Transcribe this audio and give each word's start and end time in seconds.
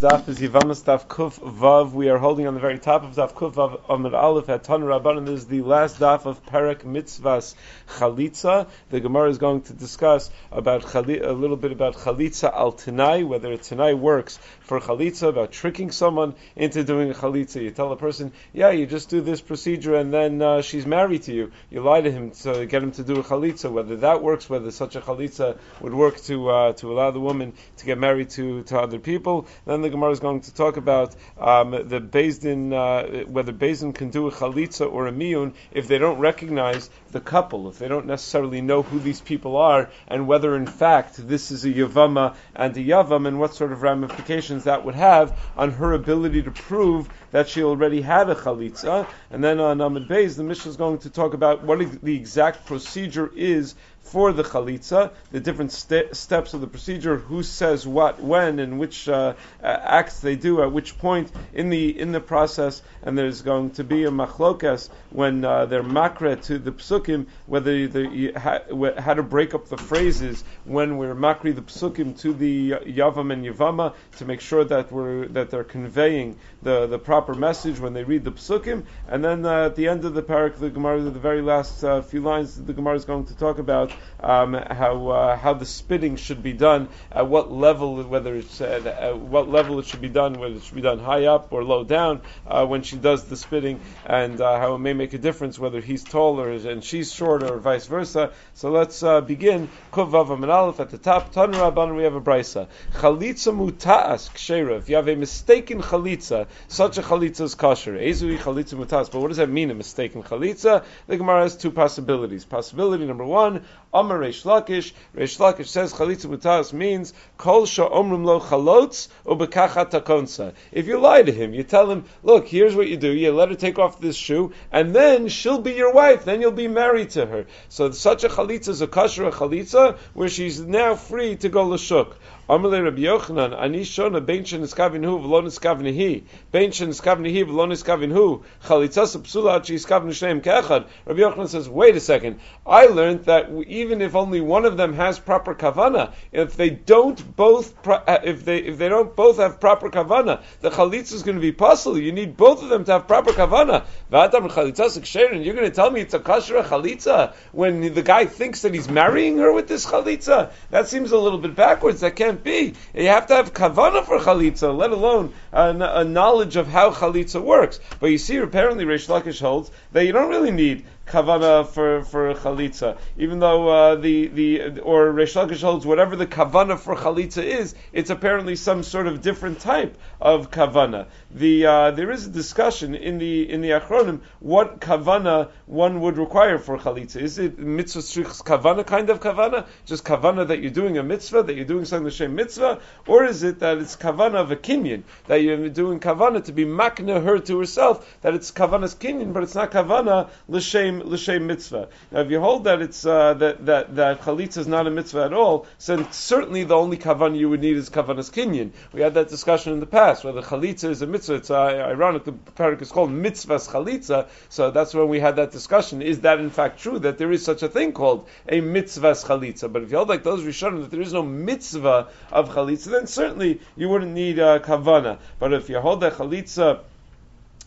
daf 0.00 0.26
is 0.30 0.38
Yevamos 0.38 0.82
daf 0.82 1.06
Kuf 1.08 1.38
Vav. 1.40 1.92
We 1.92 2.08
are 2.08 2.16
holding 2.16 2.46
on 2.46 2.54
the 2.54 2.60
very 2.60 2.78
top 2.78 3.02
of 3.02 3.16
daf 3.16 3.34
Kuf 3.34 3.52
Vav 3.52 3.82
Amid 3.86 4.14
Aleph 4.14 4.48
at 4.48 4.64
Tan 4.64 4.80
Rabban. 4.80 5.26
This 5.26 5.40
is 5.40 5.46
the 5.46 5.60
last 5.60 5.98
daf 5.98 6.24
of 6.24 6.42
Perek 6.46 6.84
Mitzvahs 6.84 7.54
Chalitza. 7.86 8.66
The 8.88 9.00
Gemara 9.00 9.28
is 9.28 9.36
going 9.36 9.60
to 9.60 9.74
discuss 9.74 10.30
about 10.50 10.90
chali- 10.90 11.20
a 11.20 11.34
little 11.34 11.58
bit 11.58 11.70
about 11.70 11.96
Chalitza 11.96 12.50
al 12.50 12.72
Tanai, 12.72 13.24
whether 13.24 13.54
Tanai 13.58 13.92
works 13.92 14.38
for 14.70 14.78
Chalitza, 14.78 15.26
about 15.26 15.50
tricking 15.50 15.90
someone 15.90 16.36
into 16.54 16.84
doing 16.84 17.10
a 17.10 17.14
Chalitza. 17.14 17.60
You 17.60 17.72
tell 17.72 17.90
a 17.90 17.96
person, 17.96 18.30
yeah, 18.52 18.70
you 18.70 18.86
just 18.86 19.08
do 19.08 19.20
this 19.20 19.40
procedure 19.40 19.96
and 19.96 20.12
then 20.12 20.40
uh, 20.40 20.62
she's 20.62 20.86
married 20.86 21.22
to 21.22 21.32
you. 21.32 21.50
You 21.72 21.80
lie 21.80 22.02
to 22.02 22.12
him 22.12 22.30
to 22.42 22.66
get 22.66 22.80
him 22.80 22.92
to 22.92 23.02
do 23.02 23.18
a 23.18 23.24
Chalitza. 23.24 23.68
Whether 23.68 23.96
that 23.96 24.22
works, 24.22 24.48
whether 24.48 24.70
such 24.70 24.94
a 24.94 25.00
Chalitza 25.00 25.58
would 25.80 25.92
work 25.92 26.18
to 26.28 26.48
uh, 26.48 26.72
to 26.74 26.92
allow 26.92 27.10
the 27.10 27.18
woman 27.18 27.52
to 27.78 27.84
get 27.84 27.98
married 27.98 28.30
to, 28.30 28.62
to 28.70 28.78
other 28.78 29.00
people. 29.00 29.48
Then 29.66 29.82
the 29.82 29.90
Gemara 29.90 30.12
is 30.12 30.20
going 30.20 30.42
to 30.42 30.54
talk 30.54 30.76
about 30.76 31.16
um, 31.36 31.72
the 31.72 31.98
Din, 31.98 32.72
uh, 32.72 33.24
whether 33.24 33.50
Din 33.50 33.92
can 33.92 34.10
do 34.10 34.28
a 34.28 34.30
chalitza 34.30 34.86
or 34.88 35.08
a 35.08 35.12
miyun 35.12 35.52
if 35.72 35.88
they 35.88 35.98
don't 35.98 36.20
recognize 36.20 36.90
the 37.12 37.20
couple, 37.20 37.68
if 37.68 37.78
they 37.78 37.88
don't 37.88 38.06
necessarily 38.06 38.60
know 38.60 38.82
who 38.82 38.98
these 38.98 39.20
people 39.20 39.56
are, 39.56 39.90
and 40.08 40.26
whether 40.26 40.56
in 40.56 40.66
fact 40.66 41.16
this 41.28 41.50
is 41.50 41.64
a 41.64 41.72
yavama 41.72 42.34
and 42.54 42.76
a 42.76 42.80
yavam, 42.80 43.26
and 43.26 43.38
what 43.38 43.54
sort 43.54 43.72
of 43.72 43.82
ramifications 43.82 44.64
that 44.64 44.84
would 44.84 44.94
have 44.94 45.38
on 45.56 45.72
her 45.72 45.92
ability 45.92 46.42
to 46.42 46.50
prove 46.50 47.08
that 47.30 47.48
she 47.48 47.62
already 47.62 48.00
had 48.00 48.28
a 48.30 48.34
chalitza. 48.34 49.06
And 49.30 49.42
then 49.42 49.60
on 49.60 49.80
Amid 49.80 50.08
Beis, 50.08 50.36
the 50.36 50.44
Mishnah 50.44 50.70
is 50.70 50.76
going 50.76 50.98
to 50.98 51.10
talk 51.10 51.34
about 51.34 51.62
what 51.64 51.78
the 52.02 52.16
exact 52.16 52.66
procedure 52.66 53.30
is 53.34 53.74
for 54.02 54.32
the 54.32 54.42
chalitza, 54.42 55.12
the 55.30 55.40
different 55.40 55.70
st- 55.70 56.16
steps 56.16 56.54
of 56.54 56.60
the 56.60 56.66
procedure, 56.66 57.16
who 57.16 57.42
says 57.42 57.86
what, 57.86 58.20
when, 58.20 58.58
and 58.58 58.78
which 58.78 59.08
uh, 59.08 59.34
acts 59.62 60.20
they 60.20 60.36
do 60.36 60.62
at 60.62 60.72
which 60.72 60.98
point 60.98 61.30
in 61.52 61.68
the 61.68 61.98
in 61.98 62.10
the 62.12 62.20
process, 62.20 62.82
and 63.02 63.16
there's 63.16 63.42
going 63.42 63.70
to 63.70 63.84
be 63.84 64.04
a 64.04 64.10
machlokas 64.10 64.88
when 65.10 65.44
uh, 65.44 65.66
they're 65.66 65.82
makre 65.82 66.36
to 66.42 66.58
the 66.58 66.72
psukim, 66.72 67.26
whether 67.46 67.86
the, 67.88 68.32
ha, 68.32 68.60
how 68.98 69.14
to 69.14 69.22
break 69.22 69.54
up 69.54 69.68
the 69.68 69.76
phrases 69.76 70.44
when 70.64 70.96
we're 70.96 71.14
makri 71.14 71.54
the 71.54 71.62
psukim 71.62 72.18
to 72.20 72.32
the 72.32 72.70
yavam 72.70 73.32
and 73.32 73.44
yavama 73.44 73.94
to 74.18 74.24
make 74.24 74.40
sure 74.40 74.64
that 74.64 74.92
we're 74.92 75.26
that 75.28 75.50
they're 75.50 75.64
conveying 75.64 76.36
the, 76.62 76.86
the 76.86 76.98
proper 76.98 77.34
message 77.34 77.78
when 77.78 77.94
they 77.94 78.04
read 78.04 78.24
the 78.24 78.32
psukim, 78.32 78.84
and 79.08 79.24
then 79.24 79.46
uh, 79.46 79.66
at 79.66 79.76
the 79.76 79.88
end 79.88 80.04
of 80.04 80.14
the 80.14 80.22
parak, 80.22 80.58
the 80.58 80.70
Gemara, 80.70 81.00
the 81.00 81.10
very 81.10 81.42
last 81.42 81.82
uh, 81.82 82.02
few 82.02 82.20
lines, 82.20 82.56
the 82.56 82.72
Gemara 82.72 82.96
is 82.96 83.04
going 83.04 83.24
to 83.26 83.36
talk 83.36 83.58
about 83.58 83.92
um, 84.20 84.52
how 84.52 85.08
uh, 85.08 85.36
how 85.36 85.54
the 85.54 85.64
spitting 85.64 86.16
should 86.16 86.42
be 86.42 86.52
done, 86.52 86.88
at 87.10 87.26
what 87.26 87.50
level, 87.50 88.02
whether 88.04 88.34
it's 88.34 88.60
at, 88.60 88.86
at, 88.86 89.16
what 89.18 89.48
level 89.48 89.78
it 89.78 89.86
should 89.86 90.00
be 90.00 90.08
done, 90.08 90.34
whether 90.34 90.54
it 90.54 90.62
should 90.62 90.74
be 90.74 90.82
done 90.82 90.98
high 90.98 91.26
up 91.26 91.52
or 91.52 91.64
low 91.64 91.84
down 91.84 92.20
uh, 92.46 92.66
when 92.66 92.82
she 92.90 92.96
does 92.96 93.24
the 93.24 93.36
spitting, 93.36 93.80
and 94.04 94.40
uh, 94.40 94.58
how 94.58 94.74
it 94.74 94.78
may 94.78 94.92
make 94.92 95.14
a 95.14 95.18
difference 95.18 95.58
whether 95.58 95.80
he's 95.80 96.02
taller 96.02 96.50
and 96.50 96.82
she's 96.82 97.12
shorter 97.12 97.54
or 97.54 97.58
vice 97.58 97.86
versa. 97.86 98.32
So 98.54 98.70
let's 98.70 99.02
uh, 99.02 99.20
begin. 99.20 99.68
Kuvav 99.92 100.80
at 100.80 100.90
the 100.90 100.98
top. 100.98 101.32
Tan 101.32 101.52
Rabban, 101.52 101.96
we 101.96 102.02
have 102.02 102.16
a 102.16 102.20
brisa. 102.20 102.66
Chalitza 102.94 103.54
mutaas. 103.54 104.30
If 104.76 104.88
you 104.88 104.96
have 104.96 105.08
a 105.08 105.14
mistaken 105.14 105.82
chalitza, 105.82 106.48
such 106.66 106.98
a 106.98 107.02
chalitza 107.02 107.42
is 107.42 107.54
kosher. 107.54 107.94
Ezui 107.94 108.38
chalitza 108.38 108.74
mutaas. 108.74 109.10
But 109.10 109.20
what 109.20 109.28
does 109.28 109.36
that 109.36 109.48
mean? 109.48 109.70
A 109.70 109.74
mistaken 109.74 110.24
chalitza? 110.24 110.84
The 111.06 111.16
Gemara 111.16 111.42
has 111.42 111.56
two 111.56 111.70
possibilities. 111.70 112.44
Possibility 112.44 113.06
number 113.06 113.24
one. 113.24 113.64
Amar 113.92 114.20
Reish 114.20 114.44
Lakish. 114.44 114.92
Reish 115.16 115.38
Lakish 115.38 115.66
says 115.66 115.92
chalitza 115.92 116.26
mutas 116.26 116.72
means 116.72 117.12
kol 117.36 117.66
omrim 117.66 118.24
lo 118.24 118.38
chalotz 118.38 119.08
ubekachat 119.26 119.90
takonsa. 119.90 120.54
If 120.70 120.86
you 120.86 121.00
lie 121.00 121.22
to 121.22 121.32
him, 121.32 121.52
you 121.54 121.64
tell 121.64 121.90
him, 121.90 122.04
look, 122.22 122.46
here's 122.46 122.76
what 122.76 122.86
you 122.86 122.96
do. 122.96 123.10
You 123.10 123.32
let 123.32 123.48
her 123.48 123.56
take 123.56 123.80
off 123.80 124.00
this 124.00 124.14
shoe, 124.14 124.52
and 124.70 124.94
then 124.94 125.26
she'll 125.26 125.60
be 125.60 125.72
your 125.72 125.92
wife. 125.92 126.24
Then 126.24 126.40
you'll 126.40 126.52
be 126.52 126.68
married 126.68 127.10
to 127.10 127.26
her. 127.26 127.46
So 127.68 127.90
such 127.90 128.22
a 128.22 128.28
chalitza 128.28 128.68
is 128.68 128.80
a 128.80 128.86
kosher 128.86 129.28
chalitza 129.32 129.98
where 130.14 130.28
she's 130.28 130.60
now 130.60 130.94
free 130.94 131.34
to 131.36 131.48
go 131.48 131.64
l'shuk. 131.64 132.14
Amalei 132.50 132.82
Rabbi 132.82 133.02
Yochanan, 133.02 133.56
Ani 133.56 133.82
Shona, 133.82 134.26
Ben 134.26 134.44
Shen 134.44 134.62
Iskavin 134.62 135.04
Hu, 135.04 135.20
V'lo 135.20 135.40
Niskavin 135.40 135.86
Hi, 135.96 136.24
Ben 136.50 136.72
Shen 136.72 136.88
Iskavin 136.88 137.32
Hi, 137.32 137.44
V'lo 137.44 137.68
Niskavin 137.68 138.10
Hu, 138.10 138.42
Chalitzas 138.64 139.16
Psula, 139.18 139.64
Chi 139.64 139.74
Iskavin 139.74 140.08
Shneim 140.08 140.40
Kechad. 140.40 140.88
Rabbi 141.06 141.20
Yochanan 141.20 141.46
says, 141.46 141.68
wait 141.68 141.94
a 141.94 142.00
second, 142.00 142.40
I 142.66 142.86
learned 142.86 143.26
that 143.26 143.52
even 143.68 144.02
if 144.02 144.16
only 144.16 144.40
one 144.40 144.64
of 144.64 144.76
them 144.76 144.94
has 144.94 145.20
proper 145.20 145.54
kavana, 145.54 146.12
if 146.32 146.56
they 146.56 146.70
don't 146.70 147.36
both, 147.36 147.86
uh, 147.86 148.18
if 148.24 148.44
they 148.44 148.58
if 148.58 148.78
they 148.78 148.88
don't 148.88 149.14
both 149.14 149.36
have 149.36 149.60
proper 149.60 149.88
kavana, 149.88 150.42
the 150.60 150.70
chalitza 150.70 151.12
is 151.12 151.22
going 151.22 151.36
to 151.36 151.40
be 151.40 151.52
possible. 151.52 151.98
You 151.98 152.10
need 152.10 152.36
both 152.36 152.64
of 152.64 152.68
them 152.68 152.84
to 152.86 152.92
have 152.94 153.06
proper 153.06 153.30
kavana. 153.30 153.84
V'atam 154.10 154.50
Chalitzas 154.50 154.98
Ksherin, 154.98 155.44
you're 155.44 155.54
going 155.54 155.68
to 155.68 155.74
tell 155.74 155.92
me 155.92 156.00
it's 156.00 156.14
a 156.14 156.18
kasher 156.18 156.64
chalitza 156.64 157.32
when 157.52 157.94
the 157.94 158.02
guy 158.02 158.24
thinks 158.24 158.62
that 158.62 158.74
he's 158.74 158.88
marrying 158.88 159.38
her 159.38 159.52
with 159.52 159.68
this 159.68 159.86
chalitza? 159.86 160.50
That 160.70 160.88
seems 160.88 161.12
a 161.12 161.18
little 161.18 161.38
bit 161.38 161.54
backwards. 161.54 162.00
That 162.00 162.16
can't 162.16 162.39
be. 162.42 162.74
You 162.94 163.08
have 163.08 163.26
to 163.28 163.34
have 163.36 163.52
kavana 163.52 164.04
for 164.04 164.18
chalitza, 164.18 164.76
let 164.76 164.90
alone 164.90 165.32
a, 165.52 165.70
a 165.70 166.04
knowledge 166.04 166.56
of 166.56 166.66
how 166.66 166.90
chalitza 166.90 167.42
works. 167.42 167.80
But 168.00 168.08
you 168.08 168.18
see, 168.18 168.36
apparently 168.36 168.84
Reish 168.84 169.08
Lakish 169.08 169.40
holds 169.40 169.70
that 169.92 170.04
you 170.06 170.12
don't 170.12 170.30
really 170.30 170.50
need 170.50 170.84
kavana 171.10 171.66
for 171.66 172.04
for 172.04 172.34
chalitza, 172.34 172.96
even 173.18 173.40
though 173.40 173.68
uh, 173.68 173.94
the 173.96 174.28
the 174.28 174.80
or 174.80 175.12
Reish 175.12 175.34
Lakish 175.34 175.60
holds 175.60 175.84
whatever 175.84 176.16
the 176.16 176.26
kavana 176.26 176.78
for 176.78 176.94
chalitza 176.94 177.42
is, 177.42 177.74
it's 177.92 178.10
apparently 178.10 178.54
some 178.56 178.82
sort 178.82 179.06
of 179.06 179.20
different 179.20 179.60
type 179.60 179.98
of 180.20 180.50
kavana. 180.50 181.06
The 181.32 181.66
uh, 181.66 181.90
there 181.90 182.10
is 182.10 182.26
a 182.26 182.30
discussion 182.30 182.94
in 182.94 183.18
the 183.18 183.50
in 183.50 183.60
the 183.60 183.70
Achronim 183.70 184.20
what 184.38 184.80
kavana 184.80 185.50
one 185.66 186.00
would 186.00 186.16
require 186.16 186.58
for 186.58 186.78
chalitza. 186.78 187.16
Is 187.16 187.38
it 187.38 187.58
mitzvah 187.58 188.02
strichs 188.02 188.42
kavana 188.42 188.86
kind 188.86 189.10
of 189.10 189.20
kavana, 189.20 189.66
just 189.86 190.04
kavana 190.04 190.46
that 190.46 190.60
you're 190.60 190.70
doing 190.70 190.96
a 190.98 191.02
mitzvah 191.02 191.42
that 191.42 191.54
you're 191.54 191.64
doing 191.64 191.84
something 191.84 192.04
the 192.04 192.10
same 192.10 192.34
mitzvah, 192.36 192.80
or 193.06 193.24
is 193.24 193.42
it 193.42 193.58
that 193.58 193.78
it's 193.78 193.96
kavana 193.96 194.36
of 194.36 194.52
a 194.52 194.56
kinyan 194.56 195.02
that 195.26 195.42
you're 195.42 195.68
doing 195.68 195.98
kavana 195.98 196.44
to 196.44 196.52
be 196.52 196.64
makna 196.64 197.22
her 197.22 197.38
to 197.38 197.58
herself 197.58 198.20
that 198.22 198.34
it's 198.34 198.52
kavana's 198.52 198.94
kinyan, 198.94 199.32
but 199.32 199.42
it's 199.42 199.54
not 199.54 199.70
kavana 199.72 200.28
l'shem 200.48 200.99
l'shem 201.04 201.46
mitzvah. 201.46 201.88
Now, 202.10 202.20
if 202.20 202.30
you 202.30 202.40
hold 202.40 202.64
that 202.64 202.80
it's 202.80 203.04
uh, 203.04 203.34
that 203.34 203.66
that 203.66 203.96
that 203.96 204.20
chalitza 204.22 204.58
is 204.58 204.66
not 204.66 204.86
a 204.86 204.90
mitzvah 204.90 205.24
at 205.24 205.32
all, 205.32 205.66
then 205.86 206.10
certainly 206.12 206.64
the 206.64 206.76
only 206.76 206.96
kavan 206.96 207.36
you 207.36 207.48
would 207.48 207.60
need 207.60 207.76
is 207.76 207.90
kavanas 207.90 208.30
kinyan. 208.30 208.70
We 208.92 209.00
had 209.00 209.14
that 209.14 209.28
discussion 209.28 209.72
in 209.72 209.80
the 209.80 209.86
past 209.86 210.24
whether 210.24 210.42
chalitza 210.42 210.90
is 210.90 211.02
a 211.02 211.06
mitzvah. 211.06 211.34
It's 211.34 211.50
uh, 211.50 211.62
ironic 211.62 212.24
the 212.24 212.32
parak 212.32 212.82
is 212.82 212.90
called 212.90 213.10
mitzvahs 213.10 213.68
chalitza, 213.68 214.28
so 214.48 214.70
that's 214.70 214.94
when 214.94 215.08
we 215.08 215.20
had 215.20 215.36
that 215.36 215.52
discussion. 215.52 216.02
Is 216.02 216.20
that 216.20 216.38
in 216.38 216.50
fact 216.50 216.80
true 216.80 216.98
that 217.00 217.18
there 217.18 217.32
is 217.32 217.44
such 217.44 217.62
a 217.62 217.68
thing 217.68 217.92
called 217.92 218.28
a 218.48 218.60
mitzvahs 218.60 219.24
chalitza? 219.24 219.72
But 219.72 219.82
if 219.82 219.90
you 219.90 219.96
hold 219.96 220.08
like 220.08 220.22
those 220.22 220.42
rishonim 220.42 220.82
that 220.82 220.90
there 220.90 221.00
is 221.00 221.12
no 221.12 221.22
mitzvah 221.22 222.08
of 222.30 222.50
chalitza, 222.50 222.90
then 222.90 223.06
certainly 223.06 223.60
you 223.76 223.88
wouldn't 223.88 224.12
need 224.12 224.38
uh, 224.38 224.58
kavana. 224.60 225.18
But 225.38 225.52
if 225.52 225.68
you 225.68 225.80
hold 225.80 226.00
that 226.00 226.14
chalitza 226.14 226.80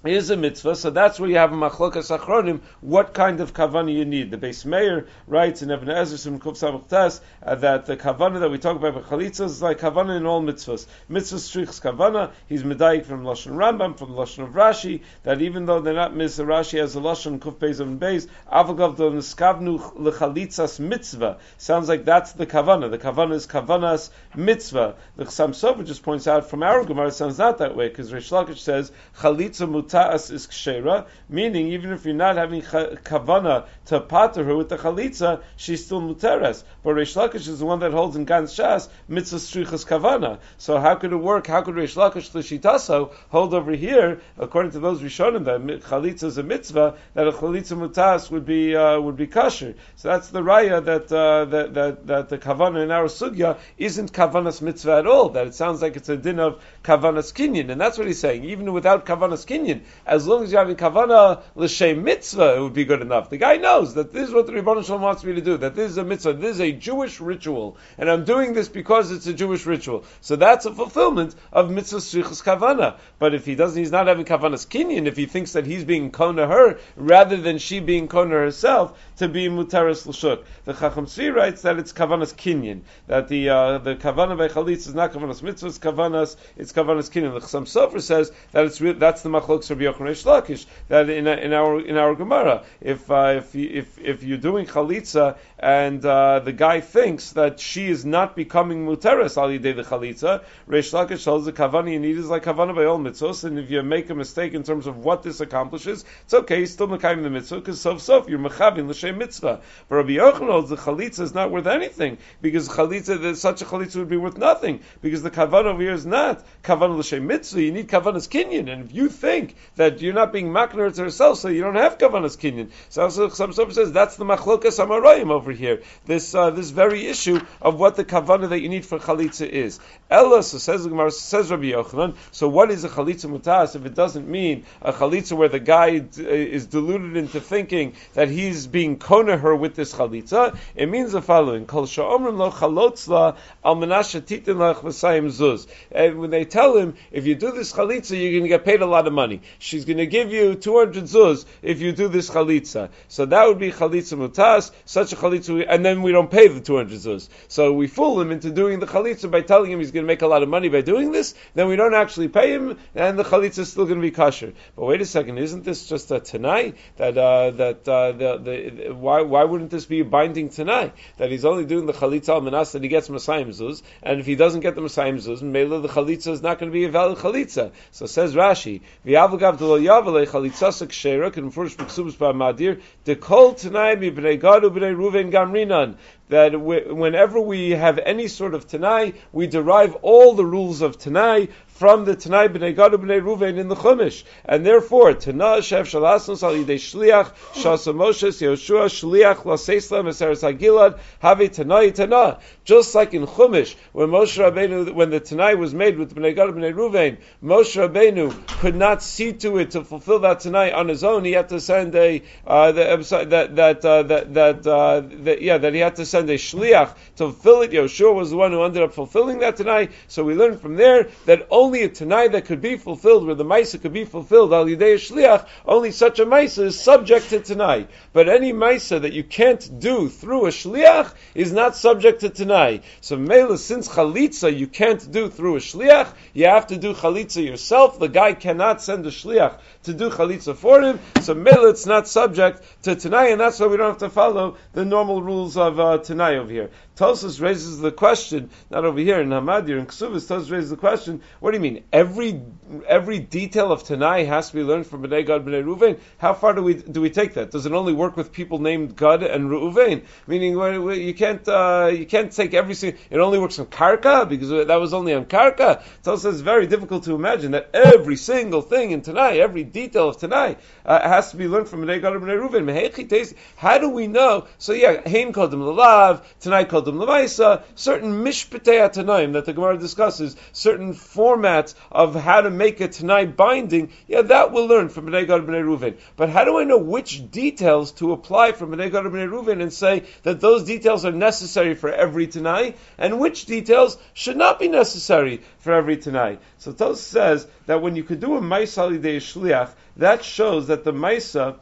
is 0.06 0.30
a 0.30 0.36
mitzvah, 0.36 0.76
so 0.76 0.90
that's 0.90 1.18
where 1.18 1.30
you 1.30 1.38
have 1.38 1.54
a 1.54 1.56
machlokas 1.56 2.18
achronim, 2.18 2.60
what 2.82 3.14
kind 3.14 3.40
of 3.40 3.54
kavana 3.54 3.94
you 3.94 4.04
need. 4.04 4.32
The 4.32 4.38
Beis 4.38 4.66
Meir 4.66 5.08
writes 5.28 5.62
in 5.62 5.72
Even 5.72 5.88
HaEzer 5.88 6.22
from 6.22 6.42
Kuf 6.42 7.22
uh, 7.42 7.56
that 7.56 7.86
the 7.86 7.96
kavana 7.96 8.42
that 8.42 8.52
we 8.52 8.58
talk 8.58 8.76
about 8.76 8.96
with 8.96 9.06
chalitza 9.06 9.46
is 9.46 9.62
like 9.62 9.80
kavana 9.80 10.18
in 10.18 10.26
all 10.26 10.42
mitzvahs. 10.42 10.88
Mitzvah 11.08 11.38
strichs 11.38 11.82
kavana, 11.82 12.32
he's 12.50 12.64
medayik 12.64 13.06
from 13.06 13.24
Lashon 13.24 13.54
Rambam, 13.54 13.98
from 13.98 14.10
Lashon 14.10 14.44
of 14.44 14.50
Rashi, 14.50 15.04
that 15.24 15.42
even 15.42 15.66
though 15.66 15.80
they're 15.80 15.94
not 15.94 16.14
mitzvah, 16.14 16.44
Rashi 16.44 16.80
has 16.80 16.98
a 16.98 17.00
Lashon 17.00 17.40
Kuf 17.40 17.56
Beis 17.56 17.80
and 17.80 17.98
Beis, 17.98 18.28
avagav 18.52 18.98
do 18.98 19.10
niskavnu 19.10 19.96
lechalitzas 19.96 20.82
mitzvah. 20.82 21.38
Sounds 21.58 21.88
like 21.88 22.04
that's 22.04 22.34
the 22.34 22.46
kavana. 22.46 22.92
The 22.92 22.98
kavana 22.98 23.36
is 23.36 23.48
kavanas 23.48 24.10
mitzvah. 24.36 24.96
The 25.16 25.24
Chassam 25.24 25.52
Sofer 25.52 25.86
just 25.86 26.04
points 26.04 26.28
out 26.28 26.50
from 26.50 26.62
our 26.62 26.84
Gemara, 26.84 27.08
it 27.08 27.14
sounds 27.14 27.38
not 27.38 27.60
that 27.60 27.78
way, 27.78 27.88
because 27.88 28.12
Reish 28.12 28.32
Lakish 28.32 28.58
says, 28.58 28.92
chalitza 29.18 29.70
mut 29.70 29.93
ta'as 29.94 30.30
is 30.32 30.48
kshera, 30.48 31.06
meaning 31.30 31.68
even 31.70 31.92
if 31.92 32.06
you're 32.06 32.16
not 32.16 32.36
having 32.36 32.62
kavana 32.62 33.66
to 33.86 34.00
pater 34.02 34.44
her 34.44 34.56
with 34.56 34.70
the 34.70 34.78
chalitza, 34.78 35.42
she's 35.56 35.86
still 35.86 36.02
muteres. 36.02 36.64
But 36.84 36.96
Reish 36.96 37.16
Lakish 37.16 37.48
is 37.48 37.60
the 37.60 37.66
one 37.66 37.80
that 37.80 37.92
holds 37.92 38.16
in 38.16 38.26
Gan 38.26 38.46
Shas 38.46 38.90
mitzvah 39.08 39.38
strichas 39.38 39.86
kavana. 39.86 40.40
So 40.58 40.80
how 40.80 40.96
could 40.96 41.14
it 41.14 41.18
work? 41.18 41.48
How 41.48 41.62
could 41.62 41.76
Reish 41.76 41.96
Lakish 41.96 42.34
l'shitaso 42.34 43.14
hold 43.30 43.54
over 43.54 43.72
here, 43.72 44.22
according 44.38 44.72
to 44.72 44.80
those 44.80 45.02
Rishonim, 45.02 45.46
that 45.46 45.62
chalitza 45.84 46.24
is 46.24 46.38
a 46.38 46.44
mitzvah, 46.44 46.98
that 47.14 47.28
a 47.28 47.32
chalitza 47.32 47.78
mutas 47.78 48.32
would 48.32 48.46
be 48.46 48.76
uh, 48.76 49.00
would 49.00 49.16
be 49.16 49.28
kosher. 49.28 49.76
So 49.98 50.08
that's 50.10 50.30
the 50.30 50.42
raya 50.42 50.84
that 50.86 51.12
uh, 51.12 51.46
that, 51.46 51.74
that 51.76 52.08
that 52.08 52.30
the 52.30 52.38
kavana 52.40 52.84
in 52.84 52.92
our 52.92 53.06
sugya 53.06 53.58
isn't 53.78 54.12
kavanas 54.12 54.62
mitzvah 54.62 54.98
at 54.98 55.08
all. 55.08 55.30
That 55.30 55.48
it 55.48 55.54
sounds 55.54 55.82
like 55.82 55.96
it's 55.96 56.10
a 56.10 56.18
din 56.18 56.40
of 56.40 56.62
kavanas 56.84 57.32
kinyan, 57.34 57.70
and 57.70 57.80
that's 57.80 57.98
what 57.98 58.08
he's 58.08 58.20
saying. 58.20 58.44
Even 58.46 58.74
without 58.74 59.06
kavanas 59.06 59.46
kinyan, 59.46 59.83
As 60.06 60.28
long 60.28 60.44
as 60.44 60.52
you're 60.52 60.62
having 60.62 60.76
kavana 60.76 61.42
l'shem 61.56 62.04
mitzvah, 62.04 62.56
it 62.58 62.62
would 62.62 62.74
be 62.74 62.86
good 62.86 63.02
enough. 63.02 63.30
The 63.30 63.38
guy 63.38 63.58
knows 63.58 63.94
that 63.96 64.12
this 64.12 64.28
is 64.28 64.34
what 64.34 64.48
the 64.48 64.54
Rebbeinu 64.54 64.86
Shalom 64.86 65.02
wants 65.02 65.24
me 65.24 65.34
to 65.36 65.42
do. 65.42 65.58
That 65.58 65.76
this 65.76 65.92
is 65.92 65.98
a 65.98 66.04
mitzvah. 66.04 66.34
This 66.34 66.56
is 66.56 66.62
a 66.62 66.72
Jewish 66.72 67.20
ritual, 67.20 67.78
and 67.98 68.10
I'm 68.10 68.26
doing 68.26 68.54
this 68.54 68.70
because 68.70 69.12
it's 69.12 69.28
a 69.28 69.34
Jewish 69.34 69.66
ritual. 69.66 70.04
So 70.22 70.36
that's 70.36 70.66
a 70.66 70.74
fulfillment 70.74 71.36
of 71.52 71.72
mitzvah 71.72 71.98
shrichus 71.98 72.44
kavana. 72.44 72.98
But 73.20 73.34
if 73.34 73.46
he 73.46 73.56
doesn't, 73.56 73.78
he's 73.78 73.92
not 73.92 74.08
having 74.08 74.26
kavanas 74.26 74.68
kinyan. 74.68 75.08
If 75.08 75.18
he 75.18 75.26
thinks 75.26 75.54
that 75.54 75.66
he's 75.66 75.84
being 75.84 76.12
kona 76.12 76.48
her 76.48 76.80
rather 76.96 77.38
than 77.38 77.58
she 77.58 77.80
being 77.80 78.08
kona 78.08 78.36
herself 78.36 79.00
to 79.18 79.28
be 79.28 79.48
mutaris 79.48 80.06
l'shuk. 80.08 80.44
The 80.66 80.74
Chacham 80.74 81.06
Tzvi 81.06 81.34
writes 81.34 81.62
that 81.64 81.78
it's 81.78 81.94
kavanas 81.94 82.34
kinyan. 82.34 82.82
That 83.08 83.28
the 83.28 83.50
uh, 83.50 83.78
the 83.80 83.96
kavana 83.96 84.38
by 84.38 84.48
chalitz 84.48 84.88
is 84.88 84.96
not 84.96 85.14
kavanas 85.14 85.42
mitzvah. 85.42 85.68
It's 85.68 85.80
kavanas. 85.80 86.36
It's 86.58 86.74
kavanas 86.74 87.12
kinyan. 87.12 87.34
The 87.34 87.42
Chacham 87.42 87.66
Sofer 87.66 88.02
says 88.02 88.32
that 88.52 88.66
it's 88.66 88.82
re- 88.82 88.94
that's 88.94 89.22
the 89.22 89.30
machlokes 89.30 89.70
Rabbi 89.70 89.84
Yochanan 89.84 90.14
Reish. 90.14 90.66
That 90.88 91.10
in, 91.10 91.28
in 91.28 91.54
our 91.54 91.80
in 91.80 91.98
our 91.98 92.16
Gemara, 92.16 92.64
if 92.82 93.10
uh, 93.12 93.36
if 93.38 93.56
if 93.56 94.00
if 94.00 94.24
you're 94.24 94.38
doing 94.38 94.66
chalitza 94.66 95.38
and 95.60 96.04
uh, 96.06 96.40
the 96.40 96.52
guy 96.52 96.82
thinks 96.82 97.32
that 97.32 97.60
she 97.60 97.88
is 97.88 98.06
not 98.06 98.36
becoming 98.36 98.86
muteres 98.86 99.38
al 99.38 99.50
yidei 99.50 99.76
the 99.76 99.84
chalitza, 99.84 100.44
Reish 100.68 100.94
Lakish 100.94 101.24
tells 101.24 101.46
the 101.46 101.54
kavana 101.54 101.92
you 101.92 102.00
need 102.00 102.18
is 102.18 102.30
like 102.30 102.44
kavana 102.44 102.76
by 102.76 102.86
all 102.86 103.00
mitzvahs, 103.00 103.44
and 103.44 103.60
if 103.60 103.70
you 103.70 103.82
make 103.84 104.10
a 104.10 104.16
mistake 104.16 104.54
in 104.54 104.64
terms 104.64 104.88
of 104.88 104.98
what 104.98 105.24
this 105.24 105.40
accomplishes, 105.40 106.06
it's 106.24 106.34
okay. 106.34 106.58
You're 106.58 106.68
still 106.68 106.88
mekayim 106.88 107.24
the 107.24 107.30
mitzvah 107.30 107.58
because 107.58 107.80
sof 107.80 108.02
sof 108.02 108.28
you're 108.28 108.40
mechavin 108.40 108.88
l'shem 109.04 109.18
mitzvah. 109.18 109.62
But 109.90 109.96
Rabbi 109.96 110.12
Yochanan 110.12 110.68
the 110.70 110.78
chalitza 110.78 111.22
is 111.22 111.34
not 111.34 111.52
worth 111.52 111.68
anything 111.68 112.18
because 112.42 112.70
chalitza 112.70 113.36
such 113.36 113.62
a 113.62 113.66
chalitza 113.66 113.98
would 113.98 114.10
be 114.10 114.18
worth 114.18 114.38
nothing 114.38 114.82
because 115.02 115.22
the 115.22 115.32
kavana 115.32 115.66
over 115.66 115.82
here 115.82 115.94
is 115.94 116.06
not 116.06 116.44
kavana 116.64 116.98
l'shem 116.98 117.28
mitzvah. 117.28 117.62
You 117.62 117.72
need 117.72 117.88
kavanas 117.88 118.28
kinyan, 118.28 118.72
and 118.72 118.86
if 118.86 118.94
you 118.94 119.10
think 119.10 119.56
that 119.76 120.02
you're 120.02 120.14
not 120.14 120.32
being 120.32 120.48
makner 120.48 120.94
to 120.94 121.04
herself, 121.04 121.40
so 121.40 121.50
you 121.50 121.62
don't 121.62 121.76
have 121.76 121.98
kavanas 121.98 122.38
kinyan. 122.38 122.70
So 122.90 123.10
some 123.10 123.52
sofer 123.52 123.74
says 123.74 123.92
that's 123.92 124.16
the 124.16 124.26
machlokas 124.26 124.84
amarayim 124.84 125.32
over 125.32 125.52
here. 125.52 125.82
This 126.06 126.34
uh, 126.34 126.52
this 126.52 126.70
very 126.70 127.08
issue 127.08 127.40
of 127.62 127.80
what 127.80 127.96
the 127.96 128.06
kavana 128.06 128.50
that 128.50 128.62
you 128.62 128.70
need 128.70 128.86
for 128.86 129.00
chalitza 129.00 129.48
is. 129.48 129.80
Ella 130.10 130.44
so 130.44 130.58
says 130.58 130.84
says 131.18 131.52
Rabbi 131.52 131.72
Yochanan. 131.72 132.16
So 132.32 132.48
what 132.50 132.72
is 132.72 132.84
a 132.84 132.90
chalitza 132.90 133.30
mutas 133.30 133.76
if 133.76 133.86
it 133.86 133.96
doesn't 133.96 134.28
mean 134.28 134.66
a 134.82 134.94
chalitza 134.94 135.36
where 135.36 135.50
the 135.50 135.60
guy 135.60 136.04
is 136.18 136.68
deluded 136.68 137.18
into 137.18 137.40
thinking 137.40 137.96
that 138.14 138.30
he's 138.30 138.68
being 138.68 138.93
kona 138.98 139.38
her 139.38 139.56
with 139.56 139.76
this 139.76 139.94
chalitza? 139.94 140.58
It 140.76 140.90
means 140.90 141.12
the 141.12 141.22
following: 141.22 141.66
Kol 141.66 141.86
sha'omrim 141.86 142.38
lo 142.38 142.52
chalotzla 142.52 143.36
al 143.64 143.76
titin 143.76 144.58
lach 144.58 144.82
zuz. 144.84 145.68
And 145.92 146.20
when 146.20 146.30
they 146.30 146.46
tell 146.46 146.78
him 146.78 146.96
if 147.12 147.26
you 147.26 147.36
do 147.36 147.52
this 147.52 147.74
chalitza, 147.74 148.20
you're 148.20 148.32
going 148.32 148.44
to 148.44 148.50
get 148.50 148.66
paid 148.66 148.82
a 148.82 148.86
lot 148.86 149.08
of 149.08 149.14
money. 149.14 149.42
She's 149.60 149.86
going 149.86 149.98
to 149.98 150.08
give 150.08 150.32
you 150.32 150.56
200 150.56 151.04
zuz 151.04 151.46
if 151.62 151.82
you 151.82 151.92
do 151.92 152.08
this 152.08 152.30
chalitza. 152.30 152.90
So 153.08 153.26
that 153.26 153.48
would 153.48 153.60
be 153.60 153.72
chalitza 153.72 154.18
mutas. 154.18 154.72
Such 154.86 155.14
a 155.14 155.16
chalitza, 155.16 155.66
and 155.68 155.86
then 155.86 156.02
we 156.02 156.12
don't 156.12 156.30
pay 156.30 156.48
the 156.48 156.62
200 156.62 157.00
zuz. 157.00 157.30
So 157.48 157.74
we 157.74 157.88
fool 157.88 158.20
him 158.22 158.32
into 158.32 158.52
doing 158.52 158.80
the 158.80 158.88
chalitza 158.88 159.30
by 159.30 159.42
telling 159.42 159.72
him 159.72 159.80
he's 159.80 159.92
going 159.92 160.04
to 160.04 160.08
make 160.08 160.22
a 160.22 160.28
lot 160.28 160.44
of 160.44 160.50
money 160.50 160.70
by 160.70 160.82
doing 160.82 161.12
this. 161.12 161.34
Then 161.54 161.68
we 161.68 161.76
don't 161.76 161.94
actually 161.94 162.28
pay 162.28 162.52
him, 162.52 162.78
and 162.96 163.18
the 163.18 163.24
chalitza 163.24 163.60
is 163.60 163.72
still 163.72 163.86
going 163.86 164.00
to 164.00 164.02
be 164.02 164.12
kosher. 164.12 164.54
But 164.76 164.86
wait 164.86 165.02
a 165.02 165.06
second, 165.06 165.38
isn't 165.38 165.64
this 165.64 165.88
just 165.88 166.12
a 166.12 166.20
tanai 166.20 166.74
that 166.98 167.18
uh, 167.18 167.52
that 167.52 167.88
uh, 167.88 168.12
the, 168.12 168.38
the 168.38 168.83
why 168.92 169.22
why 169.22 169.44
wouldn't 169.44 169.72
this 169.72 169.86
be 169.86 170.00
a 170.02 170.06
binding 170.06 170.50
tanai 170.50 170.92
that 171.18 171.32
he's 171.32 171.46
only 171.46 171.66
doing 171.66 171.86
the 171.86 171.94
chalitza 171.94 172.30
al 172.30 172.42
manas 172.42 172.72
that 172.74 172.84
he 172.84 172.90
gets 172.90 173.10
masayim 173.10 173.50
zuz, 173.50 173.82
and 174.02 174.20
if 174.20 174.26
he 174.26 174.36
doesn't 174.36 174.62
get 174.62 174.76
the 174.76 174.82
masayim 174.82 175.16
zuz, 175.16 175.42
Mela 175.42 175.80
the 175.82 175.88
chalitza 175.88 176.32
is 176.32 176.42
not 176.42 176.60
going 176.60 176.72
to 176.72 176.74
be 176.74 176.86
a 176.86 176.90
valid 176.90 177.18
chalitza. 177.18 177.72
So 177.92 178.06
says 178.06 178.36
Rashi, 178.36 178.82
v'yavagav 179.06 179.58
de 179.58 179.66
lo 179.66 179.80
yavale 179.80 180.28
chalitza 180.28 180.88
kshera 180.88 181.32
can 181.32 181.52
first 181.52 181.78
b'ksubus 181.78 182.14
ba'madir 182.18 182.82
dekol 183.06 183.60
tanai 183.60 183.96
mi 183.96 184.12
b'nei 184.12 184.40
gadu 184.40 184.70
b'nei 184.70 184.96
ruven 184.96 185.32
gamrinan 185.32 185.96
that 186.30 186.60
whenever 186.60 187.40
we 187.40 187.72
have 187.72 188.00
any 188.00 188.28
sort 188.28 188.56
of 188.56 188.68
Tanai, 188.68 189.14
we 189.32 189.46
derive 189.46 189.96
all 190.02 190.34
the 190.34 190.46
rules 190.46 190.82
of 190.82 190.98
Tanai 190.98 191.50
from 191.84 192.06
the 192.06 192.16
Tanai 192.16 192.48
b'nei 192.48 192.74
Gadu 192.74 192.96
b'nei 192.96 193.22
Ruvain 193.22 193.58
in 193.58 193.68
the 193.68 193.76
Chumash, 193.76 194.24
and 194.46 194.66
therefore 194.66 195.12
Tanah 195.12 195.58
Shef 195.58 195.82
Shalasnos 195.82 196.42
Al 196.42 196.54
Yidei 196.54 196.76
Shliach 196.76 197.34
Shasa 197.56 197.94
Moshes 197.94 198.40
Yehoshua 198.42 198.86
Shliach 198.86 199.44
Laseisla 199.44 200.02
Meseres 200.02 200.50
Hagilad 200.50 200.98
Have 201.20 201.52
Tanai 201.52 201.92
Tanah. 201.92 202.40
Just 202.64 202.96
like 202.96 203.14
in 203.14 203.28
Chumash, 203.28 203.76
when 203.92 204.08
Moshe 204.08 204.40
Rabbeinu, 204.42 204.94
when 204.94 205.10
the 205.10 205.20
Tanai 205.20 205.56
was 205.56 205.74
made 205.74 205.98
with 205.98 206.16
b'nei 206.16 206.34
Gadu 206.34 206.54
b'nei 206.54 206.74
Ruvain, 206.74 207.18
Moshe 207.44 207.76
Rabbeinu 207.76 208.32
could 208.62 208.76
not 208.76 209.04
see 209.04 209.34
to 209.34 209.58
it 209.58 209.72
to 209.72 209.84
fulfill 209.84 210.20
that 210.20 210.40
Tanai 210.40 210.72
on 210.72 210.88
his 210.88 211.04
own. 211.04 211.26
He 211.26 211.34
had 211.34 211.50
to 211.50 211.60
send 211.60 211.94
a 211.96 212.22
uh, 212.48 212.72
the, 212.72 213.28
that 213.30 213.58
that 213.58 213.84
uh, 213.84 214.04
that 214.04 214.34
that, 214.34 214.66
uh, 214.66 215.02
that 215.02 215.42
yeah 215.42 215.58
that 215.58 215.74
he 215.74 215.82
had 215.82 215.98
to 215.98 216.06
send 216.06 216.30
a 216.30 216.36
shliach 216.36 216.96
to 217.18 217.34
fulfill 217.34 217.64
it. 217.64 217.72
Yoshua 217.72 218.16
was 218.16 218.30
the 218.30 218.38
one 218.38 218.54
who 218.54 218.64
ended 218.64 218.84
up 218.84 218.94
fulfilling 218.94 219.40
that 219.40 219.58
Tanai. 219.58 219.90
So 220.08 220.24
we 220.24 220.34
learn 220.34 220.58
from 220.58 220.78
there 220.78 221.10
that 221.26 221.46
only 221.52 221.73
a 221.82 221.90
Tanai 221.90 222.28
that 222.28 222.46
could 222.46 222.62
be 222.62 222.78
fulfilled, 222.78 223.26
where 223.26 223.34
the 223.34 223.44
Maisa 223.44 223.82
could 223.82 223.94
be 223.94 224.06
fulfilled, 224.06 224.54
al 224.54 224.66
Yidei 224.66 224.96
Shliach, 224.96 225.48
only 225.66 225.90
such 225.90 226.20
a 226.20 226.26
Maisa 226.26 226.66
is 226.66 226.80
subject 226.80 227.30
to 227.30 227.40
Tanai. 227.40 227.88
But 228.14 228.30
any 228.30 228.54
Maisa 228.54 229.02
that 229.02 229.14
you 229.14 229.24
can't 229.24 229.80
do 229.80 230.10
through 230.10 230.46
a 230.46 230.50
Shliach 230.50 231.12
is 231.34 231.52
not 231.52 231.76
subject 231.76 232.22
to 232.22 232.30
Tanai. 232.30 232.82
So 233.02 233.18
Mela, 233.18 233.58
since 233.58 233.88
Chalitza 233.88 234.56
you 234.56 234.68
can't 234.68 235.12
do 235.12 235.30
through 235.30 235.56
a 235.56 235.60
Shliach, 235.60 236.14
you 236.34 236.46
have 236.46 236.68
to 236.68 236.78
do 236.78 236.94
Chalitza 236.94 237.44
yourself. 237.44 237.98
The 237.98 238.10
guy 238.10 238.34
cannot 238.34 238.82
send 238.82 239.06
a 239.08 239.12
Shliach 239.12 239.60
to 239.84 239.94
do 239.94 240.10
Chalitza 240.10 240.56
for 240.56 240.82
him. 240.82 241.00
So 241.22 241.34
Mela, 241.34 241.70
it's 241.70 241.86
not 241.86 242.08
subject 242.08 242.62
to 242.84 242.96
Tanai, 242.96 243.32
and 243.32 243.42
that's 243.42 243.60
why 243.60 243.68
we 243.68 243.78
don't 243.78 243.90
have 243.90 243.98
to 244.00 244.10
follow 244.10 244.58
the 244.74 244.86
normal 244.86 245.22
rules 245.24 245.58
of 245.58 245.80
uh, 245.80 245.98
Tanai 245.98 246.38
over 246.38 246.52
here. 246.52 246.70
Tosus 246.96 247.42
raises 247.42 247.80
the 247.80 247.92
question, 247.92 248.50
not 248.70 248.86
over 248.86 249.00
here 249.00 249.20
in 249.20 249.30
Hamadir 249.30 249.80
and 249.80 249.88
Ksubis, 249.88 250.28
Tosus 250.28 250.52
raises 250.52 250.70
the 250.70 250.78
question, 250.78 251.22
what 251.40 251.52
do 251.52 251.58
you 251.58 251.62
mean? 251.62 251.84
Every 251.92 252.42
every 252.88 253.20
detail 253.20 253.72
of 253.72 253.84
Tanai 253.84 254.26
has 254.26 254.50
to 254.50 254.56
be 254.56 254.64
learned 254.64 254.88
from 254.88 255.04
Bnei 255.04 255.26
Gad, 255.26 255.46
Bnei 255.46 255.64
Ruvain? 255.64 256.00
How 256.18 256.34
far 256.34 256.54
do 256.54 256.64
we 256.64 256.76
do 256.76 257.02
we 257.02 257.10
take 257.10 257.36
that? 257.36 257.52
Does 257.52 257.66
it 257.66 257.72
only 257.72 257.94
work 257.94 258.18
with 258.18 258.32
people 258.32 258.60
named 258.60 258.96
Gad 258.96 259.24
and 259.24 259.50
Ruvain? 259.50 260.04
Meaning 260.28 260.54
you 260.54 261.14
can't 261.14 261.48
uh, 261.48 261.92
you 261.94 262.06
can't 262.06 262.32
take 262.32 262.54
every 262.54 262.74
single, 262.74 263.00
it 263.10 263.18
only 263.18 263.40
works 263.40 263.60
on 263.60 263.68
Karka, 263.68 264.28
because 264.28 264.50
that 264.50 264.76
was 264.76 264.94
only 264.94 265.14
on 265.14 265.26
Karka. 265.26 265.84
Tosus 266.04 266.34
it's 266.34 266.42
very 266.42 266.68
difficult 266.68 267.04
to 267.04 267.14
imagine 267.14 267.52
that 267.52 267.70
every 267.74 268.16
single 268.16 268.62
thing 268.62 268.92
in 268.92 269.02
Tanai, 269.02 269.38
every 269.40 269.64
detail 269.64 270.10
of 270.10 270.18
Tanai, 270.18 270.58
uh, 270.86 271.08
has 271.08 271.32
to 271.32 271.38
be 271.38 271.48
learned 271.48 271.70
from 271.70 271.82
Bnei 271.82 272.02
Gad, 272.02 272.14
Bnei 272.14 272.50
Ruvain. 272.50 273.36
How 273.58 273.78
do 273.78 273.90
we 273.90 274.08
know? 274.08 274.48
So 274.58 274.74
yeah, 274.74 275.08
Hain 275.08 275.34
called 275.34 275.52
them 275.52 275.62
Lalav, 275.62 276.24
Tanai 276.40 276.66
called 276.66 276.86
them 276.86 276.98
Lamaisa, 276.98 277.64
certain 277.76 278.24
mishpatei 278.24 278.92
Tanaim 278.92 279.34
that 279.34 279.46
the 279.46 279.54
Gemara 279.54 279.78
discusses, 279.78 280.36
certain 280.52 280.94
formats 280.94 281.76
of 281.92 282.16
how 282.16 282.42
to 282.42 282.50
make 282.50 282.63
a 282.64 282.88
Tanai 282.88 283.26
binding, 283.26 283.92
yeah, 284.08 284.22
that 284.22 284.52
we'll 284.52 284.68
learn 284.68 284.90
from 284.90 285.08
Bnei 285.08 285.28
Gad 285.28 285.42
Bnei 285.42 285.64
Ruven. 285.64 285.98
But 286.16 286.30
how 286.30 286.46
do 286.46 286.58
I 286.58 286.64
know 286.64 286.78
which 286.78 287.30
details 287.32 287.92
to 287.94 288.12
apply 288.12 288.54
from 288.54 288.72
Bnei 288.72 288.92
Gad 288.92 289.04
Bnei 289.06 289.30
Ruven 289.30 289.62
and 289.62 289.72
say 289.72 290.04
that 290.24 290.40
those 290.40 290.64
details 290.64 291.06
are 291.06 291.12
necessary 291.12 291.76
for 291.76 291.92
every 291.92 292.28
Tanai, 292.28 292.76
and 292.98 293.20
which 293.20 293.46
details 293.46 293.98
should 294.14 294.38
not 294.38 294.60
be 294.60 294.68
necessary 294.68 295.42
for 295.60 295.74
every 295.74 295.98
Tanai? 295.98 296.38
So 296.58 296.72
Tos 296.72 297.02
says 297.02 297.48
that 297.66 297.82
when 297.82 297.96
you 297.96 298.04
could 298.04 298.20
do 298.20 298.38
a 298.38 298.42
Maisa 298.42 298.90
Alidei 298.90 299.18
Shliach, 299.18 299.72
that 299.98 300.24
shows 300.24 300.68
that 300.68 300.84
the 300.84 300.94
Maisa 300.94 301.58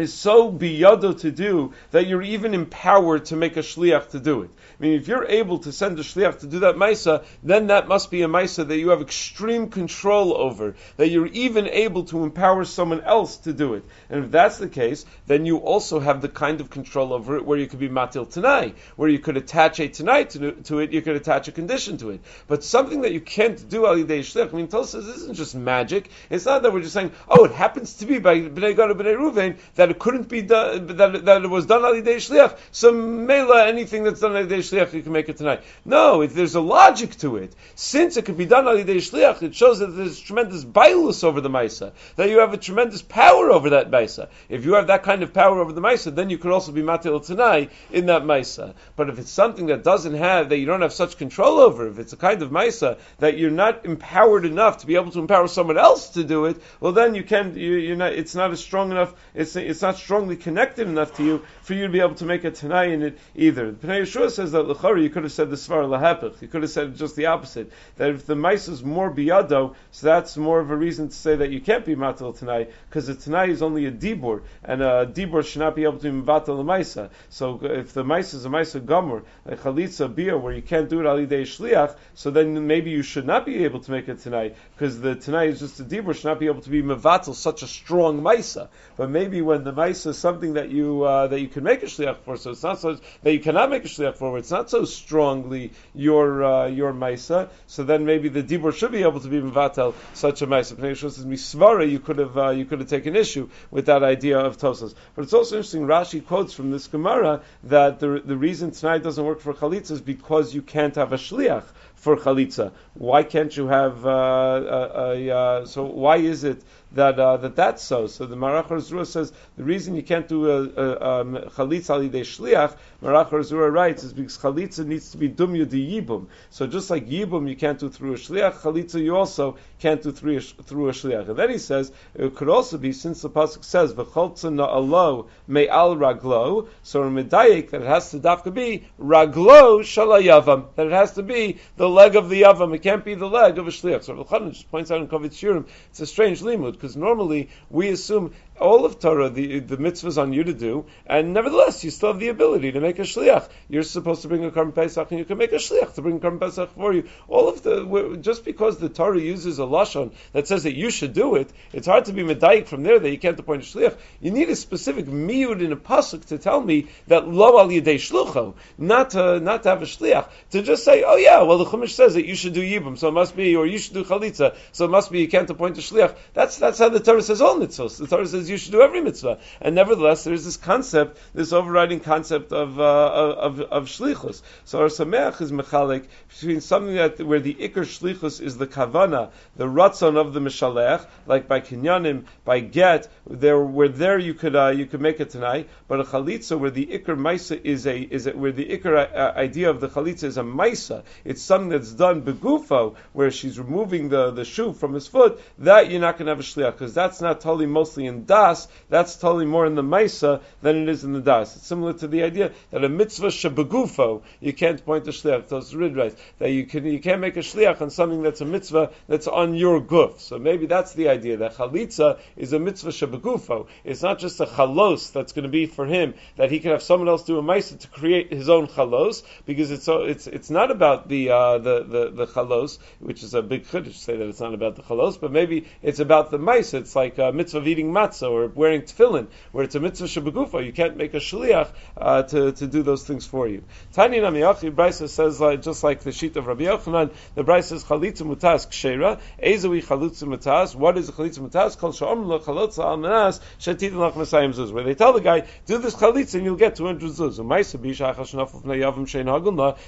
is 0.00 0.14
so 0.14 0.52
biyado 0.52 1.18
to 1.20 1.30
do 1.30 1.72
that 1.90 2.06
you're 2.06 2.22
even 2.22 2.54
empowered 2.54 3.26
to 3.26 3.36
make 3.36 3.56
a 3.56 3.60
shliach 3.60 4.10
to 4.10 4.20
do 4.20 4.42
it. 4.42 4.50
I 4.78 4.82
mean, 4.82 4.92
if 4.92 5.08
you're 5.08 5.24
able 5.24 5.58
to 5.60 5.72
send 5.72 5.98
a 5.98 6.02
shliach 6.02 6.40
to 6.40 6.46
do 6.46 6.60
that 6.60 6.76
maisa, 6.76 7.24
then 7.42 7.68
that 7.68 7.88
must 7.88 8.10
be 8.10 8.22
a 8.22 8.28
maisa 8.28 8.66
that 8.68 8.76
you 8.76 8.90
have 8.90 9.00
extreme 9.00 9.70
control 9.70 10.36
over, 10.36 10.76
that 10.96 11.08
you're 11.08 11.26
even 11.26 11.66
able 11.66 12.04
to 12.04 12.22
empower 12.22 12.64
someone 12.64 13.00
else 13.00 13.38
to 13.38 13.52
do 13.52 13.74
it. 13.74 13.84
And 14.08 14.24
if 14.24 14.30
that's 14.30 14.58
the 14.58 14.68
case, 14.68 15.04
then 15.26 15.46
you 15.46 15.58
also 15.58 15.98
have 15.98 16.20
the 16.20 16.28
kind 16.28 16.60
of 16.60 16.70
control 16.70 17.12
over 17.12 17.36
it 17.36 17.44
where 17.44 17.58
you 17.58 17.66
could 17.66 17.80
be 17.80 17.88
matil 17.88 18.30
tanai, 18.30 18.74
where 18.96 19.08
you 19.08 19.18
could 19.18 19.36
attach 19.36 19.80
a 19.80 19.88
tanai 19.88 20.24
to, 20.24 20.52
to 20.52 20.78
it, 20.78 20.92
you 20.92 21.02
could 21.02 21.16
attach 21.16 21.48
a 21.48 21.52
condition 21.52 21.96
to 21.98 22.10
it. 22.10 22.20
But 22.46 22.62
something 22.62 23.00
that 23.00 23.12
you 23.12 23.20
can't 23.20 23.68
do 23.68 23.86
al 23.86 23.96
yidei 23.96 24.20
shliach, 24.20 24.52
I 24.52 24.56
mean, 24.56 24.70
says 24.70 25.06
this 25.06 25.16
isn't 25.16 25.34
just 25.34 25.54
magic. 25.54 26.08
It's 26.30 26.44
not 26.44 26.62
that 26.62 26.72
we're 26.72 26.82
just 26.82 26.94
saying, 26.94 27.12
oh, 27.28 27.44
it 27.44 27.52
happens 27.52 27.94
to 27.94 28.06
be 28.06 28.18
by 28.18 28.40
bnei 28.40 28.76
Gad 28.76 28.90
bnei 28.90 29.16
Ruvain 29.16 29.58
that 29.74 29.87
it 29.90 29.98
couldn't 29.98 30.28
be 30.28 30.42
done, 30.42 30.86
that, 30.96 31.24
that 31.24 31.44
it 31.44 31.48
was 31.48 31.66
done 31.66 31.84
al 31.84 31.92
yidei 31.92 32.16
shliach. 32.16 32.56
So 32.72 32.92
mela, 32.92 33.66
anything 33.66 34.04
that's 34.04 34.20
done 34.20 34.36
al 34.36 34.44
yidei 34.44 34.58
shliach, 34.58 34.92
you 34.92 35.02
can 35.02 35.12
make 35.12 35.28
it 35.28 35.38
tanai. 35.38 35.60
No, 35.84 36.22
if 36.22 36.34
there's 36.34 36.54
a 36.54 36.60
logic 36.60 37.16
to 37.18 37.36
it. 37.36 37.54
Since 37.74 38.16
it 38.16 38.24
could 38.24 38.36
be 38.36 38.46
done 38.46 38.66
al 38.66 38.76
yidei 38.76 38.96
shliach, 38.96 39.42
it 39.42 39.54
shows 39.54 39.78
that 39.80 39.88
there's 39.88 40.18
tremendous 40.18 40.64
bailus 40.64 41.24
over 41.24 41.40
the 41.40 41.50
Maisa, 41.50 41.92
that 42.16 42.28
you 42.28 42.38
have 42.38 42.52
a 42.52 42.56
tremendous 42.56 43.02
power 43.02 43.50
over 43.50 43.70
that 43.70 43.90
Maisa. 43.90 44.28
If 44.48 44.64
you 44.64 44.74
have 44.74 44.88
that 44.88 45.02
kind 45.02 45.22
of 45.22 45.32
power 45.32 45.60
over 45.60 45.72
the 45.72 45.80
Maisa, 45.80 46.14
then 46.14 46.30
you 46.30 46.38
could 46.38 46.52
also 46.52 46.72
be 46.72 46.82
matil 46.82 47.24
tanai 47.24 47.70
in 47.90 48.06
that 48.06 48.22
Maisa. 48.22 48.74
But 48.96 49.08
if 49.08 49.18
it's 49.18 49.30
something 49.30 49.66
that 49.66 49.84
doesn't 49.84 50.14
have, 50.14 50.48
that 50.48 50.58
you 50.58 50.66
don't 50.66 50.82
have 50.82 50.92
such 50.92 51.18
control 51.18 51.58
over, 51.58 51.88
if 51.88 51.98
it's 51.98 52.12
a 52.12 52.16
kind 52.16 52.42
of 52.42 52.50
Maisa 52.50 52.98
that 53.18 53.38
you're 53.38 53.50
not 53.50 53.84
empowered 53.84 54.44
enough 54.44 54.78
to 54.78 54.86
be 54.86 54.96
able 54.96 55.10
to 55.12 55.20
empower 55.20 55.48
someone 55.48 55.78
else 55.78 56.10
to 56.10 56.24
do 56.24 56.46
it, 56.46 56.60
well 56.80 56.92
then 56.92 57.14
you 57.14 57.22
can, 57.22 57.56
you, 57.56 57.92
are 57.92 57.96
not, 57.96 58.12
it's 58.12 58.34
not 58.34 58.50
as 58.50 58.60
strong 58.60 58.90
enough, 58.90 59.14
it's, 59.34 59.56
it's 59.56 59.77
not 59.82 59.96
strongly 59.96 60.36
connected 60.36 60.88
enough 60.88 61.16
to 61.16 61.24
you 61.24 61.42
for 61.62 61.74
you 61.74 61.82
to 61.84 61.88
be 61.88 62.00
able 62.00 62.14
to 62.16 62.24
make 62.24 62.44
a 62.44 62.50
Tanai 62.50 62.92
in 62.92 63.02
it 63.02 63.18
either. 63.34 63.70
The 63.70 63.86
Pnei 63.86 64.02
Yehoshua 64.02 64.30
says 64.30 64.52
that 64.52 64.62
L'chari, 64.62 65.02
you 65.02 65.10
could 65.10 65.24
have 65.24 65.32
said 65.32 65.50
the 65.50 65.56
Svar 65.56 65.84
Lahapich, 65.84 66.40
you 66.40 66.48
could 66.48 66.62
have 66.62 66.70
said 66.70 66.96
just 66.96 67.16
the 67.16 67.26
opposite, 67.26 67.70
that 67.96 68.10
if 68.10 68.26
the 68.26 68.34
Maisa 68.34 68.70
is 68.70 68.82
more 68.82 69.10
biyado, 69.10 69.74
so 69.90 70.06
that's 70.06 70.36
more 70.36 70.60
of 70.60 70.70
a 70.70 70.76
reason 70.76 71.08
to 71.08 71.14
say 71.14 71.36
that 71.36 71.50
you 71.50 71.60
can't 71.60 71.84
be 71.84 71.94
matal 71.94 72.32
tanai 72.32 72.68
because 72.88 73.06
the 73.06 73.14
tanai 73.14 73.50
is 73.50 73.62
only 73.62 73.86
a 73.86 73.92
dibur, 73.92 74.42
and 74.64 74.82
a 74.82 75.06
dibur 75.06 75.44
should 75.44 75.60
not 75.60 75.74
be 75.74 75.84
able 75.84 75.98
to 75.98 76.10
be 76.10 76.26
matal 76.26 76.64
maisa. 76.64 77.10
So 77.28 77.60
if 77.62 77.92
the 77.92 78.04
maisa 78.04 78.34
is 78.34 78.44
a 78.44 78.48
maisa 78.48 78.84
gomer, 78.84 79.22
a 79.46 79.56
chalitza 79.56 80.12
beer, 80.14 80.38
where 80.38 80.52
you 80.52 80.62
can't 80.62 80.88
do 80.88 81.00
it 81.00 81.06
ali 81.06 81.26
day 81.26 81.42
shliach, 81.42 81.96
so 82.14 82.30
then 82.30 82.66
maybe 82.66 82.90
you 82.90 83.02
should 83.02 83.26
not 83.26 83.46
be 83.46 83.64
able 83.64 83.80
to 83.80 83.90
make 83.90 84.08
it 84.08 84.18
tanai 84.20 84.54
because 84.74 85.00
the 85.00 85.14
tanai 85.14 85.48
is 85.48 85.60
just 85.60 85.80
a 85.80 85.84
dibur, 85.84 86.14
should 86.14 86.24
not 86.24 86.40
be 86.40 86.46
able 86.46 86.60
to 86.60 86.70
be 86.70 86.82
mevatel 86.82 87.34
such 87.34 87.62
a 87.62 87.66
strong 87.66 88.22
maisa. 88.22 88.68
But 88.96 89.10
maybe 89.10 89.42
when 89.42 89.64
the 89.64 89.67
maisa 89.72 90.08
is 90.08 90.18
something 90.18 90.54
that 90.54 90.70
you 90.70 91.02
uh, 91.02 91.26
that 91.28 91.40
you 91.40 91.48
can 91.48 91.64
make 91.64 91.82
a 91.82 91.86
shliach 91.86 92.18
for, 92.18 92.36
so 92.36 92.50
it's 92.50 92.62
not 92.62 92.80
so 92.80 92.98
that 93.22 93.32
you 93.32 93.40
cannot 93.40 93.70
make 93.70 93.84
a 93.84 93.88
shliach 93.88 94.16
for, 94.16 94.36
it's 94.38 94.50
not 94.50 94.70
so 94.70 94.84
strongly 94.84 95.72
your 95.94 96.44
uh, 96.44 96.66
your 96.66 96.92
maisa. 96.92 97.48
So 97.66 97.84
then 97.84 98.04
maybe 98.04 98.28
the 98.28 98.42
dibur 98.42 98.74
should 98.74 98.92
be 98.92 99.02
able 99.02 99.20
to 99.20 99.28
be 99.28 99.40
mevatel 99.40 99.94
such 100.14 100.42
a 100.42 100.46
maisa. 100.46 100.74
Misvara, 100.76 101.90
you 101.90 101.98
could 101.98 102.18
have 102.18 102.38
uh, 102.38 102.50
you 102.50 102.64
could 102.64 102.80
have 102.80 102.88
taken 102.88 103.16
issue 103.16 103.48
with 103.70 103.86
that 103.86 104.02
idea 104.02 104.38
of 104.38 104.58
Tosas. 104.58 104.94
But 105.14 105.22
it's 105.22 105.32
also 105.32 105.56
interesting. 105.56 105.82
Rashi 105.82 106.24
quotes 106.24 106.52
from 106.52 106.70
this 106.70 106.86
Gemara 106.86 107.42
that 107.64 108.00
the 108.00 108.22
the 108.24 108.36
reason 108.36 108.70
tanai 108.70 108.98
doesn't 108.98 109.24
work 109.24 109.40
for 109.40 109.54
chalitza 109.54 109.92
is 109.92 110.00
because 110.00 110.54
you 110.54 110.62
can't 110.62 110.94
have 110.94 111.12
a 111.12 111.16
shliach 111.16 111.64
for 111.94 112.16
chalitza. 112.16 112.72
Why 112.94 113.22
can't 113.22 113.54
you 113.56 113.66
have 113.66 114.06
uh, 114.06 114.10
a, 114.10 115.28
a, 115.28 115.62
a, 115.62 115.66
so? 115.66 115.84
Why 115.84 116.16
is 116.16 116.44
it 116.44 116.62
that 116.92 117.18
uh, 117.18 117.36
that 117.38 117.56
that's 117.56 117.82
so. 117.82 118.06
So 118.06 118.26
the 118.26 118.36
Marach 118.36 118.80
Zura 118.80 119.04
says 119.04 119.32
the 119.56 119.64
reason 119.64 119.94
you 119.94 120.02
can't 120.02 120.26
do 120.26 120.50
a, 120.50 120.62
a, 120.62 121.20
um, 121.20 121.34
chalitza 121.34 121.90
al 121.90 122.00
shliach, 122.00 122.76
Marach 123.02 123.44
Zura 123.44 123.70
writes, 123.70 124.04
is 124.04 124.12
because 124.12 124.38
chalitza 124.38 124.86
needs 124.86 125.10
to 125.10 125.18
be 125.18 125.28
dumya 125.28 125.68
di 125.68 126.00
yibum. 126.00 126.26
So 126.50 126.66
just 126.66 126.88
like 126.88 127.06
yibum 127.06 127.48
you 127.48 127.56
can't 127.56 127.78
do 127.78 127.90
through 127.90 128.14
a 128.14 128.16
shliach, 128.16 128.60
chalitza 128.60 129.02
you 129.02 129.16
also 129.16 129.58
can't 129.80 130.02
do 130.02 130.12
through 130.12 130.38
a, 130.38 130.40
through 130.40 130.88
a 130.88 130.92
shliach. 130.92 131.28
And 131.28 131.38
then 131.38 131.50
he 131.50 131.58
says 131.58 131.92
it 132.14 132.34
could 132.34 132.48
also 132.48 132.78
be 132.78 132.92
since 132.92 133.20
the 133.20 133.30
pasuk 133.30 133.64
says 133.64 133.92
v'choltza 133.92 134.50
na'alo 134.50 135.28
me 135.46 135.68
al 135.68 135.96
raglo, 135.96 136.68
so 136.82 137.02
in 137.04 137.14
medayik 137.14 137.70
that 137.70 137.82
it 137.82 137.86
has 137.86 138.10
to 138.12 138.18
dafka 138.18 138.52
be 138.52 138.86
raglo 138.98 139.80
shalayavam, 139.80 140.74
that 140.76 140.86
it 140.86 140.92
has 140.92 141.12
to 141.12 141.22
be 141.22 141.58
the 141.76 141.88
leg 141.88 142.16
of 142.16 142.30
the 142.30 142.42
yavam. 142.42 142.74
It 142.74 142.82
can't 142.82 143.04
be 143.04 143.14
the 143.14 143.28
leg 143.28 143.58
of 143.58 143.66
a 143.68 143.70
shliach. 143.70 144.04
So 144.04 144.14
Rav 144.14 144.52
just 144.52 144.70
points 144.70 144.90
out 144.90 145.00
in 145.00 145.08
Kovetz 145.08 145.34
Shiurim, 145.34 145.66
it's 145.90 146.00
a 146.00 146.06
strange 146.06 146.40
limud 146.40 146.77
because 146.78 146.96
normally 146.96 147.50
we 147.70 147.88
assume 147.88 148.34
all 148.60 148.84
of 148.84 148.98
Torah, 148.98 149.30
the, 149.30 149.60
the 149.60 149.76
mitzvahs 149.76 150.20
on 150.20 150.32
you 150.32 150.44
to 150.44 150.52
do, 150.52 150.86
and 151.06 151.32
nevertheless, 151.32 151.84
you 151.84 151.90
still 151.90 152.10
have 152.10 152.20
the 152.20 152.28
ability 152.28 152.72
to 152.72 152.80
make 152.80 152.98
a 152.98 153.02
shliach. 153.02 153.48
You're 153.68 153.82
supposed 153.82 154.22
to 154.22 154.28
bring 154.28 154.44
a 154.44 154.50
Karm 154.50 154.74
Pesach, 154.74 155.10
and 155.10 155.18
you 155.18 155.24
can 155.24 155.38
make 155.38 155.52
a 155.52 155.56
shliach 155.56 155.94
to 155.94 156.02
bring 156.02 156.22
a 156.22 156.30
Pesach 156.38 156.74
for 156.74 156.92
you. 156.92 157.08
All 157.28 157.48
of 157.48 157.62
the, 157.62 158.18
just 158.20 158.44
because 158.44 158.78
the 158.78 158.88
Torah 158.88 159.20
uses 159.20 159.58
a 159.58 159.62
lashon 159.62 160.12
that 160.32 160.46
says 160.46 160.64
that 160.64 160.74
you 160.74 160.90
should 160.90 161.12
do 161.12 161.36
it, 161.36 161.50
it's 161.72 161.86
hard 161.86 162.06
to 162.06 162.12
be 162.12 162.22
medayik 162.22 162.66
from 162.66 162.82
there 162.82 162.98
that 162.98 163.10
you 163.10 163.18
can't 163.18 163.38
appoint 163.38 163.62
a 163.62 163.66
shliach. 163.66 163.96
You 164.20 164.30
need 164.30 164.48
a 164.50 164.56
specific 164.56 165.06
miyud 165.06 165.62
in 165.62 165.72
a 165.72 165.76
pasuk 165.76 166.26
to 166.26 166.38
tell 166.38 166.60
me 166.60 166.88
that 167.06 167.28
lo 167.28 167.58
al 167.58 167.68
yedei 167.68 167.96
shlucho, 167.96 168.54
not 168.76 169.10
to, 169.10 169.40
not 169.40 169.62
to 169.62 169.68
have 169.70 169.82
a 169.82 169.86
shliach, 169.86 170.28
to 170.50 170.62
just 170.62 170.84
say, 170.84 171.04
oh 171.06 171.16
yeah, 171.16 171.42
well 171.42 171.58
the 171.58 171.64
Chumash 171.64 171.90
says 171.90 172.14
that 172.14 172.26
you 172.26 172.34
should 172.34 172.52
do 172.52 172.62
yibum, 172.62 172.98
so 172.98 173.08
it 173.08 173.12
must 173.12 173.36
be, 173.36 173.56
or 173.56 173.66
you 173.66 173.78
should 173.78 173.94
do 173.94 174.04
chalitza, 174.04 174.56
so 174.72 174.84
it 174.84 174.90
must 174.90 175.10
be 175.10 175.20
you 175.20 175.28
can't 175.28 175.48
appoint 175.50 175.78
a 175.78 175.80
shliach. 175.80 176.16
That's, 176.34 176.56
that's 176.56 176.78
how 176.78 176.88
the 176.88 177.00
Torah 177.00 177.22
says 177.22 177.40
all 177.40 177.56
mitzvahs. 177.56 177.98
The 177.98 178.06
Torah 178.06 178.26
says 178.26 178.47
you 178.48 178.56
should 178.56 178.72
do 178.72 178.82
every 178.82 179.00
mitzvah. 179.00 179.38
And 179.60 179.74
nevertheless, 179.74 180.24
there's 180.24 180.44
this 180.44 180.56
concept, 180.56 181.18
this 181.34 181.52
overriding 181.52 182.00
concept 182.00 182.52
of, 182.52 182.78
uh, 182.78 182.82
of, 182.82 183.60
of, 183.60 183.84
shlichus. 183.86 184.42
So 184.64 184.80
Ohr 184.80 184.88
Sameach 184.88 185.40
is 185.40 185.52
mechalik 185.52 186.06
between 186.28 186.60
something 186.60 186.94
that, 186.94 187.20
where 187.20 187.40
the 187.40 187.54
ikr 187.54 187.84
shlichus 187.84 188.40
is 188.40 188.56
the 188.56 188.66
kavana, 188.66 189.30
the 189.56 189.66
ratzon 189.66 190.16
of 190.16 190.32
the 190.32 190.40
mishalech, 190.40 191.06
like 191.26 191.48
by 191.48 191.60
kinyanim, 191.60 192.24
by 192.44 192.60
get, 192.60 193.08
there, 193.28 193.60
where 193.60 193.88
there 193.88 194.18
you 194.18 194.34
could, 194.34 194.56
uh, 194.56 194.68
you 194.68 194.86
could 194.86 195.00
make 195.00 195.20
it 195.20 195.30
tanai, 195.30 195.66
but 195.86 196.00
a 196.00 196.04
chalitza 196.04 196.58
where 196.58 196.70
the 196.70 196.86
ikr 196.86 197.16
maisa 197.16 197.60
is 197.62 197.86
a, 197.86 197.98
is 197.98 198.26
where 198.26 198.52
the 198.52 198.64
ikr 198.64 198.96
uh, 198.96 199.32
idea 199.36 199.70
of 199.70 199.80
the 199.80 199.88
chalitza 199.88 200.24
is 200.24 200.38
a 200.38 200.42
maisa, 200.42 201.02
it's 201.24 201.42
something 201.42 201.70
that's 201.70 201.92
done 201.92 202.22
begufo, 202.22 202.94
where 203.12 203.30
she's 203.30 203.58
removing 203.58 204.08
the, 204.08 204.30
the 204.30 204.44
shoe 204.44 204.72
from 204.72 204.94
his 204.94 205.06
foot, 205.06 205.40
that 205.58 205.90
you're 205.90 206.00
not 206.00 206.18
going 206.18 206.26
to 206.26 206.32
have 206.32 206.40
a 206.40 206.42
shliach, 206.42 206.72
because 206.72 206.94
that's 206.94 207.20
not 207.20 207.40
totally 207.40 207.66
mostly 207.66 208.06
in 208.06 208.24
das, 208.38 208.68
that's 208.88 209.16
totally 209.16 209.46
more 209.46 209.66
in 209.66 209.74
the 209.74 209.82
Maisa 209.82 210.40
than 210.62 210.82
it 210.82 210.88
is 210.88 211.04
in 211.04 211.12
the 211.12 211.20
Das. 211.20 211.56
It's 211.56 211.66
similar 211.66 211.92
to 211.94 212.06
the 212.06 212.22
idea 212.22 212.52
that 212.70 212.84
a 212.84 212.88
mitzvah 212.88 213.28
shebegufo, 213.28 214.22
you 214.40 214.52
can't 214.52 214.84
point 214.84 215.08
a 215.08 215.10
shliach, 215.10 215.48
those 215.48 215.72
ridrais, 215.74 216.16
that 216.38 216.50
you 216.50 216.64
can 216.66 216.84
you 216.86 217.00
can't 217.00 217.20
make 217.20 217.36
a 217.36 217.40
shliach 217.40 217.80
on 217.82 217.90
something 217.90 218.22
that's 218.22 218.40
a 218.40 218.44
mitzvah 218.44 218.90
that's 219.08 219.26
on 219.26 219.54
your 219.54 219.80
guf. 219.80 220.20
So 220.20 220.38
maybe 220.38 220.66
that's 220.66 220.92
the 220.94 221.08
idea 221.08 221.38
that 221.38 221.56
chalitza 221.56 222.18
is 222.36 222.52
a 222.52 222.58
mitzvah 222.58 222.90
shebegufo. 222.90 223.66
It's 223.84 224.02
not 224.02 224.18
just 224.18 224.40
a 224.40 224.46
chalos 224.46 225.12
that's 225.12 225.32
going 225.32 225.44
to 225.44 225.50
be 225.50 225.66
for 225.66 225.86
him 225.86 226.14
that 226.36 226.50
he 226.50 226.60
can 226.60 226.70
have 226.70 226.82
someone 226.82 227.08
else 227.08 227.24
do 227.24 227.38
a 227.38 227.42
Maisa 227.42 227.78
to 227.80 227.88
create 227.88 228.32
his 228.32 228.48
own 228.48 228.68
chalos 228.68 229.22
because 229.46 229.70
it's 229.70 229.88
it's 229.88 230.26
it's 230.26 230.50
not 230.50 230.70
about 230.70 231.08
the 231.08 231.30
uh, 231.30 231.58
the, 231.58 231.82
the 231.82 232.10
the 232.10 232.26
chalos, 232.26 232.78
which 233.00 233.22
is 233.22 233.34
a 233.34 233.42
big 233.42 233.66
chiddush 233.66 233.94
say 233.94 234.16
that 234.16 234.28
it's 234.28 234.40
not 234.40 234.54
about 234.54 234.76
the 234.76 234.82
chalos, 234.82 235.20
but 235.20 235.32
maybe 235.32 235.66
it's 235.82 235.98
about 235.98 236.30
the 236.30 236.38
Maisa. 236.38 236.74
It's 236.74 236.94
like 236.94 237.18
a 237.18 237.32
mitzvah 237.32 237.58
of 237.58 237.66
eating 237.66 237.92
matzah 237.92 238.27
or 238.28 238.46
wearing 238.48 238.82
tefillin, 238.82 239.26
where 239.52 239.64
it's 239.64 239.74
a 239.74 239.80
mitzvah 239.80 240.06
shebegufa, 240.06 240.64
you 240.64 240.72
can't 240.72 240.96
make 240.96 241.14
a 241.14 241.18
shliach 241.18 241.70
uh, 241.96 242.22
to, 242.22 242.52
to 242.52 242.66
do 242.66 242.82
those 242.82 243.04
things 243.04 243.26
for 243.26 243.48
you. 243.48 243.62
Tani 243.92 244.18
Namiyachi, 244.18 244.74
Brisa 244.74 245.08
says, 245.08 245.38
just 245.64 245.82
like 245.82 246.00
the 246.00 246.12
sheet 246.12 246.36
of 246.36 246.46
Rabbi 246.46 246.64
Yochanan, 246.64 247.10
the 247.34 247.44
Brisa 247.44 247.64
says, 247.64 247.84
chalitza 247.84 248.22
mutas 248.22 248.68
kshera, 248.68 249.20
ezui 249.42 249.84
chalitza 249.84 250.24
mutas, 250.24 250.74
what 250.74 250.96
is 250.98 251.08
a 251.08 251.12
chalitza 251.12 251.40
mutas? 251.40 251.78
Kol 251.78 251.92
sha'om 251.92 252.26
chalitza 252.42 252.84
al 252.84 252.96
manas, 252.96 253.40
shetit 253.58 253.92
lach 253.92 254.14
mesayim 254.14 254.52
zuz, 254.52 254.72
where 254.72 254.84
they 254.84 254.94
tell 254.94 255.12
the 255.12 255.20
guy, 255.20 255.46
do 255.66 255.78
this 255.78 255.94
chalitza 255.94 256.34
and 256.34 256.44
you'll 256.44 256.56
get 256.56 256.76
200 256.76 257.10
zuz. 257.10 257.38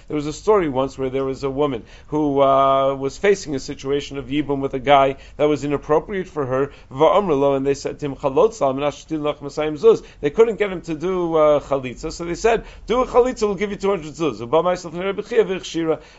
There 0.09 0.17
was 0.17 0.27
a 0.27 0.33
story 0.33 0.69
once 0.69 0.99
where 0.99 1.11
there 1.11 1.25
was 1.25 1.45
a 1.45 1.51
woman 1.51 1.85
who 2.09 2.41
uh, 2.41 2.95
was 2.95 3.19
facing 3.19 3.55
a 3.55 3.61
situation 3.61 4.19
of 4.19 4.27
yibum 4.27 4.61
with 4.61 4.75
a 4.75 4.79
guy 4.79 5.17
that 5.37 5.45
was 5.45 5.65
inappropriate 5.65 6.29
for 6.29 6.47
her, 6.47 6.73
and 6.91 7.67
they 7.67 7.75
said 7.75 7.99
to 7.99 8.07
him, 8.07 8.17
they 10.21 10.31
couldn't 10.31 10.57
get 10.57 10.73
him 10.73 10.81
to 10.83 10.95
do 10.95 11.35
uh, 11.37 11.61
chalitza, 11.61 12.13
so 12.13 12.25
they 12.25 12.35
said, 12.35 12.65
"Do 12.87 13.03
a 13.03 13.07
chalitza, 13.07 13.43
we'll 13.43 13.55
give 13.55 13.71
you 13.71 13.77
200 13.77 14.13
zuz." 14.13 14.41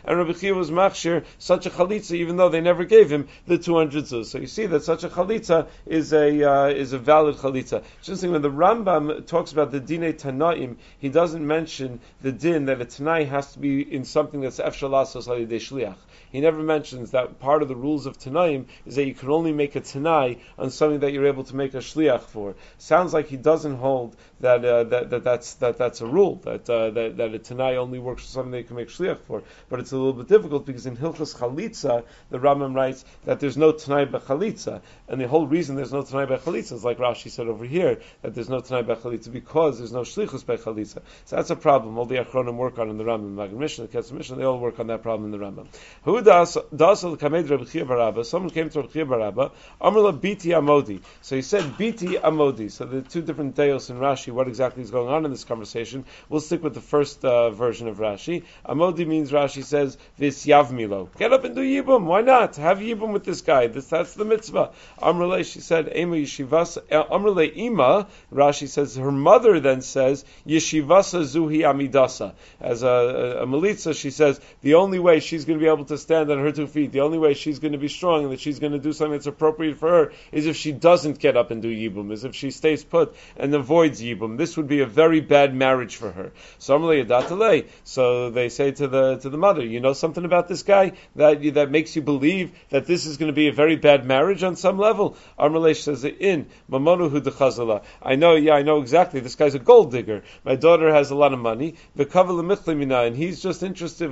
And 0.04 0.18
Rabbi 0.18 0.32
Chia 0.32 0.54
was 0.54 0.70
machshir 0.70 1.24
such 1.38 1.66
a 1.66 1.70
chalitza, 1.70 2.12
even 2.16 2.36
though 2.36 2.48
they 2.48 2.60
never 2.60 2.84
gave 2.84 3.10
him 3.10 3.28
the 3.46 3.58
200 3.58 4.04
zuz. 4.04 4.26
So 4.26 4.38
you 4.38 4.46
see 4.46 4.66
that 4.66 4.82
such 4.82 5.04
a 5.04 5.08
chalitza 5.08 5.68
is 5.86 6.12
a 6.12 6.42
uh, 6.42 6.68
is 6.68 6.92
a 6.92 6.98
valid 6.98 7.36
chalitza. 7.36 7.82
It's 7.98 8.08
interesting 8.08 8.32
when 8.32 8.42
the 8.42 8.50
Rambam 8.50 9.26
talks 9.26 9.52
about 9.52 9.70
the 9.70 9.80
dine 9.80 10.12
tanaim, 10.12 10.76
he 10.98 11.08
doesn't 11.08 11.46
mention 11.46 12.00
the 12.20 12.32
din 12.32 12.66
that 12.66 12.80
a 12.80 12.84
tanai 12.84 13.24
has 13.24 13.52
to 13.52 13.58
be 13.58 13.82
in 13.82 14.04
something 14.04 14.40
that's 14.40 14.58
efshalasos 14.58 15.28
alidei 15.28 15.60
shliach. 15.60 15.96
He 16.32 16.40
never 16.40 16.62
mentions 16.62 17.10
that 17.10 17.38
part 17.40 17.60
of 17.60 17.68
the 17.68 17.76
rules 17.76 18.06
of 18.06 18.18
Tanaim 18.18 18.64
is 18.86 18.96
that 18.96 19.04
you 19.04 19.12
can 19.12 19.28
only 19.28 19.52
make 19.52 19.76
a 19.76 19.80
Tanai 19.80 20.38
on 20.58 20.70
something 20.70 21.00
that 21.00 21.12
you're 21.12 21.26
able 21.26 21.44
to 21.44 21.54
make 21.54 21.74
a 21.74 21.82
Shliach 21.92 22.22
for. 22.22 22.54
Sounds 22.78 23.12
like 23.12 23.28
he 23.28 23.36
doesn't 23.36 23.76
hold 23.76 24.16
that, 24.42 24.64
uh, 24.64 24.84
that, 24.84 25.10
that, 25.10 25.24
that's, 25.24 25.54
that 25.54 25.78
that's 25.78 26.00
a 26.00 26.06
rule, 26.06 26.36
that, 26.44 26.68
uh, 26.68 26.90
that, 26.90 27.16
that 27.16 27.34
a 27.34 27.38
Tanai 27.38 27.76
only 27.76 27.98
works 27.98 28.22
for 28.22 28.28
something 28.28 28.54
you 28.54 28.64
can 28.64 28.76
make 28.76 28.88
Shliach 28.88 29.20
for. 29.20 29.42
But 29.70 29.80
it's 29.80 29.92
a 29.92 29.96
little 29.96 30.12
bit 30.12 30.28
difficult 30.28 30.66
because 30.66 30.84
in 30.84 30.96
Hilchas 30.96 31.34
Chalitza, 31.36 32.04
the 32.30 32.38
Rambam 32.38 32.74
writes 32.74 33.04
that 33.24 33.40
there's 33.40 33.56
no 33.56 33.72
Tanai 33.72 34.04
Bechalitza. 34.04 34.82
And 35.08 35.20
the 35.20 35.26
whole 35.26 35.46
reason 35.46 35.76
there's 35.76 35.92
no 35.92 36.02
Tanai 36.02 36.26
Bechalitza 36.26 36.72
is 36.72 36.84
like 36.84 36.98
Rashi 36.98 37.30
said 37.30 37.46
over 37.46 37.64
here, 37.64 38.00
that 38.20 38.34
there's 38.34 38.50
no 38.50 38.60
Tanai 38.60 38.82
Bechalitza 38.82 39.32
because 39.32 39.78
there's 39.78 39.92
no 39.92 40.02
Shlichus 40.02 40.44
Bechalitza. 40.44 41.00
So 41.24 41.36
that's 41.36 41.50
a 41.50 41.56
problem. 41.56 41.96
All 41.96 42.04
the 42.04 42.16
Achronim 42.16 42.56
work 42.56 42.78
on 42.78 42.90
in 42.90 42.98
the 42.98 43.04
Rambam, 43.04 43.34
Maggid 43.34 43.56
Mishnah, 43.56 43.86
the 43.86 43.98
Ketz 43.98 44.12
Mishnah, 44.12 44.36
they 44.36 44.44
all 44.44 44.58
work 44.58 44.78
on 44.78 44.88
that 44.88 45.02
problem 45.02 45.32
in 45.32 45.40
the 45.40 45.44
Rambam. 45.44 45.68
Who 46.02 46.20
das 46.20 46.58
das 46.74 47.02
kamed. 47.02 48.26
Someone 48.26 48.50
came 48.50 48.68
to 48.70 48.82
Chia 48.88 49.06
Barabba. 49.06 49.52
Amr 49.80 50.02
Amrla 50.02 50.18
Biti 50.18 50.52
Amodi. 50.52 51.00
So 51.20 51.36
he 51.36 51.42
said 51.42 51.64
Biti 51.78 52.20
Amodi. 52.20 52.70
So 52.70 52.84
the 52.84 53.02
two 53.02 53.22
different 53.22 53.54
deos 53.54 53.90
in 53.90 53.98
Rashi, 53.98 54.31
what 54.32 54.48
exactly 54.48 54.82
is 54.82 54.90
going 54.90 55.08
on 55.08 55.24
in 55.24 55.30
this 55.30 55.44
conversation. 55.44 56.04
We'll 56.28 56.40
stick 56.40 56.62
with 56.62 56.74
the 56.74 56.80
first 56.80 57.24
uh, 57.24 57.50
version 57.50 57.88
of 57.88 57.98
Rashi. 57.98 58.44
Amodi 58.66 59.06
means 59.06 59.30
Rashi 59.32 59.64
says 59.64 59.96
Vis 60.18 60.46
Yavmilo. 60.46 61.08
Get 61.18 61.32
up 61.32 61.44
and 61.44 61.54
do 61.54 61.62
Yibum. 61.62 62.04
Why 62.04 62.22
not? 62.22 62.56
Have 62.56 62.78
Yibum 62.78 63.12
with 63.12 63.24
this 63.24 63.40
guy. 63.40 63.66
This 63.66 63.86
that's 63.86 64.14
the 64.14 64.24
mitzvah. 64.24 64.70
Amrle, 65.00 65.44
she 65.44 65.60
said 65.60 65.92
Ema 65.94 66.16
Yeshivas. 66.16 66.78
Uh, 66.90 67.04
Amrle 67.04 67.54
Ima. 67.54 68.06
Rashi 68.32 68.68
says 68.68 68.96
her 68.96 69.12
mother 69.12 69.60
then 69.60 69.82
says 69.82 70.24
Yeshivasa 70.46 71.22
Zuhi 71.22 71.60
Amidasa. 71.60 72.32
As 72.60 72.82
a, 72.82 72.86
a, 72.86 73.42
a 73.42 73.46
Melitza, 73.46 73.94
she 73.94 74.10
says 74.10 74.40
the 74.62 74.74
only 74.74 74.98
way 74.98 75.20
she's 75.20 75.44
going 75.44 75.58
to 75.58 75.62
be 75.62 75.68
able 75.68 75.84
to 75.86 75.98
stand 75.98 76.30
on 76.30 76.38
her 76.38 76.52
two 76.52 76.66
feet, 76.66 76.92
the 76.92 77.00
only 77.00 77.18
way 77.18 77.34
she's 77.34 77.58
going 77.58 77.72
to 77.72 77.78
be 77.78 77.88
strong 77.88 78.24
and 78.24 78.32
that 78.32 78.40
she's 78.40 78.58
going 78.58 78.72
to 78.72 78.78
do 78.78 78.92
something 78.92 79.12
that's 79.12 79.26
appropriate 79.26 79.78
for 79.78 79.88
her 79.88 80.12
is 80.30 80.46
if 80.46 80.56
she 80.56 80.72
doesn't 80.72 81.18
get 81.18 81.36
up 81.36 81.50
and 81.50 81.62
do 81.62 81.68
Yibum, 81.68 82.12
is 82.12 82.24
if 82.24 82.34
she 82.34 82.50
stays 82.50 82.84
put 82.84 83.14
and 83.36 83.54
avoids 83.54 84.00
Yibum. 84.00 84.21
This 84.28 84.56
would 84.56 84.68
be 84.68 84.80
a 84.80 84.86
very 84.86 85.20
bad 85.20 85.54
marriage 85.54 85.96
for 85.96 86.10
her. 86.10 86.32
So 86.58 88.30
they 88.30 88.48
say 88.48 88.70
to 88.72 88.88
the 88.88 89.16
to 89.16 89.30
the 89.30 89.38
mother, 89.38 89.64
you 89.64 89.80
know 89.80 89.92
something 89.92 90.24
about 90.24 90.48
this 90.48 90.62
guy 90.62 90.92
that 91.16 91.42
that 91.54 91.70
makes 91.70 91.96
you 91.96 92.02
believe 92.02 92.52
that 92.70 92.86
this 92.86 93.06
is 93.06 93.16
going 93.16 93.30
to 93.30 93.34
be 93.34 93.48
a 93.48 93.52
very 93.52 93.76
bad 93.76 94.06
marriage 94.06 94.42
on 94.42 94.56
some 94.56 94.78
level. 94.78 95.16
Amrlesh 95.38 95.82
says 95.82 96.04
in 96.04 96.46
Mamonu 96.70 97.10
Hudachazala. 97.10 97.82
I 98.02 98.16
know, 98.16 98.34
yeah, 98.34 98.54
I 98.54 98.62
know 98.62 98.80
exactly. 98.80 99.20
This 99.20 99.34
guy's 99.34 99.54
a 99.54 99.58
gold 99.58 99.90
digger. 99.92 100.22
My 100.44 100.56
daughter 100.56 100.92
has 100.92 101.10
a 101.10 101.14
lot 101.14 101.32
of 101.32 101.38
money. 101.38 101.76
And 101.96 103.16
he's 103.16 103.42
just 103.42 103.62
interested. 103.62 104.10